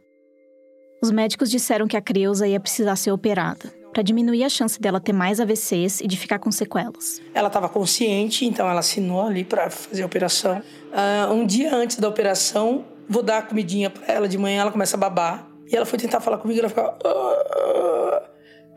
Os 1.03 1.11
médicos 1.11 1.49
disseram 1.51 1.87
que 1.87 1.97
a 1.97 2.01
Creuza 2.01 2.47
ia 2.47 2.59
precisar 2.59 2.95
ser 2.95 3.11
operada, 3.11 3.73
para 3.91 4.01
diminuir 4.01 4.45
a 4.45 4.49
chance 4.49 4.79
dela 4.79 4.99
ter 4.99 5.11
mais 5.11 5.41
AVCs 5.41 5.99
e 5.99 6.07
de 6.07 6.17
ficar 6.17 6.39
com 6.39 6.51
sequelas. 6.51 7.21
Ela 7.33 7.47
estava 7.47 7.67
consciente, 7.67 8.45
então 8.45 8.69
ela 8.69 8.79
assinou 8.79 9.23
ali 9.27 9.43
para 9.43 9.69
fazer 9.69 10.03
a 10.03 10.05
operação. 10.05 10.59
Uh, 10.59 11.33
um 11.33 11.45
dia 11.45 11.75
antes 11.75 11.97
da 11.97 12.07
operação, 12.07 12.85
vou 13.09 13.23
dar 13.23 13.39
a 13.39 13.41
comidinha 13.41 13.89
para 13.89 14.13
ela 14.13 14.27
de 14.27 14.37
manhã, 14.37 14.61
ela 14.61 14.71
começa 14.71 14.95
a 14.95 14.99
babar. 14.99 15.49
E 15.67 15.75
ela 15.75 15.85
foi 15.85 15.99
tentar 15.99 16.21
falar 16.21 16.37
comigo, 16.37 16.59
ela 16.59 16.69
ficava. 16.69 16.97
Uh, 17.03 18.29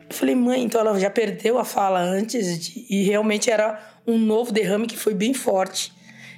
eu 0.09 0.15
falei, 0.15 0.35
mãe, 0.35 0.61
então 0.61 0.81
ela 0.81 0.99
já 0.99 1.09
perdeu 1.09 1.57
a 1.57 1.63
fala 1.63 1.99
antes 1.99 2.59
de, 2.59 2.85
e 2.89 3.03
realmente 3.03 3.49
era 3.49 3.79
um 4.05 4.17
novo 4.17 4.51
derrame 4.51 4.87
que 4.87 4.97
foi 4.97 5.13
bem 5.13 5.33
forte. 5.33 5.91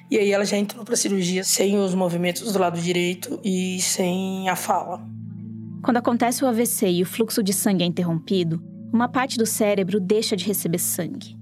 E 0.09 0.17
aí 0.17 0.31
ela 0.31 0.45
já 0.45 0.57
entrou 0.57 0.85
para 0.85 0.95
cirurgia 0.95 1.43
sem 1.43 1.77
os 1.77 1.95
movimentos 1.95 2.53
do 2.53 2.59
lado 2.59 2.79
direito 2.79 3.39
e 3.43 3.79
sem 3.81 4.47
a 4.49 4.55
fala. 4.55 5.01
Quando 5.83 5.97
acontece 5.97 6.43
o 6.43 6.47
AVC 6.47 6.89
e 6.89 7.01
o 7.01 7.05
fluxo 7.05 7.43
de 7.43 7.53
sangue 7.53 7.83
é 7.83 7.87
interrompido, 7.87 8.61
uma 8.93 9.07
parte 9.07 9.37
do 9.37 9.45
cérebro 9.45 9.99
deixa 9.99 10.35
de 10.35 10.45
receber 10.45 10.79
sangue. 10.79 11.35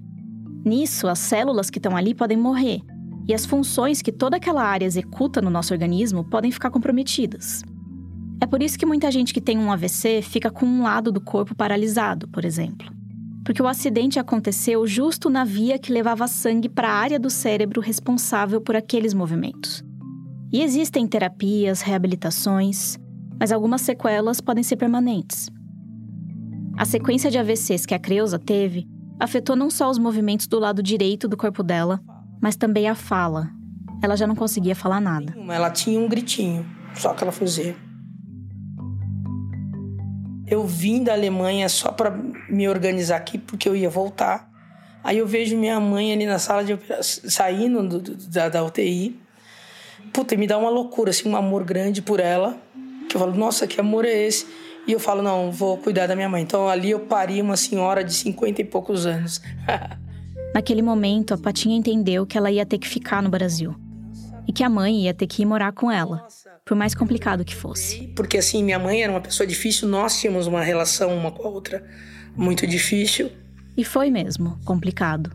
Nisso, 0.64 1.08
as 1.08 1.18
células 1.18 1.70
que 1.70 1.78
estão 1.78 1.96
ali 1.96 2.14
podem 2.14 2.36
morrer, 2.36 2.80
e 3.26 3.34
as 3.34 3.46
funções 3.46 4.02
que 4.02 4.12
toda 4.12 4.36
aquela 4.36 4.62
área 4.62 4.84
executa 4.84 5.40
no 5.40 5.50
nosso 5.50 5.72
organismo 5.72 6.24
podem 6.24 6.50
ficar 6.50 6.70
comprometidas. 6.70 7.62
É 8.40 8.46
por 8.46 8.62
isso 8.62 8.78
que 8.78 8.84
muita 8.84 9.10
gente 9.10 9.32
que 9.32 9.40
tem 9.40 9.56
um 9.56 9.72
AVC 9.72 10.20
fica 10.20 10.50
com 10.50 10.66
um 10.66 10.82
lado 10.82 11.10
do 11.10 11.20
corpo 11.20 11.54
paralisado, 11.54 12.28
por 12.28 12.44
exemplo. 12.44 12.92
Porque 13.44 13.62
o 13.62 13.68
acidente 13.68 14.18
aconteceu 14.18 14.86
justo 14.86 15.28
na 15.28 15.44
via 15.44 15.78
que 15.78 15.92
levava 15.92 16.26
sangue 16.26 16.68
para 16.68 16.88
a 16.88 16.94
área 16.94 17.18
do 17.18 17.28
cérebro 17.28 17.80
responsável 17.80 18.60
por 18.60 18.74
aqueles 18.74 19.12
movimentos. 19.12 19.84
E 20.50 20.62
existem 20.62 21.06
terapias, 21.06 21.82
reabilitações, 21.82 22.96
mas 23.38 23.52
algumas 23.52 23.82
sequelas 23.82 24.40
podem 24.40 24.62
ser 24.62 24.76
permanentes. 24.76 25.50
A 26.76 26.84
sequência 26.84 27.30
de 27.30 27.38
AVCs 27.38 27.84
que 27.84 27.94
a 27.94 27.98
Creuza 27.98 28.38
teve 28.38 28.88
afetou 29.20 29.54
não 29.54 29.70
só 29.70 29.90
os 29.90 29.98
movimentos 29.98 30.46
do 30.46 30.58
lado 30.58 30.82
direito 30.82 31.28
do 31.28 31.36
corpo 31.36 31.62
dela, 31.62 32.00
mas 32.40 32.56
também 32.56 32.88
a 32.88 32.94
fala. 32.94 33.50
Ela 34.02 34.16
já 34.16 34.26
não 34.26 34.34
conseguia 34.34 34.74
falar 34.74 35.00
nada. 35.00 35.34
Ela 35.48 35.70
tinha 35.70 36.00
um 36.00 36.08
gritinho, 36.08 36.66
só 36.94 37.14
que 37.14 37.22
ela 37.22 37.32
fazia. 37.32 37.76
Eu 40.46 40.66
vim 40.66 41.02
da 41.02 41.12
Alemanha 41.12 41.68
só 41.68 41.90
para 41.90 42.10
me 42.48 42.68
organizar 42.68 43.16
aqui, 43.16 43.38
porque 43.38 43.68
eu 43.68 43.74
ia 43.74 43.88
voltar. 43.88 44.50
Aí 45.02 45.18
eu 45.18 45.26
vejo 45.26 45.56
minha 45.56 45.78
mãe 45.80 46.12
ali 46.12 46.26
na 46.26 46.38
sala 46.38 46.64
de 46.64 46.72
operação, 46.72 47.28
saindo 47.28 47.82
do, 47.82 48.00
do, 48.00 48.16
da, 48.28 48.48
da 48.48 48.64
UTI. 48.64 49.18
Puta, 50.12 50.36
me 50.36 50.46
dá 50.46 50.56
uma 50.58 50.70
loucura, 50.70 51.10
assim, 51.10 51.28
um 51.28 51.36
amor 51.36 51.64
grande 51.64 52.02
por 52.02 52.20
ela. 52.20 52.56
Que 53.08 53.16
eu 53.16 53.20
falo, 53.20 53.34
nossa, 53.34 53.66
que 53.66 53.80
amor 53.80 54.04
é 54.04 54.12
esse? 54.12 54.46
E 54.86 54.92
eu 54.92 55.00
falo, 55.00 55.22
não, 55.22 55.50
vou 55.50 55.78
cuidar 55.78 56.06
da 56.06 56.14
minha 56.14 56.28
mãe. 56.28 56.42
Então 56.42 56.68
ali 56.68 56.90
eu 56.90 57.00
pari 57.00 57.40
uma 57.40 57.56
senhora 57.56 58.04
de 58.04 58.12
50 58.12 58.60
e 58.60 58.64
poucos 58.64 59.06
anos. 59.06 59.40
Naquele 60.54 60.82
momento, 60.82 61.34
a 61.34 61.38
Patinha 61.38 61.76
entendeu 61.76 62.24
que 62.24 62.38
ela 62.38 62.50
ia 62.50 62.64
ter 62.64 62.78
que 62.78 62.86
ficar 62.86 63.22
no 63.22 63.28
Brasil. 63.28 63.74
E 64.46 64.52
que 64.52 64.62
a 64.62 64.68
mãe 64.68 65.04
ia 65.04 65.14
ter 65.14 65.26
que 65.26 65.42
ir 65.42 65.46
morar 65.46 65.72
com 65.72 65.90
ela 65.90 66.26
por 66.64 66.76
mais 66.76 66.94
complicado 66.94 67.44
que 67.44 67.54
fosse. 67.54 68.08
Porque 68.16 68.38
assim, 68.38 68.62
minha 68.62 68.78
mãe 68.78 69.02
era 69.02 69.12
uma 69.12 69.20
pessoa 69.20 69.46
difícil, 69.46 69.88
nós 69.88 70.20
tínhamos 70.20 70.46
uma 70.46 70.62
relação 70.62 71.16
uma 71.16 71.30
com 71.30 71.46
a 71.46 71.50
outra 71.50 71.84
muito 72.36 72.66
difícil. 72.66 73.30
E 73.76 73.84
foi 73.84 74.10
mesmo 74.10 74.58
complicado. 74.64 75.32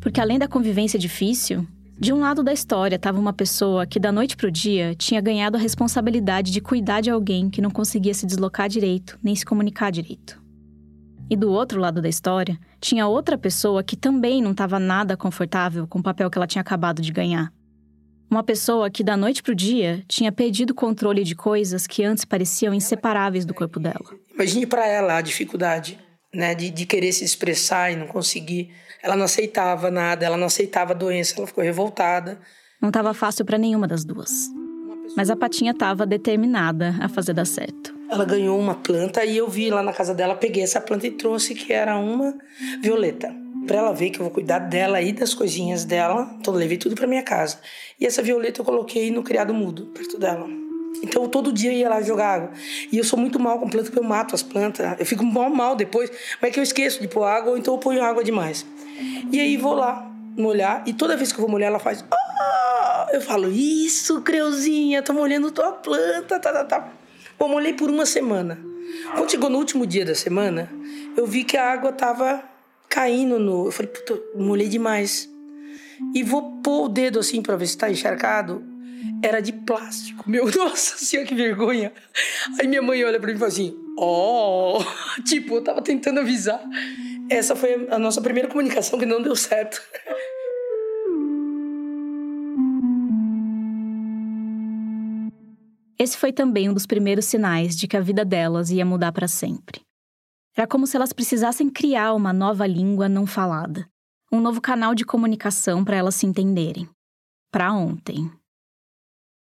Porque 0.00 0.20
além 0.20 0.38
da 0.38 0.48
convivência 0.48 0.98
difícil, 0.98 1.66
De 2.00 2.14
um 2.14 2.20
lado 2.20 2.42
da 2.42 2.50
história 2.50 2.96
estava 2.96 3.20
uma 3.20 3.32
pessoa 3.34 3.86
que, 3.86 4.00
da 4.00 4.10
noite 4.10 4.34
para 4.34 4.48
o 4.48 4.50
dia, 4.50 4.94
tinha 4.94 5.20
ganhado 5.20 5.58
a 5.58 5.60
responsabilidade 5.60 6.50
de 6.50 6.58
cuidar 6.58 7.02
de 7.02 7.10
alguém 7.10 7.50
que 7.50 7.60
não 7.60 7.70
conseguia 7.70 8.14
se 8.14 8.24
deslocar 8.24 8.70
direito 8.70 9.18
nem 9.22 9.36
se 9.36 9.44
comunicar 9.44 9.92
direito. 9.92 10.42
E 11.28 11.36
do 11.36 11.50
outro 11.50 11.78
lado 11.78 12.00
da 12.00 12.08
história, 12.08 12.58
tinha 12.80 13.06
outra 13.06 13.36
pessoa 13.36 13.82
que 13.82 13.98
também 13.98 14.40
não 14.40 14.52
estava 14.52 14.78
nada 14.78 15.14
confortável 15.14 15.86
com 15.86 15.98
o 15.98 16.02
papel 16.02 16.30
que 16.30 16.38
ela 16.38 16.46
tinha 16.46 16.62
acabado 16.62 17.02
de 17.02 17.12
ganhar. 17.12 17.52
Uma 18.30 18.44
pessoa 18.44 18.88
que, 18.88 19.02
da 19.02 19.16
noite 19.16 19.42
para 19.42 19.50
o 19.50 19.54
dia, 19.56 20.04
tinha 20.06 20.30
perdido 20.30 20.70
o 20.70 20.74
controle 20.74 21.24
de 21.24 21.34
coisas 21.34 21.84
que 21.84 22.04
antes 22.04 22.24
pareciam 22.24 22.72
inseparáveis 22.72 23.44
do 23.44 23.52
corpo 23.52 23.80
dela. 23.80 24.04
Imagine 24.32 24.66
para 24.66 24.86
ela 24.86 25.16
a 25.16 25.20
dificuldade 25.20 25.98
né, 26.32 26.54
de, 26.54 26.70
de 26.70 26.86
querer 26.86 27.10
se 27.12 27.24
expressar 27.24 27.90
e 27.90 27.96
não 27.96 28.06
conseguir. 28.06 28.70
Ela 29.02 29.16
não 29.16 29.24
aceitava 29.24 29.90
nada, 29.90 30.24
ela 30.24 30.36
não 30.36 30.46
aceitava 30.46 30.92
a 30.92 30.94
doença, 30.94 31.34
ela 31.36 31.46
ficou 31.48 31.64
revoltada. 31.64 32.38
Não 32.80 32.90
estava 32.90 33.12
fácil 33.12 33.44
para 33.44 33.58
nenhuma 33.58 33.88
das 33.88 34.04
duas. 34.04 34.30
Mas 35.16 35.28
a 35.28 35.34
Patinha 35.34 35.72
estava 35.72 36.06
determinada 36.06 36.94
a 37.00 37.08
fazer 37.08 37.32
dar 37.32 37.46
certo. 37.46 37.92
Ela 38.08 38.24
ganhou 38.24 38.56
uma 38.56 38.76
planta 38.76 39.24
e 39.24 39.36
eu 39.36 39.48
vi 39.48 39.70
lá 39.70 39.82
na 39.82 39.92
casa 39.92 40.14
dela, 40.14 40.36
peguei 40.36 40.62
essa 40.62 40.80
planta 40.80 41.04
e 41.04 41.10
trouxe 41.10 41.52
que 41.52 41.72
era 41.72 41.98
uma 41.98 42.32
violeta 42.80 43.34
para 43.66 43.78
ela 43.78 43.92
ver 43.92 44.10
que 44.10 44.20
eu 44.20 44.24
vou 44.24 44.32
cuidar 44.32 44.58
dela 44.58 45.00
e 45.00 45.12
das 45.12 45.34
coisinhas 45.34 45.84
dela. 45.84 46.30
Então 46.40 46.54
eu 46.54 46.60
levei 46.60 46.76
tudo 46.76 46.94
para 46.94 47.06
minha 47.06 47.22
casa. 47.22 47.58
E 47.98 48.06
essa 48.06 48.22
violeta 48.22 48.60
eu 48.60 48.64
coloquei 48.64 49.10
no 49.10 49.22
criado 49.22 49.52
mudo, 49.54 49.86
perto 49.86 50.18
dela. 50.18 50.48
Então 51.02 51.28
todo 51.28 51.52
dia 51.52 51.72
ia 51.72 51.88
lá 51.88 52.02
jogar 52.02 52.34
água. 52.34 52.50
E 52.90 52.98
eu 52.98 53.04
sou 53.04 53.18
muito 53.18 53.38
mal 53.38 53.58
com 53.58 53.68
planta, 53.68 53.86
porque 53.86 53.98
eu 53.98 54.08
mato 54.08 54.34
as 54.34 54.42
plantas. 54.42 54.98
Eu 54.98 55.06
fico 55.06 55.24
mal 55.24 55.48
mal 55.48 55.76
depois, 55.76 56.10
mas 56.40 56.50
é 56.50 56.52
que 56.52 56.58
eu 56.58 56.64
esqueço 56.64 57.00
de 57.00 57.08
pôr 57.08 57.24
água 57.24 57.52
ou 57.52 57.58
então 57.58 57.74
eu 57.74 57.78
ponho 57.78 58.02
água 58.02 58.24
demais. 58.24 58.66
E 59.32 59.40
aí 59.40 59.56
vou 59.56 59.74
lá 59.74 60.10
molhar 60.36 60.82
e 60.86 60.92
toda 60.92 61.16
vez 61.16 61.32
que 61.32 61.38
eu 61.38 61.42
vou 61.42 61.50
molhar 61.50 61.68
ela 61.68 61.78
faz 61.78 62.04
ah! 62.10 63.08
eu 63.12 63.20
falo 63.20 63.50
isso 63.50 64.20
creuzinha 64.22 65.02
tô 65.02 65.12
molhando 65.12 65.50
tua 65.50 65.72
planta 65.72 66.38
tá 66.38 66.52
tá 66.52 66.64
tá 66.64 66.88
Bom, 67.38 67.48
molhei 67.48 67.72
por 67.72 67.90
uma 67.90 68.06
semana 68.06 68.58
quando 69.14 69.30
chegou 69.30 69.50
no 69.50 69.58
último 69.58 69.86
dia 69.86 70.04
da 70.04 70.14
semana 70.14 70.70
eu 71.16 71.26
vi 71.26 71.44
que 71.44 71.56
a 71.56 71.72
água 71.72 71.92
tava 71.92 72.42
caindo 72.90 73.38
no. 73.38 73.66
Eu 73.66 73.72
falei, 73.72 73.90
puta, 73.90 74.20
molhei 74.34 74.68
demais. 74.68 75.30
E 76.14 76.22
vou 76.22 76.60
pôr 76.60 76.86
o 76.86 76.88
dedo 76.88 77.20
assim 77.20 77.40
para 77.40 77.56
ver 77.56 77.66
se 77.66 77.78
tá 77.78 77.90
encharcado. 77.90 78.62
Era 79.22 79.40
de 79.40 79.52
plástico. 79.52 80.28
Meu, 80.28 80.50
nossa 80.52 80.98
senhora, 80.98 81.28
que 81.28 81.34
vergonha. 81.34 81.92
Aí 82.58 82.66
minha 82.66 82.82
mãe 82.82 83.02
olha 83.04 83.18
para 83.18 83.28
mim 83.28 83.36
e 83.36 83.38
fala 83.38 83.48
assim: 83.48 83.74
Ó, 83.96 84.78
oh! 84.80 85.22
tipo, 85.22 85.54
eu 85.54 85.64
tava 85.64 85.80
tentando 85.80 86.20
avisar. 86.20 86.60
Essa 87.30 87.54
foi 87.54 87.86
a 87.90 87.98
nossa 87.98 88.20
primeira 88.20 88.48
comunicação 88.48 88.98
que 88.98 89.06
não 89.06 89.22
deu 89.22 89.36
certo. 89.36 89.80
Esse 95.96 96.16
foi 96.16 96.32
também 96.32 96.68
um 96.68 96.72
dos 96.72 96.86
primeiros 96.86 97.26
sinais 97.26 97.76
de 97.76 97.86
que 97.86 97.96
a 97.96 98.00
vida 98.00 98.24
delas 98.24 98.70
ia 98.70 98.86
mudar 98.86 99.12
para 99.12 99.28
sempre. 99.28 99.82
Era 100.56 100.66
como 100.66 100.86
se 100.86 100.96
elas 100.96 101.12
precisassem 101.12 101.70
criar 101.70 102.14
uma 102.14 102.32
nova 102.32 102.66
língua 102.66 103.08
não 103.08 103.26
falada, 103.26 103.88
um 104.32 104.40
novo 104.40 104.60
canal 104.60 104.94
de 104.94 105.04
comunicação 105.04 105.84
para 105.84 105.96
elas 105.96 106.14
se 106.14 106.26
entenderem. 106.26 106.88
Para 107.50 107.72
ontem. 107.72 108.30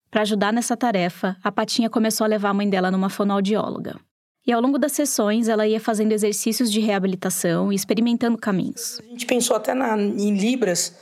Para 0.10 0.22
ajudar 0.22 0.54
nessa 0.54 0.78
tarefa, 0.78 1.38
a 1.44 1.52
Patinha 1.52 1.90
começou 1.90 2.26
a 2.26 2.28
levar 2.28 2.50
a 2.50 2.54
mãe 2.54 2.70
dela 2.70 2.90
numa 2.90 3.10
fonoaudióloga. 3.10 4.00
E 4.46 4.52
ao 4.52 4.62
longo 4.62 4.80
das 4.80 4.94
sessões, 4.94 5.50
ela 5.50 5.68
ia 5.68 5.80
fazendo 5.80 6.14
exercícios 6.14 6.72
de 6.72 6.80
reabilitação 6.80 7.72
e 7.72 7.76
experimentando 7.76 8.38
caminhos. 8.38 9.00
A 9.02 9.04
gente 9.04 9.26
pensou 9.26 9.58
até 9.58 9.74
na, 9.74 9.98
em 9.98 10.38
Libras, 10.38 10.96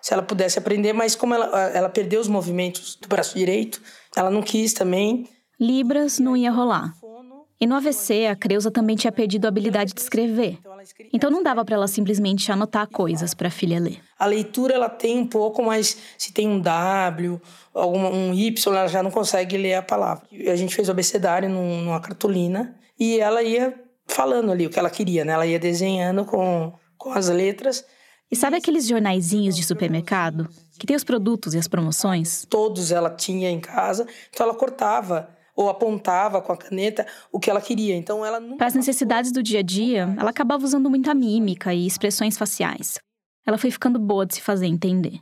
se 0.00 0.12
ela 0.12 0.22
pudesse 0.22 0.58
aprender, 0.58 0.92
mas 0.92 1.14
como 1.14 1.32
ela, 1.34 1.46
ela 1.70 1.88
perdeu 1.88 2.20
os 2.20 2.28
movimentos 2.28 2.96
do 2.96 3.08
braço 3.08 3.38
direito, 3.38 3.80
ela 4.14 4.30
não 4.30 4.42
quis 4.42 4.74
também. 4.74 5.26
Libras 5.58 6.18
não 6.18 6.36
ia 6.36 6.50
rolar. 6.50 6.92
E 7.62 7.66
no 7.66 7.76
AVC, 7.76 8.26
a 8.26 8.34
Creuza 8.34 8.72
também 8.72 8.96
tinha 8.96 9.12
perdido 9.12 9.44
a 9.44 9.48
habilidade 9.48 9.94
de 9.94 10.00
escrever. 10.00 10.58
Então 11.12 11.30
não 11.30 11.44
dava 11.44 11.64
para 11.64 11.76
ela 11.76 11.86
simplesmente 11.86 12.50
anotar 12.50 12.88
coisas 12.88 13.34
para 13.34 13.46
a 13.46 13.50
filha 13.52 13.78
ler. 13.78 14.00
A 14.18 14.26
leitura 14.26 14.74
ela 14.74 14.88
tem 14.88 15.20
um 15.20 15.26
pouco, 15.28 15.62
mas 15.62 15.96
se 16.18 16.32
tem 16.32 16.48
um 16.48 16.58
W, 16.58 17.40
algum, 17.72 18.04
um 18.04 18.34
Y, 18.34 18.66
ela 18.66 18.88
já 18.88 19.00
não 19.00 19.12
consegue 19.12 19.56
ler 19.56 19.74
a 19.74 19.82
palavra. 19.82 20.26
A 20.50 20.56
gente 20.56 20.74
fez 20.74 20.88
o 20.88 20.90
abecedário 20.90 21.48
numa 21.48 22.00
cartolina 22.00 22.74
e 22.98 23.20
ela 23.20 23.44
ia 23.44 23.80
falando 24.08 24.50
ali 24.50 24.66
o 24.66 24.70
que 24.70 24.80
ela 24.80 24.90
queria, 24.90 25.24
né? 25.24 25.32
Ela 25.34 25.46
ia 25.46 25.60
desenhando 25.60 26.24
com, 26.24 26.72
com 26.98 27.12
as 27.12 27.28
letras. 27.28 27.84
E 28.28 28.34
sabe 28.34 28.56
aqueles 28.56 28.88
jornaizinhos 28.88 29.54
de 29.54 29.62
supermercado 29.62 30.48
que 30.80 30.84
tem 30.84 30.96
os 30.96 31.04
produtos 31.04 31.54
e 31.54 31.58
as 31.58 31.68
promoções? 31.68 32.44
Todos 32.50 32.90
ela 32.90 33.08
tinha 33.08 33.48
em 33.48 33.60
casa, 33.60 34.04
então 34.30 34.48
ela 34.48 34.56
cortava 34.56 35.28
ou 35.56 35.68
apontava 35.68 36.40
com 36.40 36.52
a 36.52 36.56
caneta 36.56 37.06
o 37.30 37.38
que 37.38 37.50
ela 37.50 37.60
queria. 37.60 37.96
Então 37.96 38.24
ela 38.24 38.40
Para 38.56 38.66
as 38.66 38.74
necessidades 38.74 39.32
do 39.32 39.42
dia 39.42 39.60
a 39.60 39.62
dia, 39.62 40.14
ela 40.18 40.30
acabava 40.30 40.64
usando 40.64 40.88
muita 40.90 41.14
mímica 41.14 41.72
e 41.74 41.86
expressões 41.86 42.36
faciais. 42.36 42.98
Ela 43.46 43.58
foi 43.58 43.70
ficando 43.70 43.98
boa 43.98 44.24
de 44.24 44.34
se 44.34 44.42
fazer 44.42 44.66
entender. 44.66 45.20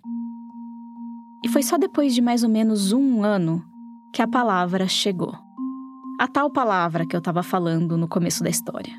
E 1.44 1.48
foi 1.48 1.62
só 1.62 1.78
depois 1.78 2.14
de 2.14 2.20
mais 2.20 2.42
ou 2.42 2.50
menos 2.50 2.92
um 2.92 3.24
ano 3.24 3.64
que 4.12 4.20
a 4.22 4.28
palavra 4.28 4.86
chegou. 4.86 5.34
A 6.20 6.28
tal 6.28 6.50
palavra 6.50 7.06
que 7.06 7.16
eu 7.16 7.18
estava 7.18 7.42
falando 7.42 7.96
no 7.96 8.06
começo 8.06 8.44
da 8.44 8.50
história. 8.50 8.92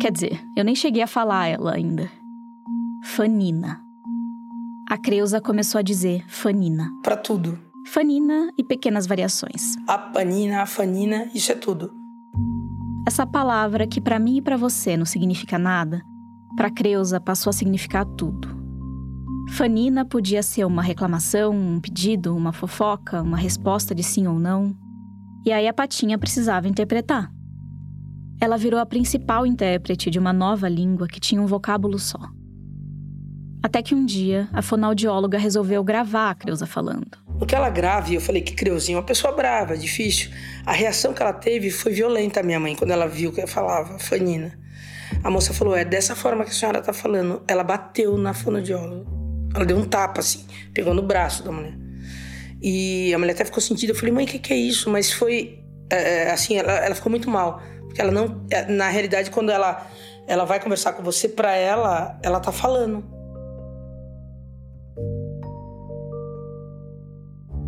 Quer 0.00 0.12
dizer, 0.12 0.44
eu 0.54 0.64
nem 0.64 0.74
cheguei 0.74 1.02
a 1.02 1.06
falar 1.06 1.46
ela 1.46 1.74
ainda. 1.74 2.10
Fanina. 3.02 3.80
A 4.88 4.98
Creuza 4.98 5.40
começou 5.40 5.78
a 5.78 5.82
dizer 5.82 6.24
Fanina. 6.28 6.90
Para 7.02 7.16
tudo 7.16 7.65
fanina 7.86 8.50
e 8.58 8.64
pequenas 8.64 9.06
variações. 9.06 9.76
A 9.86 9.96
panina, 9.96 10.62
a 10.62 10.66
fanina, 10.66 11.30
isso 11.34 11.52
é 11.52 11.54
tudo. 11.54 11.92
Essa 13.06 13.24
palavra 13.24 13.86
que 13.86 14.00
para 14.00 14.18
mim 14.18 14.38
e 14.38 14.42
para 14.42 14.56
você 14.56 14.96
não 14.96 15.06
significa 15.06 15.58
nada, 15.58 16.02
para 16.56 16.70
Creuza 16.70 17.20
passou 17.20 17.50
a 17.50 17.52
significar 17.52 18.04
tudo. 18.04 18.48
Fanina 19.50 20.04
podia 20.04 20.42
ser 20.42 20.64
uma 20.64 20.82
reclamação, 20.82 21.54
um 21.54 21.80
pedido, 21.80 22.36
uma 22.36 22.52
fofoca, 22.52 23.22
uma 23.22 23.36
resposta 23.36 23.94
de 23.94 24.02
sim 24.02 24.26
ou 24.26 24.38
não. 24.38 24.76
E 25.44 25.52
aí 25.52 25.68
a 25.68 25.72
Patinha 25.72 26.18
precisava 26.18 26.66
interpretar. 26.66 27.30
Ela 28.40 28.58
virou 28.58 28.80
a 28.80 28.84
principal 28.84 29.46
intérprete 29.46 30.10
de 30.10 30.18
uma 30.18 30.32
nova 30.32 30.68
língua 30.68 31.06
que 31.06 31.20
tinha 31.20 31.40
um 31.40 31.46
vocábulo 31.46 31.98
só. 31.98 32.18
Até 33.62 33.80
que 33.82 33.94
um 33.94 34.04
dia, 34.04 34.48
a 34.52 34.60
fonoaudióloga 34.60 35.38
resolveu 35.38 35.82
gravar 35.84 36.30
a 36.30 36.34
Creuza 36.34 36.66
falando. 36.66 37.25
No 37.38 37.46
que 37.46 37.54
ela 37.54 37.68
grave, 37.68 38.14
eu 38.14 38.20
falei 38.20 38.40
que 38.40 38.54
Creuzinha 38.54 38.96
é 38.96 39.00
uma 39.00 39.06
pessoa 39.06 39.32
brava, 39.32 39.76
difícil. 39.76 40.30
A 40.64 40.72
reação 40.72 41.12
que 41.12 41.22
ela 41.22 41.32
teve 41.32 41.70
foi 41.70 41.92
violenta, 41.92 42.42
minha 42.42 42.58
mãe, 42.58 42.74
quando 42.74 42.92
ela 42.92 43.06
viu 43.06 43.32
que 43.32 43.40
eu 43.40 43.48
falava, 43.48 43.98
Fanina. 43.98 44.58
A 45.22 45.30
moça 45.30 45.52
falou: 45.52 45.76
é 45.76 45.84
dessa 45.84 46.14
forma 46.14 46.44
que 46.44 46.50
a 46.50 46.54
senhora 46.54 46.80
tá 46.80 46.92
falando. 46.92 47.42
Ela 47.46 47.62
bateu 47.62 48.16
na 48.16 48.32
fonoaudióloga. 48.32 49.04
Ela 49.54 49.64
deu 49.64 49.76
um 49.76 49.84
tapa, 49.84 50.20
assim, 50.20 50.44
pegou 50.72 50.94
no 50.94 51.02
braço 51.02 51.42
da 51.42 51.52
mulher. 51.52 51.74
E 52.62 53.12
a 53.14 53.18
mulher 53.18 53.32
até 53.32 53.44
ficou 53.44 53.60
sentida. 53.60 53.92
Eu 53.92 53.96
falei: 53.96 54.12
mãe, 54.12 54.24
o 54.24 54.28
que, 54.28 54.38
que 54.38 54.52
é 54.52 54.56
isso? 54.56 54.90
Mas 54.90 55.12
foi. 55.12 55.62
É, 55.90 56.30
assim, 56.30 56.56
ela, 56.56 56.72
ela 56.72 56.94
ficou 56.94 57.10
muito 57.10 57.30
mal. 57.30 57.62
Porque 57.82 58.00
ela 58.00 58.10
não. 58.10 58.44
É, 58.50 58.64
na 58.66 58.88
realidade, 58.88 59.30
quando 59.30 59.50
ela, 59.50 59.86
ela 60.26 60.44
vai 60.44 60.58
conversar 60.58 60.92
com 60.94 61.02
você, 61.02 61.28
pra 61.28 61.54
ela, 61.54 62.18
ela 62.22 62.40
tá 62.40 62.50
falando. 62.50 63.15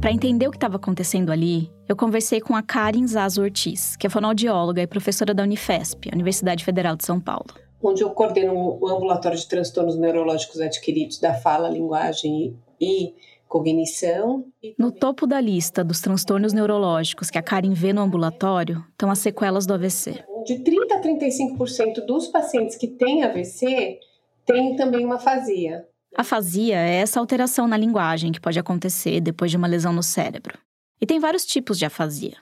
Para 0.00 0.12
entender 0.12 0.46
o 0.46 0.50
que 0.52 0.56
estava 0.56 0.76
acontecendo 0.76 1.32
ali, 1.32 1.72
eu 1.88 1.96
conversei 1.96 2.40
com 2.40 2.54
a 2.54 2.62
Karen 2.62 3.04
Zazo 3.04 3.42
Ortiz, 3.42 3.96
que 3.96 4.06
é 4.06 4.10
fonoaudióloga 4.10 4.80
e 4.80 4.86
professora 4.86 5.34
da 5.34 5.42
Unifesp, 5.42 6.08
Universidade 6.14 6.64
Federal 6.64 6.94
de 6.94 7.04
São 7.04 7.20
Paulo. 7.20 7.46
Onde 7.82 8.02
eu 8.02 8.10
coordeno 8.10 8.78
o 8.80 8.88
ambulatório 8.88 9.36
de 9.36 9.48
transtornos 9.48 9.96
neurológicos 9.96 10.60
adquiridos 10.60 11.18
da 11.18 11.34
fala, 11.34 11.68
linguagem 11.68 12.56
e 12.80 13.12
cognição. 13.48 14.44
No 14.78 14.92
topo 14.92 15.26
da 15.26 15.40
lista 15.40 15.82
dos 15.82 16.00
transtornos 16.00 16.52
neurológicos 16.52 17.28
que 17.28 17.38
a 17.38 17.42
Karen 17.42 17.72
vê 17.72 17.92
no 17.92 18.02
ambulatório 18.02 18.84
estão 18.92 19.10
as 19.10 19.18
sequelas 19.18 19.66
do 19.66 19.74
AVC. 19.74 20.24
De 20.44 20.60
30 20.60 20.94
a 20.94 21.00
35% 21.00 22.06
dos 22.06 22.28
pacientes 22.28 22.76
que 22.76 22.86
têm 22.86 23.24
AVC 23.24 23.98
têm 24.46 24.76
também 24.76 25.04
uma 25.04 25.18
fasia. 25.18 25.87
Afasia 26.16 26.76
é 26.76 26.96
essa 26.96 27.20
alteração 27.20 27.68
na 27.68 27.76
linguagem 27.76 28.32
que 28.32 28.40
pode 28.40 28.58
acontecer 28.58 29.20
depois 29.20 29.50
de 29.50 29.56
uma 29.56 29.68
lesão 29.68 29.92
no 29.92 30.02
cérebro. 30.02 30.58
E 31.00 31.06
tem 31.06 31.20
vários 31.20 31.44
tipos 31.44 31.78
de 31.78 31.84
afasia. 31.84 32.36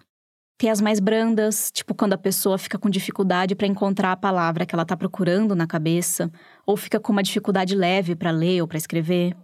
Tem 0.58 0.70
as 0.70 0.80
mais 0.80 0.98
brandas, 1.00 1.70
tipo 1.70 1.94
quando 1.94 2.14
a 2.14 2.18
pessoa 2.18 2.56
fica 2.56 2.78
com 2.78 2.88
dificuldade 2.88 3.54
para 3.54 3.66
encontrar 3.66 4.12
a 4.12 4.16
palavra 4.16 4.64
que 4.64 4.74
ela 4.74 4.84
está 4.84 4.96
procurando 4.96 5.54
na 5.54 5.66
cabeça, 5.66 6.30
ou 6.66 6.76
fica 6.76 6.98
com 6.98 7.12
uma 7.12 7.22
dificuldade 7.22 7.74
leve 7.74 8.16
para 8.16 8.30
ler 8.30 8.62
ou 8.62 8.68
para 8.68 8.78
escrever. 8.78 9.36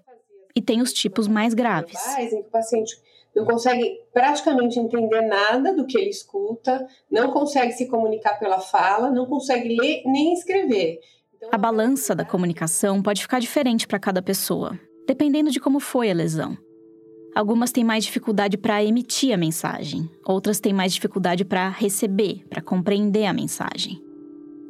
E 0.56 0.62
tem 0.62 0.80
os 0.80 0.92
tipos 0.92 1.28
mais 1.28 1.52
graves. 1.52 1.98
Em 2.18 2.28
que 2.28 2.34
o 2.36 2.44
paciente 2.44 2.96
não 3.34 3.44
consegue 3.44 4.00
praticamente 4.12 4.78
entender 4.78 5.22
nada 5.22 5.74
do 5.74 5.86
que 5.86 5.98
ele 5.98 6.10
escuta, 6.10 6.86
não 7.10 7.30
consegue 7.30 7.72
se 7.72 7.88
comunicar 7.88 8.38
pela 8.38 8.60
fala, 8.60 9.10
não 9.10 9.26
consegue 9.26 9.76
ler 9.76 10.02
nem 10.06 10.32
escrever. 10.32 11.00
A 11.51 11.59
balança 11.59 12.14
da 12.14 12.24
comunicação 12.24 13.03
pode 13.03 13.22
ficar 13.22 13.40
diferente 13.40 13.86
para 13.86 13.99
cada 13.99 14.22
pessoa. 14.22 14.78
dependendo 15.07 15.51
de 15.51 15.61
como 15.61 15.80
foi 15.80 16.11
a 16.11 16.14
lesão. 16.14 16.57
Algumas 17.34 17.72
têm 17.72 17.82
mais 17.82 18.05
dificuldade 18.05 18.57
para 18.57 18.84
emitir 18.84 19.34
a 19.34 19.36
mensagem, 19.36 20.09
outras 20.24 20.61
têm 20.61 20.72
mais 20.72 20.95
dificuldade 20.95 21.45
para 21.45 21.68
receber, 21.68 22.45
para 22.49 22.62
compreender 22.62 23.26
a 23.26 23.32
mensagem. 23.32 24.03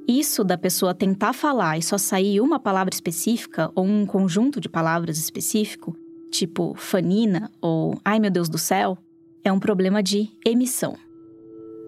Isso 0.06 0.42
da 0.42 0.56
pessoa 0.56 0.94
tentar 0.94 1.32
falar 1.32 1.78
e 1.78 1.82
só 1.82 1.98
sair 1.98 2.40
uma 2.40 2.58
palavra 2.58 2.94
específica 2.94 3.70
ou 3.74 3.84
um 3.84 4.06
conjunto 4.06 4.60
de 4.60 4.68
palavras 4.68 5.18
específico, 5.18 5.96
tipo 6.30 6.74
fanina 6.76 7.50
ou 7.60 8.00
ai 8.04 8.18
meu 8.18 8.30
Deus 8.30 8.48
do 8.48 8.58
céu, 8.58 8.96
é 9.44 9.52
um 9.52 9.60
problema 9.60 10.02
de 10.02 10.30
emissão. 10.44 10.96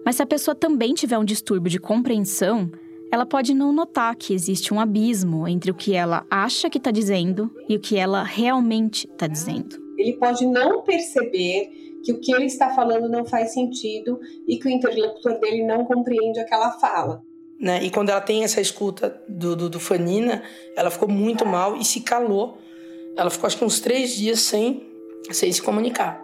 Mas 0.05 0.17
se 0.17 0.23
a 0.23 0.27
pessoa 0.27 0.53
também 0.53 0.93
tiver 0.93 1.17
um 1.17 1.25
distúrbio 1.25 1.69
de 1.69 1.79
compreensão, 1.79 2.69
ela 3.11 3.25
pode 3.25 3.53
não 3.53 3.71
notar 3.71 4.15
que 4.15 4.33
existe 4.33 4.73
um 4.73 4.79
abismo 4.79 5.47
entre 5.47 5.71
o 5.71 5.75
que 5.75 5.95
ela 5.95 6.25
acha 6.29 6.69
que 6.69 6.77
está 6.77 6.91
dizendo 6.91 7.51
e 7.69 7.75
o 7.75 7.79
que 7.79 7.97
ela 7.97 8.23
realmente 8.23 9.07
está 9.07 9.27
dizendo. 9.27 9.77
Ele 9.97 10.13
pode 10.13 10.45
não 10.45 10.81
perceber 10.81 11.69
que 12.03 12.11
o 12.11 12.19
que 12.19 12.33
ele 12.33 12.45
está 12.45 12.69
falando 12.69 13.09
não 13.09 13.25
faz 13.25 13.53
sentido 13.53 14.19
e 14.47 14.57
que 14.57 14.67
o 14.67 14.71
interlocutor 14.71 15.39
dele 15.39 15.63
não 15.63 15.85
compreende 15.85 16.39
aquela 16.39 16.71
fala. 16.73 17.23
Né? 17.59 17.83
E 17.83 17.89
quando 17.89 18.09
ela 18.09 18.21
tem 18.21 18.43
essa 18.43 18.59
escuta 18.59 19.21
do, 19.27 19.55
do, 19.55 19.69
do, 19.69 19.79
Fanina, 19.79 20.43
ela 20.75 20.91
ficou 20.91 21.07
muito 21.07 21.45
mal 21.45 21.77
e 21.77 21.85
se 21.85 22.01
calou. 22.01 22.57
Ela 23.15 23.29
ficou 23.29 23.47
acho 23.47 23.57
que 23.57 23.63
uns 23.63 23.79
três 23.79 24.13
dias 24.15 24.41
sem, 24.41 24.85
sem 25.31 25.51
se 25.51 25.61
comunicar. 25.61 26.23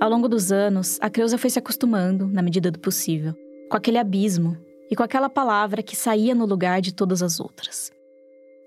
Ao 0.00 0.08
longo 0.08 0.28
dos 0.28 0.52
anos, 0.52 0.96
a 1.00 1.10
Creuza 1.10 1.36
foi 1.36 1.50
se 1.50 1.58
acostumando, 1.58 2.28
na 2.28 2.40
medida 2.40 2.70
do 2.70 2.78
possível, 2.78 3.34
com 3.68 3.76
aquele 3.76 3.98
abismo 3.98 4.56
e 4.90 4.96
com 4.96 5.02
aquela 5.02 5.28
palavra 5.28 5.82
que 5.82 5.94
saía 5.94 6.34
no 6.34 6.46
lugar 6.46 6.80
de 6.80 6.92
todas 6.92 7.22
as 7.22 7.38
outras. 7.38 7.92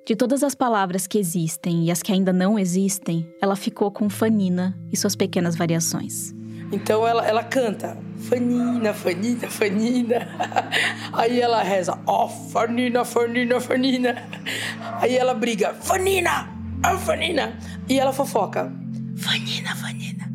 De 0.05 0.15
todas 0.15 0.43
as 0.43 0.55
palavras 0.55 1.07
que 1.07 1.17
existem 1.17 1.85
e 1.85 1.91
as 1.91 2.01
que 2.01 2.11
ainda 2.11 2.31
não 2.33 2.57
existem, 2.57 3.27
ela 3.41 3.55
ficou 3.55 3.91
com 3.91 4.09
Fanina 4.09 4.77
e 4.91 4.97
suas 4.97 5.15
pequenas 5.15 5.55
variações. 5.55 6.33
Então 6.71 7.05
ela, 7.05 7.25
ela 7.27 7.43
canta 7.43 7.97
Fanina, 8.17 8.93
Fanina, 8.93 9.47
Fanina. 9.49 10.27
Aí 11.13 11.41
ela 11.41 11.61
reza, 11.61 11.99
ó, 12.05 12.25
oh, 12.25 12.29
Fanina, 12.29 13.03
Fanina, 13.03 13.59
Fanina. 13.59 14.27
Aí 15.01 15.17
ela 15.17 15.33
briga, 15.33 15.73
Fanina, 15.73 16.49
oh, 16.85 16.97
Fanina. 16.97 17.57
E 17.89 17.99
ela 17.99 18.13
fofoca, 18.13 18.71
Fanina, 19.17 19.75
Fanina. 19.75 20.31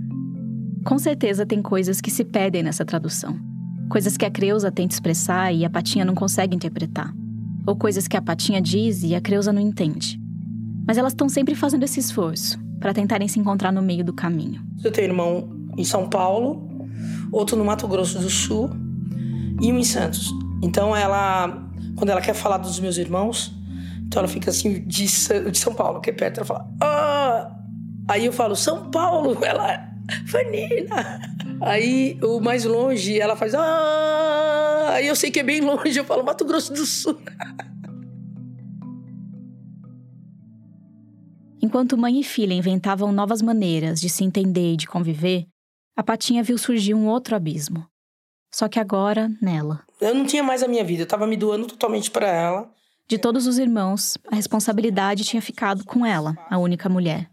Com 0.85 0.99
certeza 0.99 1.47
tem 1.47 1.63
coisas 1.63 2.01
que 2.01 2.11
se 2.11 2.25
pedem 2.25 2.63
nessa 2.63 2.85
tradução. 2.85 3.56
Coisas 3.89 4.17
que 4.17 4.25
a 4.25 4.31
Creuza 4.31 4.71
tenta 4.73 4.95
expressar 4.95 5.53
e 5.53 5.65
a 5.65 5.71
Patinha 5.71 6.05
não 6.05 6.15
consegue 6.15 6.57
interpretar. 6.57 7.15
Ou 7.67 7.77
coisas 7.77 8.09
que 8.09 8.17
a 8.17 8.23
Patinha 8.23 8.61
diz 8.61 9.03
e 9.03 9.15
a 9.15 9.21
Creuza 9.21 9.53
não 9.53 9.61
entende. 9.61 10.21
Mas 10.87 10.99
elas 10.99 11.13
estão 11.13 11.29
sempre 11.29 11.55
fazendo 11.55 11.85
esse 11.85 12.01
esforço 12.01 12.59
para 12.81 12.93
tentarem 12.93 13.29
se 13.29 13.39
encontrar 13.39 13.73
no 13.73 13.83
meio 13.83 14.05
do 14.05 14.13
caminho. 14.13 14.63
Eu 14.83 14.93
tenho 14.93 15.09
irmão 15.09 15.49
em 15.77 15.85
São 15.85 16.09
Paulo, 16.09 16.69
outro 17.33 17.57
no 17.57 17.65
Mato 17.65 17.87
Grosso 17.89 18.19
do 18.19 18.31
Sul 18.31 18.71
e 19.61 19.73
um 19.73 19.79
em 19.79 19.85
Santos. 19.85 20.33
Então 20.63 20.95
ela, 20.95 21.69
quando 21.97 22.11
ela 22.11 22.21
quer 22.21 22.35
falar 22.35 22.59
dos 22.59 22.79
meus 22.81 22.97
irmãos, 22.97 23.55
então 24.07 24.21
ela 24.21 24.29
fica 24.29 24.51
assim 24.51 24.85
de, 24.87 25.07
de 25.07 25.59
São 25.59 25.75
Paulo, 25.75 26.01
que 26.01 26.11
é 26.11 26.13
perto, 26.13 26.39
ela 26.39 26.47
fala, 26.47 26.69
ah! 26.81 27.53
Aí 28.09 28.27
eu 28.27 28.33
falo, 28.33 28.55
São 28.55 28.91
Paulo, 28.91 29.37
ela, 29.45 29.89
Fanina. 30.27 31.21
Aí 31.61 32.19
o 32.23 32.41
mais 32.41 32.65
longe, 32.65 33.21
ela 33.21 33.37
faz, 33.37 33.55
ah! 33.55 34.91
Aí 34.91 35.07
eu 35.07 35.17
sei 35.17 35.31
que 35.31 35.41
é 35.41 35.43
bem 35.43 35.61
longe, 35.61 35.99
eu 35.99 36.05
falo, 36.05 36.25
Mato 36.25 36.45
Grosso 36.45 36.73
do 36.73 36.87
Sul. 36.87 37.19
Enquanto 41.63 41.99
mãe 41.99 42.21
e 42.21 42.25
filha 42.25 42.55
inventavam 42.55 43.11
novas 43.11 43.43
maneiras 43.43 44.01
de 44.01 44.09
se 44.09 44.23
entender 44.23 44.75
e 44.75 44.77
de 44.77 44.87
conviver, 44.87 45.47
a 45.97 46.03
Patinha 46.03 46.43
viu 46.43 46.57
surgir 46.57 46.95
um 46.95 47.09
outro 47.09 47.35
abismo. 47.35 47.87
Só 48.55 48.69
que 48.69 48.79
agora, 48.79 49.29
nela. 49.43 49.83
Eu 50.01 50.15
não 50.15 50.25
tinha 50.25 50.43
mais 50.43 50.63
a 50.63 50.69
minha 50.69 50.85
vida, 50.85 51.03
eu 51.03 51.05
estava 51.05 51.27
me 51.27 51.37
doando 51.37 51.67
totalmente 51.67 52.11
para 52.11 52.29
ela. 52.29 52.71
De 53.09 53.19
todos 53.19 53.47
os 53.47 53.59
irmãos, 53.59 54.17
a 54.31 54.35
responsabilidade 54.35 55.25
tinha 55.25 55.43
ficado 55.43 55.85
com 55.85 56.05
ela, 56.05 56.37
a 56.51 56.59
única 56.59 56.89
mulher. 56.89 57.31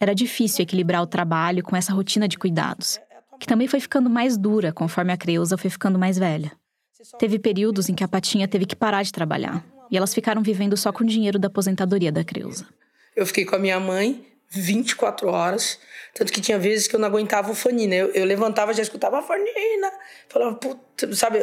Era 0.00 0.14
difícil 0.14 0.62
equilibrar 0.62 1.02
o 1.02 1.06
trabalho 1.06 1.62
com 1.62 1.76
essa 1.76 1.92
rotina 1.92 2.26
de 2.26 2.38
cuidados, 2.38 2.98
que 3.38 3.46
também 3.46 3.68
foi 3.68 3.80
ficando 3.80 4.08
mais 4.08 4.36
dura 4.36 4.72
conforme 4.72 5.12
a 5.12 5.16
Creuza 5.16 5.58
foi 5.58 5.70
ficando 5.70 5.98
mais 5.98 6.18
velha. 6.18 6.52
Teve 7.18 7.38
períodos 7.38 7.88
em 7.88 7.94
que 7.94 8.02
a 8.02 8.08
Patinha 8.08 8.48
teve 8.48 8.66
que 8.66 8.74
parar 8.74 9.02
de 9.02 9.12
trabalhar, 9.12 9.64
e 9.90 9.96
elas 9.96 10.14
ficaram 10.14 10.42
vivendo 10.42 10.76
só 10.76 10.90
com 10.90 11.04
o 11.04 11.06
dinheiro 11.06 11.38
da 11.38 11.48
aposentadoria 11.48 12.10
da 12.10 12.24
Creuza. 12.24 12.66
Eu 13.14 13.26
fiquei 13.26 13.44
com 13.44 13.56
a 13.56 13.58
minha 13.58 13.78
mãe 13.78 14.24
24 14.50 15.28
horas. 15.28 15.78
Tanto 16.12 16.32
que 16.32 16.40
tinha 16.40 16.58
vezes 16.58 16.88
que 16.88 16.96
eu 16.96 17.00
não 17.00 17.06
aguentava 17.06 17.50
o 17.50 17.54
Fanina. 17.54 17.94
Eu, 17.94 18.10
eu 18.10 18.24
levantava 18.24 18.74
já 18.74 18.82
escutava 18.82 19.18
a 19.18 19.22
Fanina. 19.22 19.90
Falava, 20.28 20.56
puta, 20.56 21.14
sabe, 21.14 21.38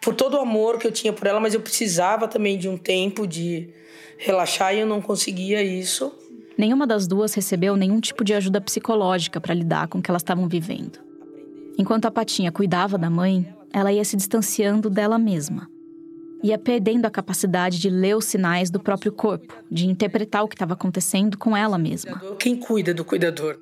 por 0.00 0.14
todo 0.14 0.34
o 0.34 0.40
amor 0.40 0.78
que 0.78 0.86
eu 0.86 0.92
tinha 0.92 1.12
por 1.12 1.26
ela, 1.26 1.38
mas 1.38 1.54
eu 1.54 1.60
precisava 1.60 2.26
também 2.26 2.58
de 2.58 2.68
um 2.68 2.78
tempo 2.78 3.26
de 3.26 3.72
relaxar 4.16 4.74
e 4.74 4.80
eu 4.80 4.86
não 4.86 5.02
conseguia 5.02 5.62
isso. 5.62 6.12
Nenhuma 6.56 6.86
das 6.86 7.06
duas 7.06 7.34
recebeu 7.34 7.76
nenhum 7.76 8.00
tipo 8.00 8.24
de 8.24 8.34
ajuda 8.34 8.60
psicológica 8.60 9.40
para 9.40 9.54
lidar 9.54 9.88
com 9.88 9.98
o 9.98 10.02
que 10.02 10.10
elas 10.10 10.22
estavam 10.22 10.48
vivendo. 10.48 10.98
Enquanto 11.78 12.06
a 12.06 12.10
Patinha 12.10 12.52
cuidava 12.52 12.98
da 12.98 13.08
mãe, 13.08 13.46
ela 13.72 13.92
ia 13.92 14.04
se 14.04 14.16
distanciando 14.16 14.90
dela 14.90 15.18
mesma 15.18 15.68
ia 16.42 16.58
perdendo 16.58 17.06
a 17.06 17.10
capacidade 17.10 17.78
de 17.78 17.90
ler 17.90 18.16
os 18.16 18.24
sinais 18.24 18.70
do 18.70 18.80
próprio 18.80 19.12
corpo, 19.12 19.54
de 19.70 19.86
interpretar 19.86 20.42
o 20.42 20.48
que 20.48 20.54
estava 20.54 20.74
acontecendo 20.74 21.36
com 21.36 21.56
ela 21.56 21.78
mesma. 21.78 22.20
Quem 22.38 22.56
cuida 22.56 22.94
do 22.94 23.04
cuidador? 23.04 23.58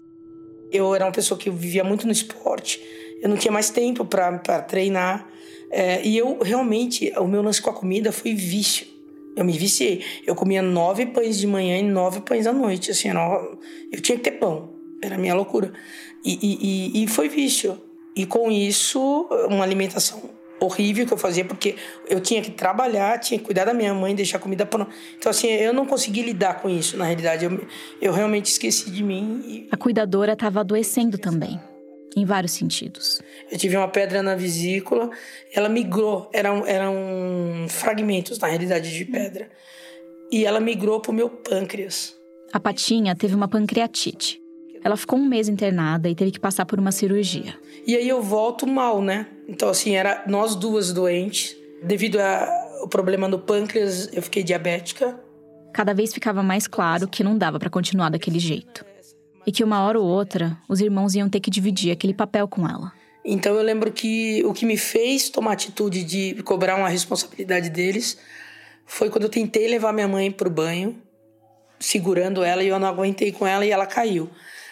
Eu 0.70 0.94
era 0.94 1.04
uma 1.04 1.12
pessoa 1.12 1.38
que 1.38 1.50
vivia 1.50 1.82
muito 1.82 2.06
no 2.06 2.12
esporte, 2.12 2.80
eu 3.20 3.28
não 3.28 3.36
tinha 3.36 3.50
mais 3.50 3.70
tempo 3.70 4.04
para 4.04 4.38
treinar. 4.62 5.28
É, 5.70 6.06
e 6.06 6.16
eu 6.16 6.38
realmente, 6.40 7.12
o 7.18 7.26
meu 7.26 7.42
lance 7.42 7.60
com 7.60 7.70
a 7.70 7.74
comida 7.74 8.12
foi 8.12 8.34
vício. 8.34 8.86
Eu 9.38 9.44
me 9.44 9.56
viciei. 9.56 10.04
Eu 10.26 10.34
comia 10.34 10.60
nove 10.60 11.06
pães 11.06 11.38
de 11.38 11.46
manhã 11.46 11.78
e 11.78 11.82
nove 11.82 12.20
pães 12.22 12.44
à 12.44 12.52
noite. 12.52 12.90
Assim, 12.90 13.08
eu 13.92 14.00
tinha 14.00 14.18
que 14.18 14.24
ter 14.24 14.32
pão. 14.32 14.74
Era 15.00 15.14
a 15.14 15.18
minha 15.18 15.32
loucura. 15.32 15.72
E, 16.24 16.38
e, 16.42 17.04
e, 17.04 17.06
foi 17.06 17.28
vício. 17.28 17.80
E 18.16 18.26
com 18.26 18.50
isso, 18.50 19.28
uma 19.48 19.62
alimentação 19.62 20.20
horrível 20.60 21.06
que 21.06 21.12
eu 21.12 21.16
fazia, 21.16 21.44
porque 21.44 21.76
eu 22.08 22.20
tinha 22.20 22.42
que 22.42 22.50
trabalhar, 22.50 23.16
tinha 23.20 23.38
que 23.38 23.44
cuidar 23.44 23.64
da 23.64 23.72
minha 23.72 23.94
mãe, 23.94 24.12
deixar 24.12 24.40
comida 24.40 24.66
pronta. 24.66 24.90
Então, 25.16 25.30
assim, 25.30 25.46
eu 25.46 25.72
não 25.72 25.86
consegui 25.86 26.22
lidar 26.22 26.60
com 26.60 26.68
isso, 26.68 26.96
na 26.96 27.04
realidade. 27.04 27.44
Eu, 27.44 27.64
eu 28.02 28.12
realmente 28.12 28.46
esqueci 28.46 28.90
de 28.90 29.04
mim. 29.04 29.40
E... 29.46 29.68
A 29.70 29.76
cuidadora 29.76 30.32
estava 30.32 30.58
adoecendo 30.58 31.16
também, 31.16 31.60
em 32.18 32.24
vários 32.24 32.52
sentidos. 32.52 33.20
Eu 33.50 33.58
tive 33.58 33.76
uma 33.76 33.88
pedra 33.88 34.22
na 34.22 34.34
vesícula, 34.34 35.10
ela 35.54 35.68
migrou, 35.68 36.28
eram, 36.32 36.66
eram 36.66 37.66
fragmentos, 37.68 38.38
na 38.38 38.48
realidade, 38.48 38.92
de 38.92 39.04
pedra. 39.04 39.50
E 40.30 40.44
ela 40.44 40.60
migrou 40.60 41.00
para 41.00 41.10
o 41.10 41.14
meu 41.14 41.30
pâncreas. 41.30 42.16
A 42.52 42.60
Patinha 42.60 43.14
teve 43.14 43.34
uma 43.34 43.48
pancreatite. 43.48 44.40
Ela 44.84 44.96
ficou 44.96 45.18
um 45.18 45.26
mês 45.26 45.48
internada 45.48 46.08
e 46.08 46.14
teve 46.14 46.30
que 46.30 46.40
passar 46.40 46.64
por 46.64 46.78
uma 46.78 46.92
cirurgia. 46.92 47.54
E 47.86 47.96
aí 47.96 48.08
eu 48.08 48.22
volto 48.22 48.66
mal, 48.66 49.02
né? 49.02 49.26
Então, 49.48 49.68
assim, 49.68 49.96
era 49.96 50.24
nós 50.26 50.54
duas 50.54 50.92
doentes. 50.92 51.56
Devido 51.82 52.18
ao 52.18 52.88
problema 52.88 53.28
no 53.28 53.38
pâncreas, 53.38 54.08
eu 54.12 54.22
fiquei 54.22 54.42
diabética. 54.42 55.18
Cada 55.72 55.92
vez 55.92 56.12
ficava 56.12 56.42
mais 56.42 56.66
claro 56.66 57.08
que 57.08 57.24
não 57.24 57.36
dava 57.36 57.58
para 57.58 57.70
continuar 57.70 58.08
daquele 58.08 58.38
jeito. 58.38 58.84
E 59.48 59.50
que 59.50 59.64
uma 59.64 59.82
hora 59.82 59.98
ou 59.98 60.06
outra, 60.06 60.58
os 60.68 60.78
irmãos 60.78 61.14
iam 61.14 61.26
ter 61.26 61.40
que 61.40 61.50
dividir 61.50 61.90
aquele 61.90 62.12
papel 62.12 62.46
com 62.46 62.68
ela. 62.68 62.92
Então 63.24 63.56
eu 63.56 63.62
lembro 63.62 63.90
que 63.90 64.44
o 64.44 64.52
que 64.52 64.66
me 64.66 64.76
fez 64.76 65.30
tomar 65.30 65.52
atitude 65.52 66.04
de 66.04 66.42
cobrar 66.42 66.76
uma 66.76 66.90
responsabilidade 66.90 67.70
deles 67.70 68.18
foi 68.84 69.08
quando 69.08 69.22
eu 69.22 69.30
tentei 69.30 69.66
levar 69.66 69.90
minha 69.94 70.06
mãe 70.06 70.30
pro 70.30 70.50
banho, 70.50 71.00
segurando 71.80 72.44
ela 72.44 72.62
e 72.62 72.68
eu 72.68 72.78
não 72.78 72.88
aguentei 72.88 73.32
com 73.32 73.46
ela 73.46 73.64
e 73.64 73.70
ela 73.70 73.86
caiu. 73.86 74.28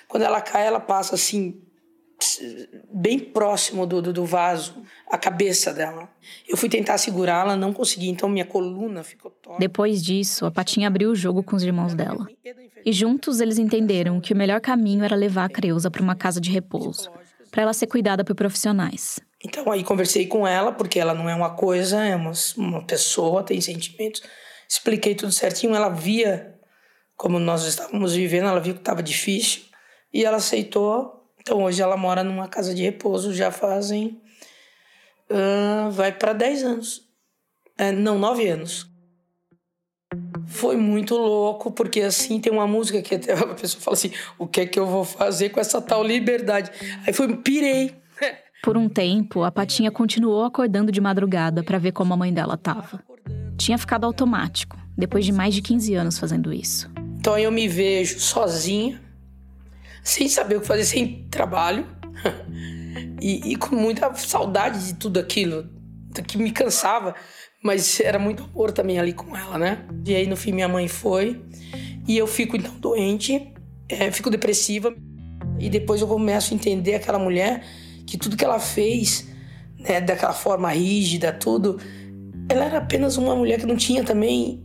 Quando 0.06 0.24
ela 0.24 0.42
cai, 0.42 0.66
ela 0.66 0.78
passa 0.78 1.14
assim, 1.14 1.58
bem 2.92 3.18
próximo 3.18 3.86
do, 3.86 4.00
do, 4.00 4.12
do 4.12 4.24
vaso, 4.24 4.82
a 5.10 5.18
cabeça 5.18 5.72
dela. 5.72 6.08
Eu 6.48 6.56
fui 6.56 6.68
tentar 6.68 6.98
segurá-la, 6.98 7.56
não 7.56 7.72
consegui, 7.72 8.08
então 8.08 8.28
minha 8.28 8.44
coluna 8.44 9.02
ficou 9.02 9.30
torta. 9.30 9.58
Depois 9.58 10.02
disso, 10.02 10.46
a 10.46 10.50
Patinha 10.50 10.88
abriu 10.88 11.10
o 11.10 11.14
jogo 11.14 11.42
com 11.42 11.56
os 11.56 11.62
irmãos 11.62 11.94
dela. 11.94 12.26
E 12.84 12.92
juntos 12.92 13.40
eles 13.40 13.58
entenderam 13.58 14.20
que 14.20 14.32
o 14.32 14.36
melhor 14.36 14.60
caminho 14.60 15.04
era 15.04 15.16
levar 15.16 15.44
a 15.44 15.48
Creuza 15.48 15.90
para 15.90 16.02
uma 16.02 16.14
casa 16.14 16.40
de 16.40 16.50
repouso, 16.50 17.10
para 17.50 17.62
ela 17.62 17.72
ser 17.72 17.86
cuidada 17.86 18.24
por 18.24 18.34
profissionais. 18.34 19.20
Então 19.44 19.70
aí 19.70 19.84
conversei 19.84 20.26
com 20.26 20.46
ela, 20.46 20.72
porque 20.72 20.98
ela 20.98 21.14
não 21.14 21.28
é 21.28 21.34
uma 21.34 21.54
coisa, 21.54 22.02
é 22.02 22.16
uma, 22.16 22.32
uma 22.56 22.84
pessoa, 22.84 23.42
tem 23.42 23.60
sentimentos. 23.60 24.22
Expliquei 24.68 25.14
tudo 25.14 25.32
certinho, 25.32 25.74
ela 25.74 25.88
via 25.88 26.54
como 27.16 27.38
nós 27.38 27.64
estávamos 27.64 28.14
vivendo, 28.14 28.48
ela 28.48 28.60
viu 28.60 28.74
que 28.74 28.80
estava 28.80 29.02
difícil 29.02 29.62
e 30.12 30.24
ela 30.24 30.36
aceitou. 30.36 31.15
Então 31.46 31.62
hoje 31.62 31.80
ela 31.80 31.96
mora 31.96 32.24
numa 32.24 32.48
casa 32.48 32.74
de 32.74 32.82
repouso 32.82 33.32
já 33.32 33.52
fazem. 33.52 34.20
Uh, 35.30 35.88
vai 35.92 36.10
para 36.10 36.32
10 36.32 36.64
anos. 36.64 37.02
É, 37.78 37.92
não, 37.92 38.18
9 38.18 38.48
anos. 38.48 38.90
Foi 40.48 40.76
muito 40.76 41.14
louco, 41.14 41.70
porque 41.70 42.00
assim 42.00 42.40
tem 42.40 42.52
uma 42.52 42.66
música 42.66 43.00
que 43.00 43.14
até 43.14 43.32
a 43.38 43.54
pessoa 43.54 43.80
fala 43.80 43.94
assim: 43.96 44.10
o 44.36 44.48
que 44.48 44.62
é 44.62 44.66
que 44.66 44.76
eu 44.76 44.86
vou 44.86 45.04
fazer 45.04 45.50
com 45.50 45.60
essa 45.60 45.80
tal 45.80 46.02
liberdade? 46.02 46.72
Aí 47.06 47.12
foi, 47.12 47.36
pirei. 47.36 47.94
Por 48.60 48.76
um 48.76 48.88
tempo, 48.88 49.44
a 49.44 49.52
Patinha 49.52 49.92
continuou 49.92 50.42
acordando 50.42 50.90
de 50.90 51.00
madrugada 51.00 51.62
para 51.62 51.78
ver 51.78 51.92
como 51.92 52.12
a 52.12 52.16
mãe 52.16 52.34
dela 52.34 52.56
tava. 52.56 53.00
Tinha 53.56 53.78
ficado 53.78 54.04
automático, 54.04 54.76
depois 54.98 55.24
de 55.24 55.30
mais 55.30 55.54
de 55.54 55.62
15 55.62 55.94
anos 55.94 56.18
fazendo 56.18 56.52
isso. 56.52 56.90
Então 57.20 57.38
eu 57.38 57.52
me 57.52 57.68
vejo 57.68 58.18
sozinha, 58.18 59.00
sem 60.06 60.28
saber 60.28 60.56
o 60.56 60.60
que 60.60 60.66
fazer, 60.68 60.84
sem 60.84 61.26
trabalho, 61.28 61.84
e, 63.20 63.52
e, 63.52 63.56
com 63.56 63.74
muita 63.74 64.14
saudade 64.14 64.86
de 64.86 64.94
tudo 64.94 65.18
aquilo, 65.18 65.68
que 66.28 66.38
me 66.38 66.52
cansava, 66.52 67.12
mas 67.62 67.98
era 67.98 68.16
muito 68.16 68.44
amor 68.44 68.70
também 68.70 69.00
ali 69.00 69.12
com 69.12 69.36
ela, 69.36 69.58
né? 69.58 69.84
E 70.06 70.14
aí 70.14 70.28
no 70.28 70.36
fim 70.36 70.52
minha 70.52 70.68
mãe 70.68 70.86
foi, 70.86 71.42
e 72.06 72.16
eu 72.16 72.26
fico 72.28 72.56
então 72.56 72.72
doente, 72.78 73.52
é, 73.88 74.08
fico 74.12 74.30
depressiva, 74.30 74.94
e 75.58 75.68
depois 75.68 76.00
eu 76.00 76.06
começo 76.06 76.54
a 76.54 76.56
entender 76.56 76.94
aquela 76.94 77.18
mulher 77.18 77.64
que 78.06 78.16
tudo 78.16 78.36
que 78.36 78.44
ela 78.44 78.60
fez, 78.60 79.26
né, 79.76 80.00
daquela 80.00 80.32
forma 80.32 80.70
rígida, 80.70 81.32
tudo, 81.32 81.80
ela 82.48 82.64
era 82.64 82.78
apenas 82.78 83.16
uma 83.16 83.34
mulher 83.34 83.58
que 83.58 83.66
não 83.66 83.76
tinha 83.76 84.04
também. 84.04 84.62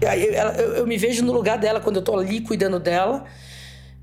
Eu, 0.00 0.08
eu, 0.08 0.74
eu 0.76 0.86
me 0.86 0.96
vejo 0.96 1.24
no 1.24 1.32
lugar 1.32 1.58
dela 1.58 1.80
quando 1.80 1.96
eu 1.96 2.02
tô 2.02 2.16
ali 2.16 2.40
cuidando 2.40 2.78
dela 2.78 3.26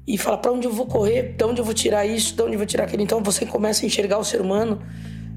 e 0.08 0.18
fala 0.18 0.38
para 0.38 0.52
onde 0.52 0.68
eu 0.68 0.72
vou 0.72 0.86
correr, 0.86 1.36
de 1.36 1.44
onde 1.44 1.62
eu 1.62 1.66
vou 1.66 1.74
tirar 1.74 2.06
isso, 2.06 2.36
de 2.36 2.42
onde 2.42 2.54
eu 2.54 2.60
vou 2.60 2.66
tirar 2.66 2.84
aquilo. 2.84 3.02
Então 3.02 3.24
você 3.24 3.46
começa 3.46 3.84
a 3.84 3.88
enxergar 3.88 4.18
o 4.20 4.24
ser 4.24 4.42
humano 4.42 4.82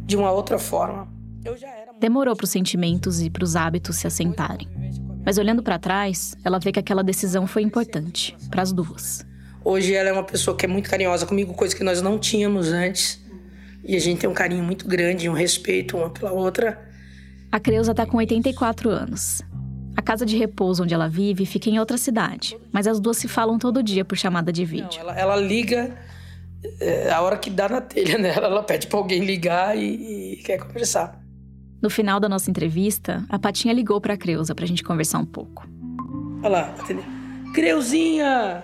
de 0.04 0.16
uma 0.16 0.30
outra 0.30 0.58
forma. 0.58 1.08
Demorou 1.98 2.36
para 2.36 2.44
os 2.44 2.50
sentimentos 2.50 3.20
e 3.22 3.30
para 3.30 3.44
os 3.44 3.56
hábitos 3.56 3.96
se 3.96 4.06
assentarem. 4.06 4.68
Mas 5.24 5.38
olhando 5.38 5.62
para 5.62 5.78
trás, 5.78 6.34
ela 6.44 6.58
vê 6.58 6.72
que 6.72 6.78
aquela 6.78 7.02
decisão 7.02 7.46
foi 7.46 7.62
importante 7.62 8.36
para 8.50 8.62
as 8.62 8.72
duas. 8.72 9.26
Hoje 9.64 9.94
ela 9.94 10.08
é 10.08 10.12
uma 10.12 10.24
pessoa 10.24 10.56
que 10.56 10.64
é 10.64 10.68
muito 10.68 10.88
carinhosa 10.88 11.26
comigo, 11.26 11.52
coisa 11.54 11.74
que 11.74 11.84
nós 11.84 12.00
não 12.00 12.18
tínhamos 12.18 12.68
antes. 12.68 13.22
E 13.84 13.96
a 13.96 13.98
gente 13.98 14.20
tem 14.20 14.30
um 14.30 14.34
carinho 14.34 14.62
muito 14.62 14.86
grande, 14.86 15.28
um 15.28 15.32
respeito 15.32 15.96
uma 15.96 16.10
pela 16.10 16.32
outra. 16.32 16.80
A 17.50 17.58
Creuza 17.58 17.90
está 17.90 18.06
com 18.06 18.18
84 18.18 18.90
anos. 18.90 19.42
A 19.98 20.00
casa 20.00 20.24
de 20.24 20.36
repouso 20.36 20.84
onde 20.84 20.94
ela 20.94 21.08
vive 21.08 21.44
fica 21.44 21.68
em 21.68 21.80
outra 21.80 21.98
cidade, 21.98 22.56
mas 22.70 22.86
as 22.86 23.00
duas 23.00 23.16
se 23.16 23.26
falam 23.26 23.58
todo 23.58 23.82
dia 23.82 24.04
por 24.04 24.16
chamada 24.16 24.52
de 24.52 24.64
vídeo. 24.64 25.02
Não, 25.02 25.10
ela, 25.10 25.18
ela, 25.18 25.36
liga 25.36 25.92
é, 26.80 27.10
a 27.10 27.20
hora 27.20 27.36
que 27.36 27.50
dá 27.50 27.68
na 27.68 27.80
telha 27.80 28.16
nela, 28.16 28.46
ela 28.46 28.62
pede 28.62 28.86
para 28.86 28.96
alguém 28.96 29.24
ligar 29.24 29.76
e, 29.76 30.34
e, 30.34 30.36
quer 30.36 30.58
conversar. 30.58 31.20
No 31.82 31.90
final 31.90 32.20
da 32.20 32.28
nossa 32.28 32.48
entrevista, 32.48 33.24
a 33.28 33.40
Patinha 33.40 33.74
ligou 33.74 34.00
para 34.00 34.14
a 34.14 34.16
Creuza 34.16 34.54
para 34.54 34.64
a 34.64 34.68
gente 34.68 34.84
conversar 34.84 35.18
um 35.18 35.26
pouco. 35.26 35.68
Olha 36.44 36.48
lá, 36.48 36.74
Creuzinha! 37.52 38.62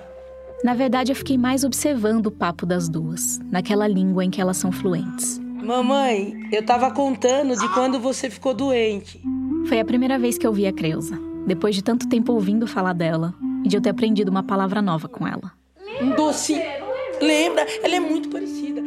Na 0.62 0.74
verdade, 0.74 1.10
eu 1.10 1.16
fiquei 1.16 1.36
mais 1.36 1.64
observando 1.64 2.26
o 2.26 2.30
papo 2.30 2.64
das 2.64 2.88
duas, 2.88 3.40
naquela 3.50 3.88
língua 3.88 4.24
em 4.24 4.30
que 4.30 4.40
elas 4.40 4.56
são 4.56 4.70
fluentes. 4.70 5.40
Mamãe, 5.64 6.34
eu 6.52 6.62
tava 6.62 6.90
contando 6.90 7.56
de 7.56 7.66
quando 7.72 7.98
você 7.98 8.28
ficou 8.28 8.52
doente. 8.52 9.22
Foi 9.66 9.80
a 9.80 9.84
primeira 9.84 10.18
vez 10.18 10.36
que 10.36 10.46
eu 10.46 10.52
vi 10.52 10.66
a 10.66 10.72
Creuza, 10.72 11.18
depois 11.46 11.74
de 11.74 11.82
tanto 11.82 12.06
tempo 12.06 12.34
ouvindo 12.34 12.66
falar 12.66 12.92
dela 12.92 13.32
e 13.64 13.68
de 13.68 13.74
eu 13.74 13.80
ter 13.80 13.88
aprendido 13.88 14.28
uma 14.28 14.42
palavra 14.42 14.82
nova 14.82 15.08
com 15.08 15.26
ela. 15.26 15.52
Um 16.02 16.10
doce. 16.10 16.60
Lembra? 17.18 17.66
Ela 17.82 17.96
é 17.96 18.00
muito 18.00 18.28
parecida. 18.28 18.82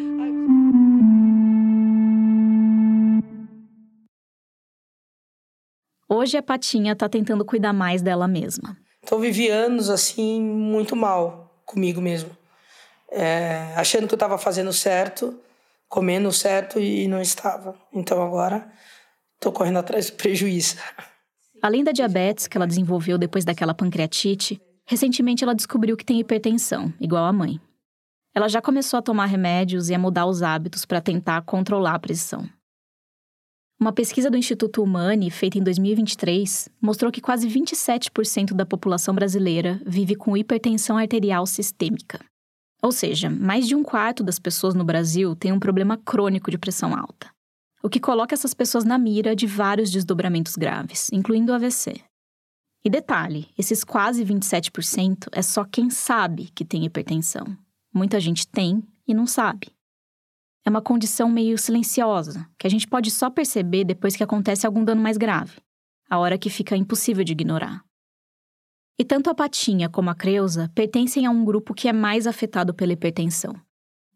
Hoje 6.07 6.37
a 6.37 6.43
Patinha 6.43 6.95
tá 6.95 7.09
tentando 7.09 7.43
cuidar 7.43 7.73
mais 7.73 8.03
dela 8.03 8.27
mesma. 8.27 8.77
Então 9.03 9.19
vivi 9.19 9.49
anos 9.49 9.89
assim 9.89 10.39
muito 10.39 10.95
mal 10.95 11.59
comigo 11.65 11.99
mesmo. 11.99 12.29
É, 13.11 13.73
achando 13.75 14.07
que 14.07 14.13
eu 14.13 14.17
estava 14.17 14.37
fazendo 14.37 14.71
certo, 14.71 15.39
comendo 15.87 16.31
certo 16.31 16.79
e 16.79 17.07
não 17.07 17.21
estava. 17.21 17.75
Então 17.93 18.21
agora 18.21 18.71
estou 19.35 19.51
correndo 19.51 19.79
atrás 19.79 20.09
do 20.09 20.17
prejuízo. 20.17 20.75
Além 21.61 21.83
da 21.83 21.91
diabetes 21.91 22.47
que 22.47 22.57
ela 22.57 22.67
desenvolveu 22.67 23.17
depois 23.17 23.43
daquela 23.43 23.73
pancreatite, 23.73 24.61
recentemente 24.85 25.43
ela 25.43 25.55
descobriu 25.55 25.97
que 25.97 26.05
tem 26.05 26.19
hipertensão, 26.19 26.93
igual 26.99 27.25
a 27.25 27.33
mãe. 27.33 27.59
Ela 28.35 28.47
já 28.47 28.61
começou 28.61 28.99
a 28.99 29.01
tomar 29.01 29.25
remédios 29.25 29.89
e 29.89 29.95
a 29.95 29.99
mudar 29.99 30.27
os 30.27 30.43
hábitos 30.43 30.85
para 30.85 31.01
tentar 31.01 31.41
controlar 31.41 31.95
a 31.95 31.99
pressão. 31.99 32.47
Uma 33.79 33.93
pesquisa 33.93 34.29
do 34.29 34.37
Instituto 34.37 34.81
Humani, 34.81 35.29
feita 35.29 35.57
em 35.57 35.63
2023, 35.63 36.69
mostrou 36.81 37.11
que 37.11 37.21
quase 37.21 37.47
27% 37.47 38.53
da 38.53 38.65
população 38.65 39.13
brasileira 39.13 39.79
vive 39.85 40.15
com 40.15 40.35
hipertensão 40.35 40.97
arterial 40.97 41.45
sistêmica. 41.45 42.19
Ou 42.81 42.91
seja, 42.91 43.29
mais 43.29 43.67
de 43.67 43.75
um 43.75 43.83
quarto 43.83 44.23
das 44.23 44.39
pessoas 44.39 44.75
no 44.75 44.83
Brasil 44.83 45.35
tem 45.35 45.51
um 45.51 45.59
problema 45.59 45.97
crônico 45.97 46.51
de 46.51 46.57
pressão 46.57 46.95
alta, 46.95 47.29
o 47.81 47.89
que 47.89 47.99
coloca 47.99 48.33
essas 48.33 48.53
pessoas 48.53 48.83
na 48.83 48.97
mira 48.97 49.35
de 49.35 49.47
vários 49.47 49.89
desdobramentos 49.89 50.55
graves, 50.55 51.09
incluindo 51.11 51.51
o 51.51 51.55
AVC. 51.55 52.01
E 52.83 52.89
detalhe: 52.89 53.49
esses 53.57 53.83
quase 53.83 54.23
27% 54.23 55.27
é 55.31 55.41
só 55.41 55.63
quem 55.63 55.89
sabe 55.89 56.49
que 56.53 56.63
tem 56.63 56.85
hipertensão. 56.85 57.45
Muita 57.93 58.19
gente 58.19 58.47
tem 58.47 58.83
e 59.07 59.13
não 59.13 59.25
sabe 59.25 59.75
é 60.67 60.69
uma 60.69 60.81
condição 60.81 61.29
meio 61.29 61.57
silenciosa, 61.57 62.45
que 62.59 62.67
a 62.67 62.69
gente 62.69 62.85
pode 62.85 63.09
só 63.09 63.29
perceber 63.29 63.85
depois 63.85 64.17
que 64.17 64.23
acontece 64.23 64.67
algum 64.67 64.83
dano 64.83 65.01
mais 65.01 65.15
grave, 65.15 65.61
a 66.09 66.19
hora 66.19 66.37
que 66.37 66.49
fica 66.49 66.75
impossível 66.75 67.23
de 67.23 67.31
ignorar. 67.31 67.85
E 68.99 69.05
tanto 69.05 69.29
a 69.29 69.35
Patinha 69.35 69.87
como 69.87 70.09
a 70.09 70.15
Creuza 70.15 70.71
pertencem 70.73 71.27
a 71.27 71.29
um 71.29 71.45
grupo 71.45 71.75
que 71.75 71.87
é 71.87 71.93
mais 71.93 72.25
afetado 72.25 72.73
pela 72.73 72.93
hipertensão, 72.93 73.53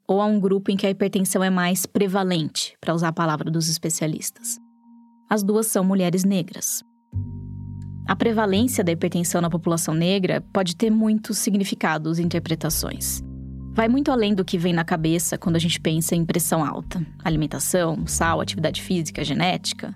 ou 0.07 0.19
a 0.19 0.25
um 0.25 0.39
grupo 0.39 0.71
em 0.71 0.75
que 0.75 0.87
a 0.87 0.89
hipertensão 0.89 1.43
é 1.43 1.51
mais 1.51 1.85
prevalente, 1.85 2.75
para 2.81 2.95
usar 2.95 3.09
a 3.09 3.13
palavra 3.13 3.51
dos 3.51 3.69
especialistas. 3.69 4.59
As 5.29 5.43
duas 5.43 5.67
são 5.67 5.83
mulheres 5.83 6.23
negras. 6.23 6.83
A 8.07 8.15
prevalência 8.15 8.83
da 8.83 8.91
hipertensão 8.91 9.39
na 9.39 9.51
população 9.51 9.93
negra 9.93 10.41
pode 10.51 10.75
ter 10.75 10.89
muitos 10.89 11.37
significados 11.37 12.17
e 12.17 12.23
interpretações. 12.23 13.21
Vai 13.73 13.87
muito 13.87 14.11
além 14.11 14.33
do 14.33 14.43
que 14.43 14.57
vem 14.57 14.73
na 14.73 14.83
cabeça 14.83 15.37
quando 15.37 15.57
a 15.57 15.59
gente 15.59 15.79
pensa 15.79 16.15
em 16.15 16.25
pressão 16.25 16.65
alta. 16.65 17.05
Alimentação, 17.23 18.05
sal, 18.07 18.41
atividade 18.41 18.81
física, 18.81 19.23
genética. 19.23 19.95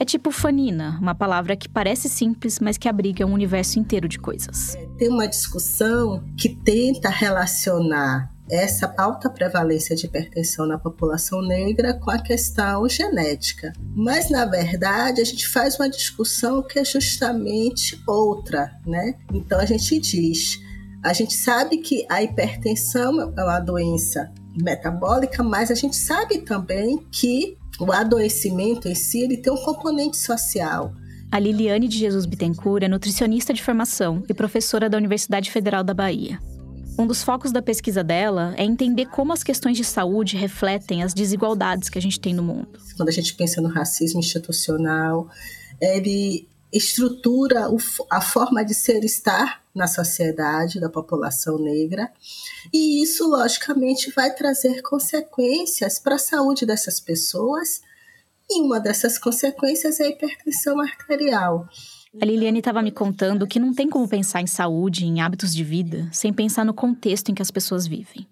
É 0.00 0.04
tipo 0.06 0.30
fanina, 0.30 0.98
uma 0.98 1.14
palavra 1.14 1.54
que 1.54 1.68
parece 1.68 2.08
simples, 2.08 2.58
mas 2.58 2.78
que 2.78 2.88
abriga 2.88 3.26
um 3.26 3.34
universo 3.34 3.78
inteiro 3.78 4.08
de 4.08 4.18
coisas. 4.18 4.74
Tem 4.96 5.10
uma 5.10 5.28
discussão 5.28 6.24
que 6.38 6.48
tenta 6.48 7.10
relacionar 7.10 8.32
essa 8.50 8.94
alta 8.96 9.28
prevalência 9.28 9.94
de 9.94 10.06
hipertensão 10.06 10.66
na 10.66 10.78
população 10.78 11.42
negra 11.42 11.92
com 11.92 12.10
a 12.10 12.18
questão 12.18 12.88
genética. 12.88 13.74
Mas, 13.94 14.30
na 14.30 14.46
verdade, 14.46 15.20
a 15.20 15.24
gente 15.24 15.46
faz 15.46 15.78
uma 15.78 15.90
discussão 15.90 16.62
que 16.62 16.78
é 16.78 16.84
justamente 16.84 18.02
outra, 18.08 18.72
né? 18.86 19.16
Então, 19.34 19.60
a 19.60 19.66
gente 19.66 19.98
diz 19.98 20.58
a 21.02 21.14
gente 21.14 21.32
sabe 21.32 21.78
que 21.78 22.04
a 22.10 22.22
hipertensão 22.22 23.32
é 23.36 23.42
uma 23.42 23.58
doença 23.58 24.30
metabólica, 24.60 25.42
mas 25.42 25.70
a 25.70 25.74
gente 25.74 25.96
sabe 25.96 26.38
também 26.38 26.98
que 27.10 27.56
o 27.80 27.90
adoecimento 27.92 28.86
em 28.86 28.94
si 28.94 29.20
ele 29.20 29.38
tem 29.38 29.52
um 29.52 29.56
componente 29.56 30.18
social. 30.18 30.92
A 31.32 31.38
Liliane 31.38 31.88
de 31.88 31.96
Jesus 31.96 32.26
Bittencourt 32.26 32.82
é 32.82 32.88
nutricionista 32.88 33.54
de 33.54 33.62
formação 33.62 34.22
e 34.28 34.34
professora 34.34 34.88
da 34.90 34.98
Universidade 34.98 35.50
Federal 35.50 35.82
da 35.82 35.94
Bahia. 35.94 36.38
Um 36.98 37.06
dos 37.06 37.22
focos 37.22 37.50
da 37.50 37.62
pesquisa 37.62 38.04
dela 38.04 38.52
é 38.58 38.64
entender 38.64 39.06
como 39.06 39.32
as 39.32 39.42
questões 39.42 39.76
de 39.76 39.84
saúde 39.84 40.36
refletem 40.36 41.02
as 41.02 41.14
desigualdades 41.14 41.88
que 41.88 41.96
a 41.96 42.02
gente 42.02 42.20
tem 42.20 42.34
no 42.34 42.42
mundo. 42.42 42.68
Quando 42.96 43.08
a 43.08 43.12
gente 43.12 43.34
pensa 43.34 43.62
no 43.62 43.68
racismo 43.68 44.20
institucional, 44.20 45.28
ele 45.80 46.46
estrutura 46.72 47.68
a 48.10 48.20
forma 48.20 48.64
de 48.64 48.74
ser 48.74 49.04
estar 49.04 49.62
na 49.74 49.86
sociedade 49.86 50.80
da 50.80 50.88
população 50.88 51.58
negra, 51.58 52.10
e 52.72 53.02
isso 53.02 53.28
logicamente 53.28 54.10
vai 54.12 54.34
trazer 54.34 54.82
consequências 54.82 55.98
para 55.98 56.16
a 56.16 56.18
saúde 56.18 56.66
dessas 56.66 57.00
pessoas, 57.00 57.80
e 58.50 58.60
uma 58.60 58.80
dessas 58.80 59.18
consequências 59.18 60.00
é 60.00 60.04
a 60.04 60.08
hipertensão 60.08 60.80
arterial. 60.80 61.68
A 62.20 62.24
Liliane 62.24 62.58
estava 62.58 62.82
me 62.82 62.90
contando 62.90 63.46
que 63.46 63.60
não 63.60 63.72
tem 63.72 63.88
como 63.88 64.08
pensar 64.08 64.42
em 64.42 64.46
saúde, 64.46 65.06
em 65.06 65.20
hábitos 65.20 65.54
de 65.54 65.62
vida, 65.62 66.08
sem 66.12 66.32
pensar 66.32 66.64
no 66.64 66.74
contexto 66.74 67.30
em 67.30 67.34
que 67.34 67.42
as 67.42 67.52
pessoas 67.52 67.86
vivem. 67.86 68.26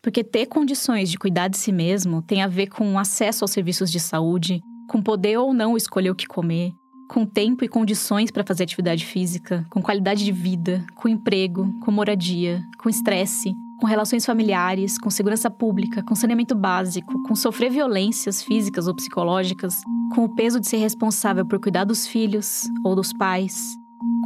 Porque 0.00 0.24
ter 0.24 0.46
condições 0.46 1.10
de 1.10 1.18
cuidar 1.18 1.48
de 1.48 1.58
si 1.58 1.70
mesmo 1.70 2.22
tem 2.22 2.40
a 2.40 2.46
ver 2.46 2.68
com 2.68 2.98
acesso 2.98 3.44
aos 3.44 3.50
serviços 3.50 3.90
de 3.90 4.00
saúde, 4.00 4.62
com 4.88 5.02
poder 5.02 5.36
ou 5.36 5.52
não 5.52 5.76
escolher 5.76 6.10
o 6.10 6.14
que 6.14 6.26
comer, 6.26 6.72
com 7.08 7.24
tempo 7.24 7.64
e 7.64 7.68
condições 7.68 8.30
para 8.30 8.44
fazer 8.44 8.64
atividade 8.64 9.04
física, 9.04 9.66
com 9.70 9.80
qualidade 9.80 10.24
de 10.24 10.30
vida, 10.30 10.84
com 10.94 11.08
emprego, 11.08 11.74
com 11.80 11.90
moradia, 11.90 12.62
com 12.76 12.88
estresse, 12.88 13.56
com 13.80 13.86
relações 13.86 14.26
familiares, 14.26 14.98
com 14.98 15.08
segurança 15.08 15.50
pública, 15.50 16.02
com 16.02 16.14
saneamento 16.14 16.54
básico, 16.54 17.22
com 17.22 17.34
sofrer 17.34 17.70
violências 17.70 18.42
físicas 18.42 18.86
ou 18.86 18.94
psicológicas, 18.94 19.82
com 20.14 20.24
o 20.24 20.34
peso 20.34 20.60
de 20.60 20.68
ser 20.68 20.78
responsável 20.78 21.46
por 21.46 21.58
cuidar 21.58 21.84
dos 21.84 22.06
filhos 22.06 22.68
ou 22.84 22.94
dos 22.94 23.12
pais, 23.12 23.76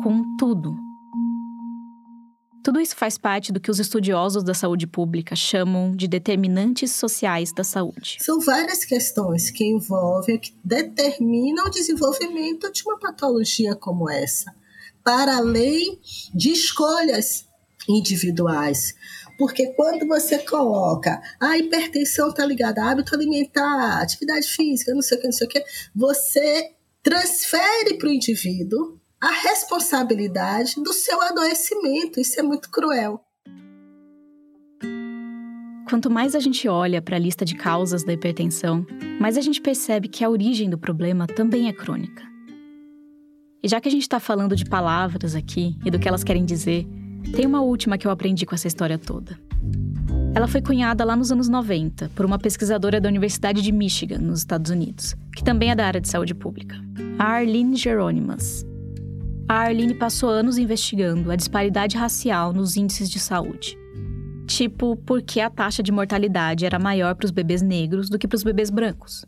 com 0.02 0.36
tudo. 0.36 0.91
Tudo 2.62 2.80
isso 2.80 2.94
faz 2.94 3.18
parte 3.18 3.52
do 3.52 3.58
que 3.58 3.70
os 3.70 3.80
estudiosos 3.80 4.44
da 4.44 4.54
saúde 4.54 4.86
pública 4.86 5.34
chamam 5.34 5.90
de 5.90 6.06
determinantes 6.06 6.92
sociais 6.92 7.52
da 7.52 7.64
saúde. 7.64 8.18
São 8.20 8.38
várias 8.40 8.84
questões 8.84 9.50
que 9.50 9.64
envolvem, 9.64 10.38
que 10.38 10.54
determinam 10.62 11.66
o 11.66 11.70
desenvolvimento 11.70 12.70
de 12.70 12.82
uma 12.84 12.98
patologia 12.98 13.74
como 13.74 14.08
essa, 14.08 14.54
para 15.02 15.38
além 15.38 15.98
de 16.32 16.50
escolhas 16.50 17.46
individuais. 17.88 18.94
Porque 19.36 19.72
quando 19.74 20.06
você 20.06 20.38
coloca 20.38 21.20
a 21.40 21.58
hipertensão 21.58 22.28
está 22.28 22.46
ligada 22.46 22.80
a 22.80 22.92
hábito 22.92 23.14
alimentar, 23.14 24.00
atividade 24.00 24.46
física, 24.46 24.94
não 24.94 25.02
sei 25.02 25.18
o 25.18 25.20
que, 25.20 25.26
não 25.26 25.32
sei 25.32 25.46
o 25.48 25.50
que, 25.50 25.64
você 25.94 26.70
transfere 27.02 27.94
para 27.98 28.08
o 28.08 28.12
indivíduo 28.12 29.01
a 29.22 29.30
responsabilidade 29.30 30.74
do 30.82 30.92
seu 30.92 31.22
adoecimento. 31.22 32.18
Isso 32.18 32.40
é 32.40 32.42
muito 32.42 32.68
cruel. 32.68 33.20
Quanto 35.88 36.10
mais 36.10 36.34
a 36.34 36.40
gente 36.40 36.66
olha 36.66 37.00
para 37.00 37.14
a 37.14 37.18
lista 37.20 37.44
de 37.44 37.54
causas 37.54 38.02
da 38.02 38.12
hipertensão, 38.12 38.84
mais 39.20 39.38
a 39.38 39.40
gente 39.40 39.60
percebe 39.60 40.08
que 40.08 40.24
a 40.24 40.28
origem 40.28 40.68
do 40.68 40.76
problema 40.76 41.28
também 41.28 41.68
é 41.68 41.72
crônica. 41.72 42.24
E 43.62 43.68
já 43.68 43.80
que 43.80 43.86
a 43.88 43.90
gente 43.92 44.02
está 44.02 44.18
falando 44.18 44.56
de 44.56 44.64
palavras 44.64 45.36
aqui 45.36 45.78
e 45.84 45.90
do 45.90 46.00
que 46.00 46.08
elas 46.08 46.24
querem 46.24 46.44
dizer, 46.44 46.84
tem 47.36 47.46
uma 47.46 47.60
última 47.60 47.96
que 47.96 48.06
eu 48.06 48.10
aprendi 48.10 48.44
com 48.44 48.56
essa 48.56 48.66
história 48.66 48.98
toda. 48.98 49.38
Ela 50.34 50.48
foi 50.48 50.60
cunhada 50.60 51.04
lá 51.04 51.14
nos 51.14 51.30
anos 51.30 51.48
90 51.48 52.10
por 52.16 52.26
uma 52.26 52.38
pesquisadora 52.40 53.00
da 53.00 53.08
Universidade 53.08 53.62
de 53.62 53.70
Michigan, 53.70 54.18
nos 54.18 54.40
Estados 54.40 54.70
Unidos, 54.70 55.14
que 55.36 55.44
também 55.44 55.70
é 55.70 55.76
da 55.76 55.86
área 55.86 56.00
de 56.00 56.08
saúde 56.08 56.34
pública, 56.34 56.74
a 57.18 57.24
Arlene 57.24 57.76
Geronimus. 57.76 58.71
A 59.48 59.54
Arlene 59.54 59.94
passou 59.94 60.30
anos 60.30 60.56
investigando 60.56 61.30
a 61.30 61.36
disparidade 61.36 61.96
racial 61.96 62.52
nos 62.52 62.76
índices 62.76 63.10
de 63.10 63.18
saúde. 63.18 63.76
Tipo, 64.46 64.96
por 64.96 65.22
que 65.22 65.40
a 65.40 65.50
taxa 65.50 65.82
de 65.82 65.92
mortalidade 65.92 66.64
era 66.64 66.78
maior 66.78 67.14
para 67.14 67.26
os 67.26 67.30
bebês 67.30 67.62
negros 67.62 68.08
do 68.08 68.18
que 68.18 68.28
para 68.28 68.36
os 68.36 68.42
bebês 68.42 68.70
brancos. 68.70 69.24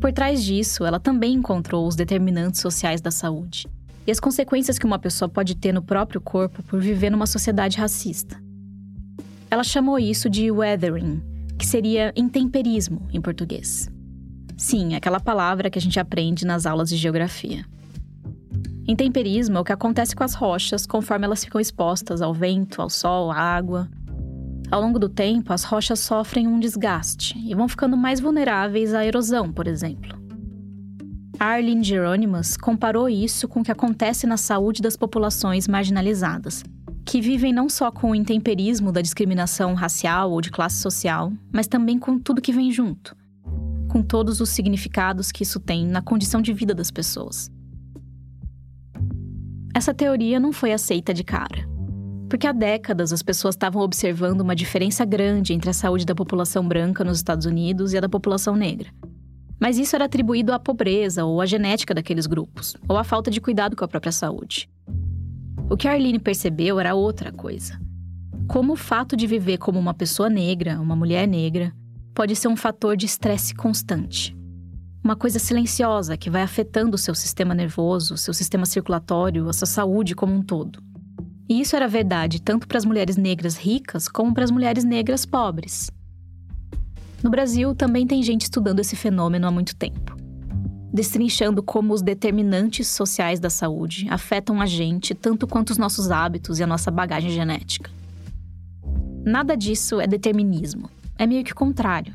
Por 0.00 0.12
trás 0.12 0.42
disso, 0.42 0.84
ela 0.84 0.98
também 0.98 1.34
encontrou 1.34 1.86
os 1.86 1.94
determinantes 1.94 2.60
sociais 2.60 3.00
da 3.00 3.10
saúde 3.10 3.68
e 4.06 4.10
as 4.10 4.20
consequências 4.20 4.78
que 4.78 4.86
uma 4.86 4.98
pessoa 4.98 5.28
pode 5.28 5.54
ter 5.54 5.72
no 5.72 5.82
próprio 5.82 6.20
corpo 6.20 6.62
por 6.62 6.80
viver 6.80 7.10
numa 7.10 7.26
sociedade 7.26 7.78
racista. 7.78 8.40
Ela 9.50 9.64
chamou 9.64 9.98
isso 9.98 10.30
de 10.30 10.50
weathering, 10.50 11.20
que 11.58 11.66
seria 11.66 12.12
intemperismo 12.16 13.06
em 13.12 13.20
português. 13.20 13.90
Sim, 14.56 14.94
aquela 14.94 15.20
palavra 15.20 15.68
que 15.68 15.78
a 15.78 15.82
gente 15.82 16.00
aprende 16.00 16.46
nas 16.46 16.64
aulas 16.64 16.88
de 16.88 16.96
geografia. 16.96 17.64
Intemperismo 18.90 19.56
é 19.56 19.60
o 19.60 19.64
que 19.64 19.72
acontece 19.72 20.16
com 20.16 20.24
as 20.24 20.34
rochas 20.34 20.84
conforme 20.84 21.24
elas 21.24 21.44
ficam 21.44 21.60
expostas 21.60 22.20
ao 22.20 22.34
vento, 22.34 22.82
ao 22.82 22.90
sol, 22.90 23.30
à 23.30 23.36
água. 23.36 23.88
Ao 24.68 24.80
longo 24.80 24.98
do 24.98 25.08
tempo, 25.08 25.52
as 25.52 25.62
rochas 25.62 26.00
sofrem 26.00 26.48
um 26.48 26.58
desgaste 26.58 27.38
e 27.38 27.54
vão 27.54 27.68
ficando 27.68 27.96
mais 27.96 28.18
vulneráveis 28.18 28.92
à 28.92 29.06
erosão, 29.06 29.52
por 29.52 29.68
exemplo. 29.68 30.18
Arlene 31.38 31.84
Geronimus 31.84 32.56
comparou 32.56 33.08
isso 33.08 33.46
com 33.46 33.60
o 33.60 33.62
que 33.62 33.70
acontece 33.70 34.26
na 34.26 34.36
saúde 34.36 34.82
das 34.82 34.96
populações 34.96 35.68
marginalizadas, 35.68 36.64
que 37.06 37.20
vivem 37.20 37.52
não 37.52 37.68
só 37.68 37.92
com 37.92 38.10
o 38.10 38.14
intemperismo 38.16 38.90
da 38.90 39.00
discriminação 39.00 39.74
racial 39.74 40.32
ou 40.32 40.40
de 40.40 40.50
classe 40.50 40.78
social, 40.78 41.32
mas 41.52 41.68
também 41.68 41.96
com 41.96 42.18
tudo 42.18 42.42
que 42.42 42.52
vem 42.52 42.72
junto, 42.72 43.16
com 43.86 44.02
todos 44.02 44.40
os 44.40 44.48
significados 44.48 45.30
que 45.30 45.44
isso 45.44 45.60
tem 45.60 45.86
na 45.86 46.02
condição 46.02 46.42
de 46.42 46.52
vida 46.52 46.74
das 46.74 46.90
pessoas. 46.90 47.52
Essa 49.72 49.94
teoria 49.94 50.40
não 50.40 50.52
foi 50.52 50.72
aceita 50.72 51.14
de 51.14 51.22
cara. 51.22 51.68
Porque 52.28 52.46
há 52.46 52.52
décadas 52.52 53.12
as 53.12 53.22
pessoas 53.22 53.54
estavam 53.54 53.82
observando 53.82 54.40
uma 54.40 54.54
diferença 54.54 55.04
grande 55.04 55.52
entre 55.52 55.70
a 55.70 55.72
saúde 55.72 56.04
da 56.04 56.14
população 56.14 56.66
branca 56.66 57.04
nos 57.04 57.18
Estados 57.18 57.46
Unidos 57.46 57.92
e 57.92 57.98
a 57.98 58.00
da 58.00 58.08
população 58.08 58.56
negra. 58.56 58.88
Mas 59.60 59.78
isso 59.78 59.94
era 59.94 60.06
atribuído 60.06 60.52
à 60.52 60.58
pobreza 60.58 61.24
ou 61.24 61.40
à 61.40 61.46
genética 61.46 61.94
daqueles 61.94 62.26
grupos, 62.26 62.76
ou 62.88 62.96
à 62.96 63.04
falta 63.04 63.30
de 63.30 63.40
cuidado 63.40 63.76
com 63.76 63.84
a 63.84 63.88
própria 63.88 64.12
saúde. 64.12 64.68
O 65.68 65.76
que 65.76 65.86
a 65.86 65.92
Arlene 65.92 66.18
percebeu 66.18 66.80
era 66.80 66.94
outra 66.94 67.30
coisa. 67.30 67.78
Como 68.48 68.72
o 68.72 68.76
fato 68.76 69.16
de 69.16 69.26
viver 69.26 69.58
como 69.58 69.78
uma 69.78 69.94
pessoa 69.94 70.28
negra, 70.28 70.80
uma 70.80 70.96
mulher 70.96 71.28
negra, 71.28 71.72
pode 72.14 72.34
ser 72.34 72.48
um 72.48 72.56
fator 72.56 72.96
de 72.96 73.06
estresse 73.06 73.54
constante 73.54 74.39
uma 75.02 75.16
coisa 75.16 75.38
silenciosa 75.38 76.16
que 76.16 76.30
vai 76.30 76.42
afetando 76.42 76.94
o 76.94 76.98
seu 76.98 77.14
sistema 77.14 77.54
nervoso, 77.54 78.16
seu 78.16 78.34
sistema 78.34 78.66
circulatório, 78.66 79.48
a 79.48 79.52
sua 79.52 79.66
saúde 79.66 80.14
como 80.14 80.34
um 80.34 80.42
todo. 80.42 80.82
E 81.48 81.60
isso 81.60 81.74
era 81.74 81.88
verdade 81.88 82.40
tanto 82.40 82.68
para 82.68 82.78
as 82.78 82.84
mulheres 82.84 83.16
negras 83.16 83.56
ricas 83.56 84.06
como 84.06 84.32
para 84.32 84.44
as 84.44 84.50
mulheres 84.50 84.84
negras 84.84 85.26
pobres. 85.26 85.90
No 87.22 87.30
Brasil, 87.30 87.74
também 87.74 88.06
tem 88.06 88.22
gente 88.22 88.42
estudando 88.42 88.80
esse 88.80 88.94
fenômeno 88.94 89.46
há 89.46 89.50
muito 89.50 89.74
tempo, 89.74 90.16
destrinchando 90.92 91.62
como 91.62 91.92
os 91.92 92.02
determinantes 92.02 92.86
sociais 92.88 93.40
da 93.40 93.50
saúde 93.50 94.06
afetam 94.10 94.60
a 94.60 94.66
gente 94.66 95.14
tanto 95.14 95.46
quanto 95.46 95.70
os 95.70 95.78
nossos 95.78 96.10
hábitos 96.10 96.58
e 96.58 96.62
a 96.62 96.66
nossa 96.66 96.90
bagagem 96.90 97.30
genética. 97.30 97.90
Nada 99.24 99.56
disso 99.56 100.00
é 100.00 100.06
determinismo, 100.06 100.88
é 101.18 101.26
meio 101.26 101.44
que 101.44 101.52
o 101.52 101.56
contrário. 101.56 102.14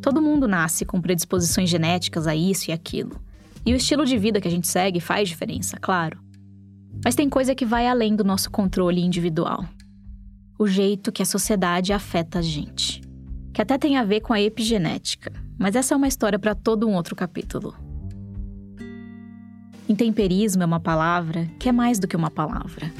Todo 0.00 0.22
mundo 0.22 0.48
nasce 0.48 0.86
com 0.86 1.00
predisposições 1.00 1.68
genéticas 1.68 2.26
a 2.26 2.34
isso 2.34 2.70
e 2.70 2.72
aquilo. 2.72 3.20
E 3.66 3.72
o 3.74 3.76
estilo 3.76 4.06
de 4.06 4.16
vida 4.16 4.40
que 4.40 4.48
a 4.48 4.50
gente 4.50 4.66
segue 4.66 4.98
faz 4.98 5.28
diferença, 5.28 5.76
claro. 5.76 6.18
Mas 7.04 7.14
tem 7.14 7.28
coisa 7.28 7.54
que 7.54 7.66
vai 7.66 7.86
além 7.86 8.16
do 8.16 8.24
nosso 8.24 8.50
controle 8.50 9.02
individual. 9.02 9.64
O 10.58 10.66
jeito 10.66 11.12
que 11.12 11.22
a 11.22 11.26
sociedade 11.26 11.92
afeta 11.92 12.38
a 12.38 12.42
gente. 12.42 13.02
Que 13.52 13.60
até 13.60 13.76
tem 13.76 13.98
a 13.98 14.04
ver 14.04 14.20
com 14.20 14.32
a 14.32 14.40
epigenética, 14.40 15.32
mas 15.58 15.76
essa 15.76 15.92
é 15.92 15.96
uma 15.96 16.08
história 16.08 16.38
para 16.38 16.54
todo 16.54 16.88
um 16.88 16.94
outro 16.94 17.14
capítulo. 17.14 17.74
Intemperismo 19.86 20.62
é 20.62 20.66
uma 20.66 20.80
palavra 20.80 21.46
que 21.58 21.68
é 21.68 21.72
mais 21.72 21.98
do 21.98 22.08
que 22.08 22.16
uma 22.16 22.30
palavra. 22.30 22.90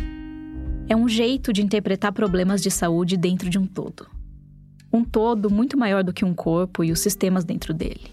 É 0.89 0.97
um 0.97 1.09
jeito 1.09 1.53
de 1.53 1.63
interpretar 1.63 2.13
problemas 2.13 2.61
de 2.61 2.71
saúde 2.71 3.17
dentro 3.17 3.49
de 3.49 3.59
um 3.59 3.67
todo 3.67 4.20
um 4.93 5.05
todo 5.05 5.51
muito 5.51 5.79
maior 5.79 6.03
do 6.03 6.13
que 6.13 6.25
um 6.25 6.35
corpo 6.35 6.83
e 6.83 6.93
os 6.93 7.01
sistemas 7.01 7.45
dentro 7.45 7.73
dele. 7.73 8.13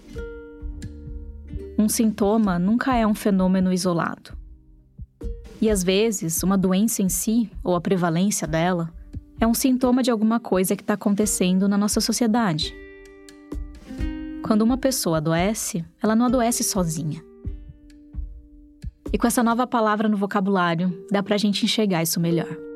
Um 1.78 1.88
sintoma 1.88 2.58
nunca 2.58 2.96
é 2.96 3.06
um 3.06 3.14
fenômeno 3.14 3.72
isolado. 3.72 4.36
E 5.62 5.70
às 5.70 5.84
vezes, 5.84 6.44
uma 6.44 6.58
doença 6.58 7.02
em 7.02 7.10
si, 7.10 7.50
ou 7.64 7.76
a 7.76 7.82
prevalência 7.82 8.48
dela, 8.48 8.94
é 9.40 9.46
um 9.46 9.54
sintoma 9.54 10.04
de 10.04 10.12
alguma 10.12 10.40
coisa 10.40 10.76
que 10.76 10.84
está 10.84 10.94
acontecendo 10.94 11.68
na 11.68 11.78
nossa 11.78 12.00
sociedade. 12.00 12.76
Quando 14.44 14.62
uma 14.62 14.78
pessoa 14.78 15.18
adoece, 15.18 15.84
ela 16.02 16.16
não 16.16 16.26
adoece 16.28 16.64
sozinha. 16.64 17.24
E 19.12 19.18
com 19.18 19.28
essa 19.28 19.44
nova 19.44 19.66
palavra 19.66 20.08
no 20.08 20.18
vocabulário, 20.18 21.06
dá 21.12 21.24
pra 21.24 21.38
gente 21.38 21.64
enxergar 21.66 22.04
isso 22.04 22.20
melhor. 22.20 22.67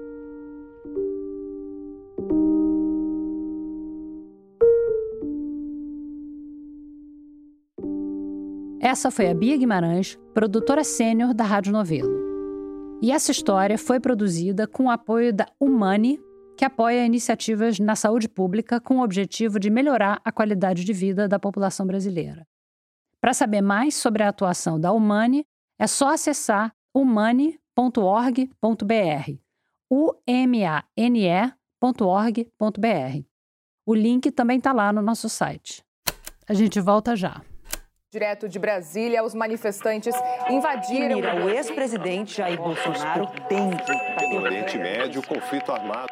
Essa 8.91 9.09
foi 9.09 9.29
a 9.29 9.33
Bia 9.33 9.55
Guimarães, 9.55 10.19
produtora 10.33 10.83
sênior 10.83 11.33
da 11.33 11.45
Rádio 11.45 11.71
Novelo. 11.71 12.11
E 13.01 13.09
essa 13.09 13.31
história 13.31 13.77
foi 13.77 14.01
produzida 14.01 14.67
com 14.67 14.87
o 14.87 14.89
apoio 14.89 15.33
da 15.33 15.45
Humane, 15.57 16.19
que 16.57 16.65
apoia 16.65 17.05
iniciativas 17.05 17.79
na 17.79 17.95
saúde 17.95 18.27
pública 18.27 18.81
com 18.81 18.97
o 18.97 19.01
objetivo 19.01 19.61
de 19.61 19.69
melhorar 19.69 20.19
a 20.25 20.29
qualidade 20.29 20.83
de 20.83 20.91
vida 20.91 21.25
da 21.25 21.39
população 21.39 21.87
brasileira. 21.87 22.45
Para 23.21 23.33
saber 23.33 23.61
mais 23.61 23.95
sobre 23.95 24.23
a 24.23 24.27
atuação 24.27 24.77
da 24.77 24.91
Humane, 24.91 25.45
é 25.79 25.87
só 25.87 26.13
acessar 26.13 26.75
humane.org.br, 26.93 27.57
umane.org.br. 29.89 30.75
O 33.85 33.95
link 33.95 34.31
também 34.31 34.57
está 34.57 34.73
lá 34.73 34.91
no 34.91 35.01
nosso 35.01 35.29
site. 35.29 35.81
A 36.45 36.53
gente 36.53 36.81
volta 36.81 37.15
já. 37.15 37.41
Direto 38.13 38.49
de 38.49 38.59
Brasília, 38.59 39.23
os 39.23 39.33
manifestantes 39.33 40.13
invadiram. 40.49 41.17
o 41.45 41.49
ex-presidente 41.49 42.39
Jair 42.39 42.57
Bolsonaro 42.57 43.25
tem 43.47 43.69
que. 43.69 44.35
No 44.35 44.41
Oriente 44.41 44.77
Médio, 44.77 45.25
conflito 45.25 45.71
armado. 45.71 46.11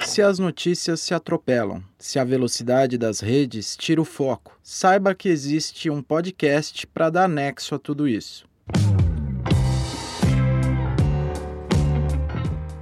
Se 0.00 0.22
as 0.22 0.38
notícias 0.38 1.00
se 1.00 1.12
atropelam, 1.12 1.82
se 1.98 2.18
a 2.18 2.24
velocidade 2.24 2.96
das 2.96 3.20
redes 3.20 3.76
tira 3.76 4.00
o 4.00 4.06
foco, 4.06 4.58
saiba 4.62 5.14
que 5.14 5.28
existe 5.28 5.90
um 5.90 6.00
podcast 6.00 6.86
para 6.86 7.10
dar 7.10 7.28
nexo 7.28 7.74
a 7.74 7.78
tudo 7.78 8.08
isso. 8.08 8.48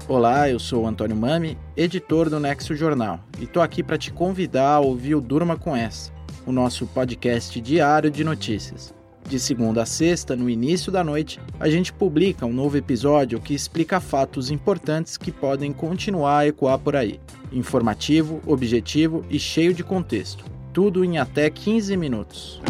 Olá, 0.07 0.48
eu 0.48 0.61
sou 0.61 0.84
o 0.84 0.86
Antônio 0.86 1.16
Mami, 1.16 1.59
editor 1.76 2.30
do 2.30 2.38
Nexo 2.38 2.76
Jornal, 2.76 3.18
e 3.40 3.46
tô 3.46 3.61
aqui 3.61 3.82
para 3.82 3.98
te 3.98 4.12
convidar 4.12 4.74
a 4.74 4.80
ouvir 4.80 5.16
o 5.16 5.20
Durma 5.20 5.57
com 5.57 5.74
essa 5.74 6.11
o 6.47 6.53
nosso 6.53 6.86
podcast 6.86 7.61
diário 7.61 8.11
de 8.11 8.24
notícias. 8.24 8.95
De 9.28 9.38
segunda 9.38 9.82
a 9.82 9.86
sexta, 9.86 10.36
no 10.36 10.51
início 10.51 10.93
da 10.93 11.03
noite, 11.03 11.40
a 11.59 11.70
gente 11.70 11.93
publica 11.93 12.45
um 12.45 12.53
novo 12.53 12.76
episódio 12.76 13.40
que 13.40 13.55
explica 13.55 14.01
fatos 14.01 14.51
importantes 14.51 15.16
que 15.16 15.30
podem 15.30 15.72
continuar 15.72 16.40
a 16.40 16.47
ecoar 16.47 16.78
por 16.78 16.97
aí. 16.97 17.20
Informativo, 17.51 18.43
objetivo 18.47 19.24
e 19.30 19.38
cheio 19.38 19.72
de 19.72 19.84
contexto. 19.84 20.45
Tudo 20.72 21.05
em 21.05 21.18
até 21.18 21.49
15 21.49 21.97
minutos. 21.97 22.61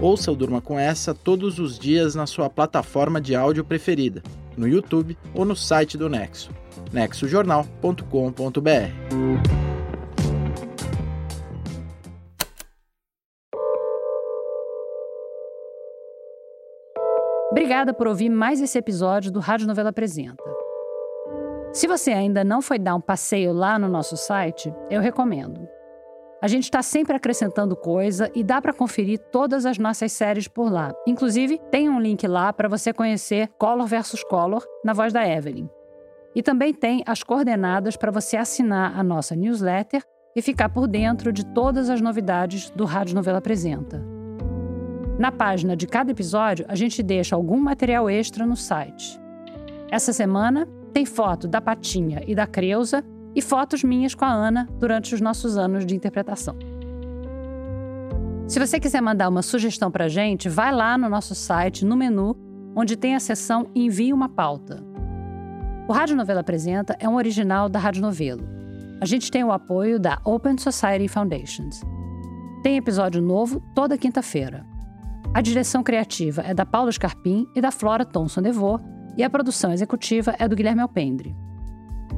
Ouça 0.00 0.30
o 0.30 0.36
Durma 0.36 0.60
com 0.60 0.78
Essa 0.78 1.14
todos 1.14 1.58
os 1.58 1.78
dias 1.78 2.14
na 2.14 2.26
sua 2.26 2.48
plataforma 2.48 3.20
de 3.20 3.34
áudio 3.34 3.64
preferida, 3.64 4.22
no 4.56 4.68
YouTube 4.68 5.18
ou 5.34 5.44
no 5.44 5.56
site 5.56 5.98
do 5.98 6.08
Nexo, 6.08 6.50
nexojornal.com.br. 6.92 9.77
Obrigada 17.58 17.92
por 17.92 18.06
ouvir 18.06 18.28
mais 18.28 18.60
esse 18.60 18.78
episódio 18.78 19.32
do 19.32 19.40
Rádio 19.40 19.66
Novela 19.66 19.90
Apresenta. 19.90 20.44
Se 21.72 21.88
você 21.88 22.12
ainda 22.12 22.44
não 22.44 22.62
foi 22.62 22.78
dar 22.78 22.94
um 22.94 23.00
passeio 23.00 23.52
lá 23.52 23.76
no 23.76 23.88
nosso 23.88 24.16
site, 24.16 24.72
eu 24.88 25.00
recomendo. 25.00 25.68
A 26.40 26.46
gente 26.46 26.62
está 26.62 26.82
sempre 26.82 27.16
acrescentando 27.16 27.74
coisa 27.74 28.30
e 28.32 28.44
dá 28.44 28.62
para 28.62 28.72
conferir 28.72 29.18
todas 29.32 29.66
as 29.66 29.76
nossas 29.76 30.12
séries 30.12 30.46
por 30.46 30.70
lá. 30.70 30.94
Inclusive, 31.04 31.60
tem 31.68 31.88
um 31.88 31.98
link 31.98 32.24
lá 32.28 32.52
para 32.52 32.68
você 32.68 32.92
conhecer 32.92 33.48
Color 33.58 33.88
versus 33.88 34.22
Color 34.22 34.64
na 34.84 34.92
voz 34.92 35.12
da 35.12 35.28
Evelyn. 35.28 35.68
E 36.36 36.44
também 36.44 36.72
tem 36.72 37.02
as 37.08 37.24
coordenadas 37.24 37.96
para 37.96 38.12
você 38.12 38.36
assinar 38.36 38.96
a 38.96 39.02
nossa 39.02 39.34
newsletter 39.34 40.04
e 40.36 40.40
ficar 40.40 40.68
por 40.68 40.86
dentro 40.86 41.32
de 41.32 41.44
todas 41.44 41.90
as 41.90 42.00
novidades 42.00 42.70
do 42.70 42.84
Rádio 42.84 43.16
Novela 43.16 43.38
Apresenta. 43.38 44.17
Na 45.18 45.32
página 45.32 45.76
de 45.76 45.88
cada 45.88 46.12
episódio, 46.12 46.64
a 46.68 46.76
gente 46.76 47.02
deixa 47.02 47.34
algum 47.34 47.58
material 47.58 48.08
extra 48.08 48.46
no 48.46 48.54
site. 48.54 49.20
Essa 49.90 50.12
semana 50.12 50.64
tem 50.92 51.04
foto 51.04 51.48
da 51.48 51.60
Patinha 51.60 52.22
e 52.24 52.36
da 52.36 52.46
Creuza 52.46 53.04
e 53.34 53.42
fotos 53.42 53.82
minhas 53.82 54.14
com 54.14 54.24
a 54.24 54.32
Ana 54.32 54.68
durante 54.78 55.16
os 55.16 55.20
nossos 55.20 55.58
anos 55.58 55.84
de 55.84 55.96
interpretação. 55.96 56.56
Se 58.46 58.60
você 58.60 58.78
quiser 58.78 59.02
mandar 59.02 59.28
uma 59.28 59.42
sugestão 59.42 59.90
para 59.90 60.04
a 60.04 60.08
gente, 60.08 60.48
vai 60.48 60.72
lá 60.72 60.96
no 60.96 61.08
nosso 61.08 61.34
site, 61.34 61.84
no 61.84 61.96
menu, 61.96 62.36
onde 62.76 62.96
tem 62.96 63.16
a 63.16 63.20
seção 63.20 63.66
Envie 63.74 64.12
uma 64.12 64.28
pauta. 64.28 64.84
O 65.88 65.92
Rádio 65.92 66.16
Novela 66.16 66.40
Apresenta 66.40 66.96
é 67.00 67.08
um 67.08 67.16
original 67.16 67.68
da 67.68 67.80
Rádio 67.80 68.02
Novelo. 68.02 68.48
A 69.00 69.04
gente 69.04 69.32
tem 69.32 69.42
o 69.42 69.50
apoio 69.50 69.98
da 69.98 70.20
Open 70.24 70.56
Society 70.58 71.08
Foundations. 71.08 71.80
Tem 72.62 72.76
episódio 72.76 73.20
novo 73.20 73.60
toda 73.74 73.98
quinta-feira. 73.98 74.77
A 75.38 75.40
direção 75.40 75.84
criativa 75.84 76.42
é 76.42 76.52
da 76.52 76.66
Paula 76.66 76.90
Scarpim 76.90 77.46
e 77.54 77.60
da 77.60 77.70
Flora 77.70 78.04
Thomson 78.04 78.42
Devô, 78.42 78.80
e 79.16 79.22
a 79.22 79.30
produção 79.30 79.72
executiva 79.72 80.34
é 80.36 80.48
do 80.48 80.56
Guilherme 80.56 80.82
Alpendre. 80.82 81.32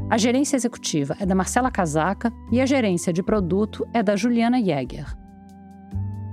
A 0.08 0.16
gerência 0.16 0.56
executiva 0.56 1.14
é 1.20 1.26
da 1.26 1.34
Marcela 1.34 1.70
Casaca 1.70 2.32
e 2.50 2.62
a 2.62 2.64
gerência 2.64 3.12
de 3.12 3.22
produto 3.22 3.86
é 3.92 4.02
da 4.02 4.16
Juliana 4.16 4.58
Jäger. 4.58 5.14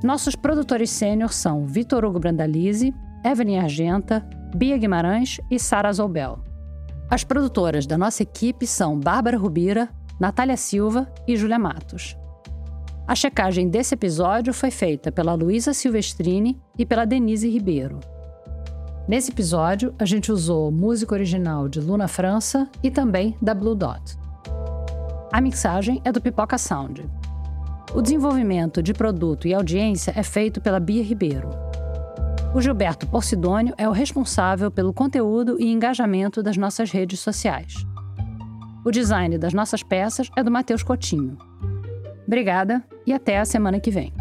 Nossos 0.02 0.34
produtores 0.34 0.90
sênior 0.90 1.34
são 1.34 1.66
Vitor 1.66 2.06
Hugo 2.06 2.22
Brandalize, 2.22 2.96
Evelyn 3.22 3.60
Argenta, 3.60 4.26
Bia 4.56 4.78
Guimarães 4.78 5.42
e 5.52 5.60
Sara 5.60 5.92
Zoubel. 5.92 6.40
As 7.10 7.22
produtoras 7.22 7.86
da 7.86 7.98
nossa 7.98 8.24
equipe 8.24 8.66
são 8.66 8.98
Bárbara 8.98 9.38
Rubira, 9.38 9.90
Natália 10.18 10.56
Silva 10.56 11.06
e 11.28 11.36
Júlia 11.36 11.60
Matos. 11.60 12.16
A 13.08 13.16
checagem 13.16 13.70
desse 13.70 13.94
episódio 13.94 14.54
foi 14.54 14.70
feita 14.70 15.14
pela 15.14 15.34
Luísa 15.34 15.74
Silvestrini 15.74 16.62
e 16.78 16.86
pela 16.86 17.06
Denise 17.06 17.50
Ribeiro. 17.50 18.02
Nesse 19.08 19.32
episódio, 19.32 19.96
a 19.98 20.04
gente 20.04 20.30
usou 20.30 20.70
música 20.70 21.14
original 21.14 21.70
de 21.70 21.80
Luna 21.80 22.10
França 22.10 22.70
e 22.84 22.92
também 22.92 23.38
da 23.42 23.54
Blue 23.54 23.76
Dot. 23.76 24.18
A 25.32 25.40
mixagem 25.40 26.02
é 26.04 26.12
do 26.12 26.20
Pipoca 26.20 26.58
Sound. 26.58 27.10
O 27.96 28.02
desenvolvimento 28.02 28.84
de 28.84 28.94
produto 28.94 29.48
e 29.48 29.54
audiência 29.54 30.12
é 30.14 30.22
feito 30.22 30.60
pela 30.60 30.78
Bia 30.78 31.02
Ribeiro. 31.02 31.50
O 32.54 32.60
Gilberto 32.60 33.08
Porcidônio 33.08 33.74
é 33.78 33.88
o 33.88 33.94
responsável 33.94 34.70
pelo 34.70 34.94
conteúdo 34.94 35.56
e 35.62 35.72
engajamento 35.72 36.44
das 36.44 36.58
nossas 36.58 36.92
redes 36.92 37.22
sociais. 37.22 37.74
O 38.84 38.92
design 38.92 39.38
das 39.38 39.54
nossas 39.54 39.82
peças 39.82 40.30
é 40.36 40.44
do 40.44 40.52
Matheus 40.52 40.84
Cotinho. 40.84 41.38
Obrigada 42.28 42.84
e 43.06 43.14
até 43.14 43.40
a 43.40 43.46
semana 43.46 43.80
que 43.80 43.90
vem. 43.90 44.14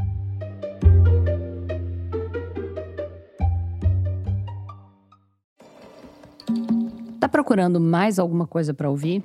Tá 7.19 7.29
procurando 7.29 7.81
mais 7.81 8.21
alguma 8.21 8.47
coisa 8.47 8.73
para 8.73 8.89
ouvir? 8.89 9.25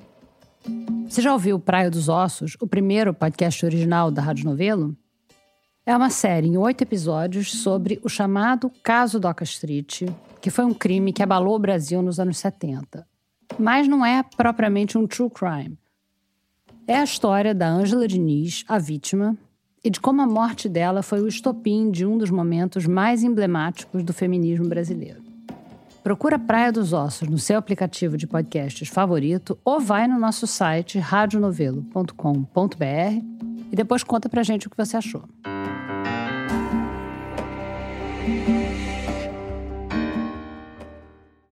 Você 1.08 1.22
já 1.22 1.32
ouviu 1.32 1.60
Praia 1.60 1.88
dos 1.88 2.08
Ossos, 2.08 2.56
o 2.60 2.66
primeiro 2.66 3.14
podcast 3.14 3.64
original 3.64 4.10
da 4.10 4.20
Rádio 4.20 4.46
Novelo? 4.46 4.96
É 5.86 5.96
uma 5.96 6.10
série 6.10 6.48
em 6.48 6.56
oito 6.56 6.82
episódios 6.82 7.52
sobre 7.52 8.00
o 8.02 8.08
chamado 8.08 8.70
Caso 8.82 9.20
Doca 9.20 9.44
Street, 9.44 10.02
que 10.40 10.50
foi 10.50 10.64
um 10.64 10.74
crime 10.74 11.12
que 11.12 11.22
abalou 11.22 11.54
o 11.54 11.58
Brasil 11.58 12.02
nos 12.02 12.18
anos 12.18 12.38
70. 12.38 13.06
Mas 13.58 13.86
não 13.86 14.04
é 14.04 14.24
propriamente 14.36 14.98
um 14.98 15.06
true 15.06 15.30
crime. 15.30 15.78
É 16.86 16.96
a 16.96 17.04
história 17.04 17.54
da 17.54 17.68
Ângela 17.68 18.08
Diniz, 18.08 18.64
a 18.68 18.78
vítima, 18.78 19.36
e 19.84 19.90
de 19.90 20.00
como 20.00 20.20
a 20.20 20.26
morte 20.26 20.68
dela 20.68 21.02
foi 21.02 21.20
o 21.20 21.28
estopim 21.28 21.90
de 21.90 22.04
um 22.04 22.18
dos 22.18 22.30
momentos 22.30 22.86
mais 22.86 23.22
emblemáticos 23.22 24.02
do 24.02 24.12
feminismo 24.12 24.68
brasileiro. 24.68 25.22
Procura 26.02 26.38
Praia 26.38 26.72
dos 26.72 26.92
Ossos 26.92 27.28
no 27.28 27.38
seu 27.38 27.56
aplicativo 27.56 28.16
de 28.16 28.26
podcasts 28.26 28.88
favorito 28.88 29.56
ou 29.64 29.78
vai 29.78 30.08
no 30.08 30.18
nosso 30.18 30.46
site 30.46 30.98
radionovelo.com.br 30.98 32.84
e 33.70 33.76
depois 33.76 34.02
conta 34.02 34.28
pra 34.28 34.42
gente 34.42 34.66
o 34.66 34.70
que 34.70 34.76
você 34.76 34.96
achou. 34.96 35.22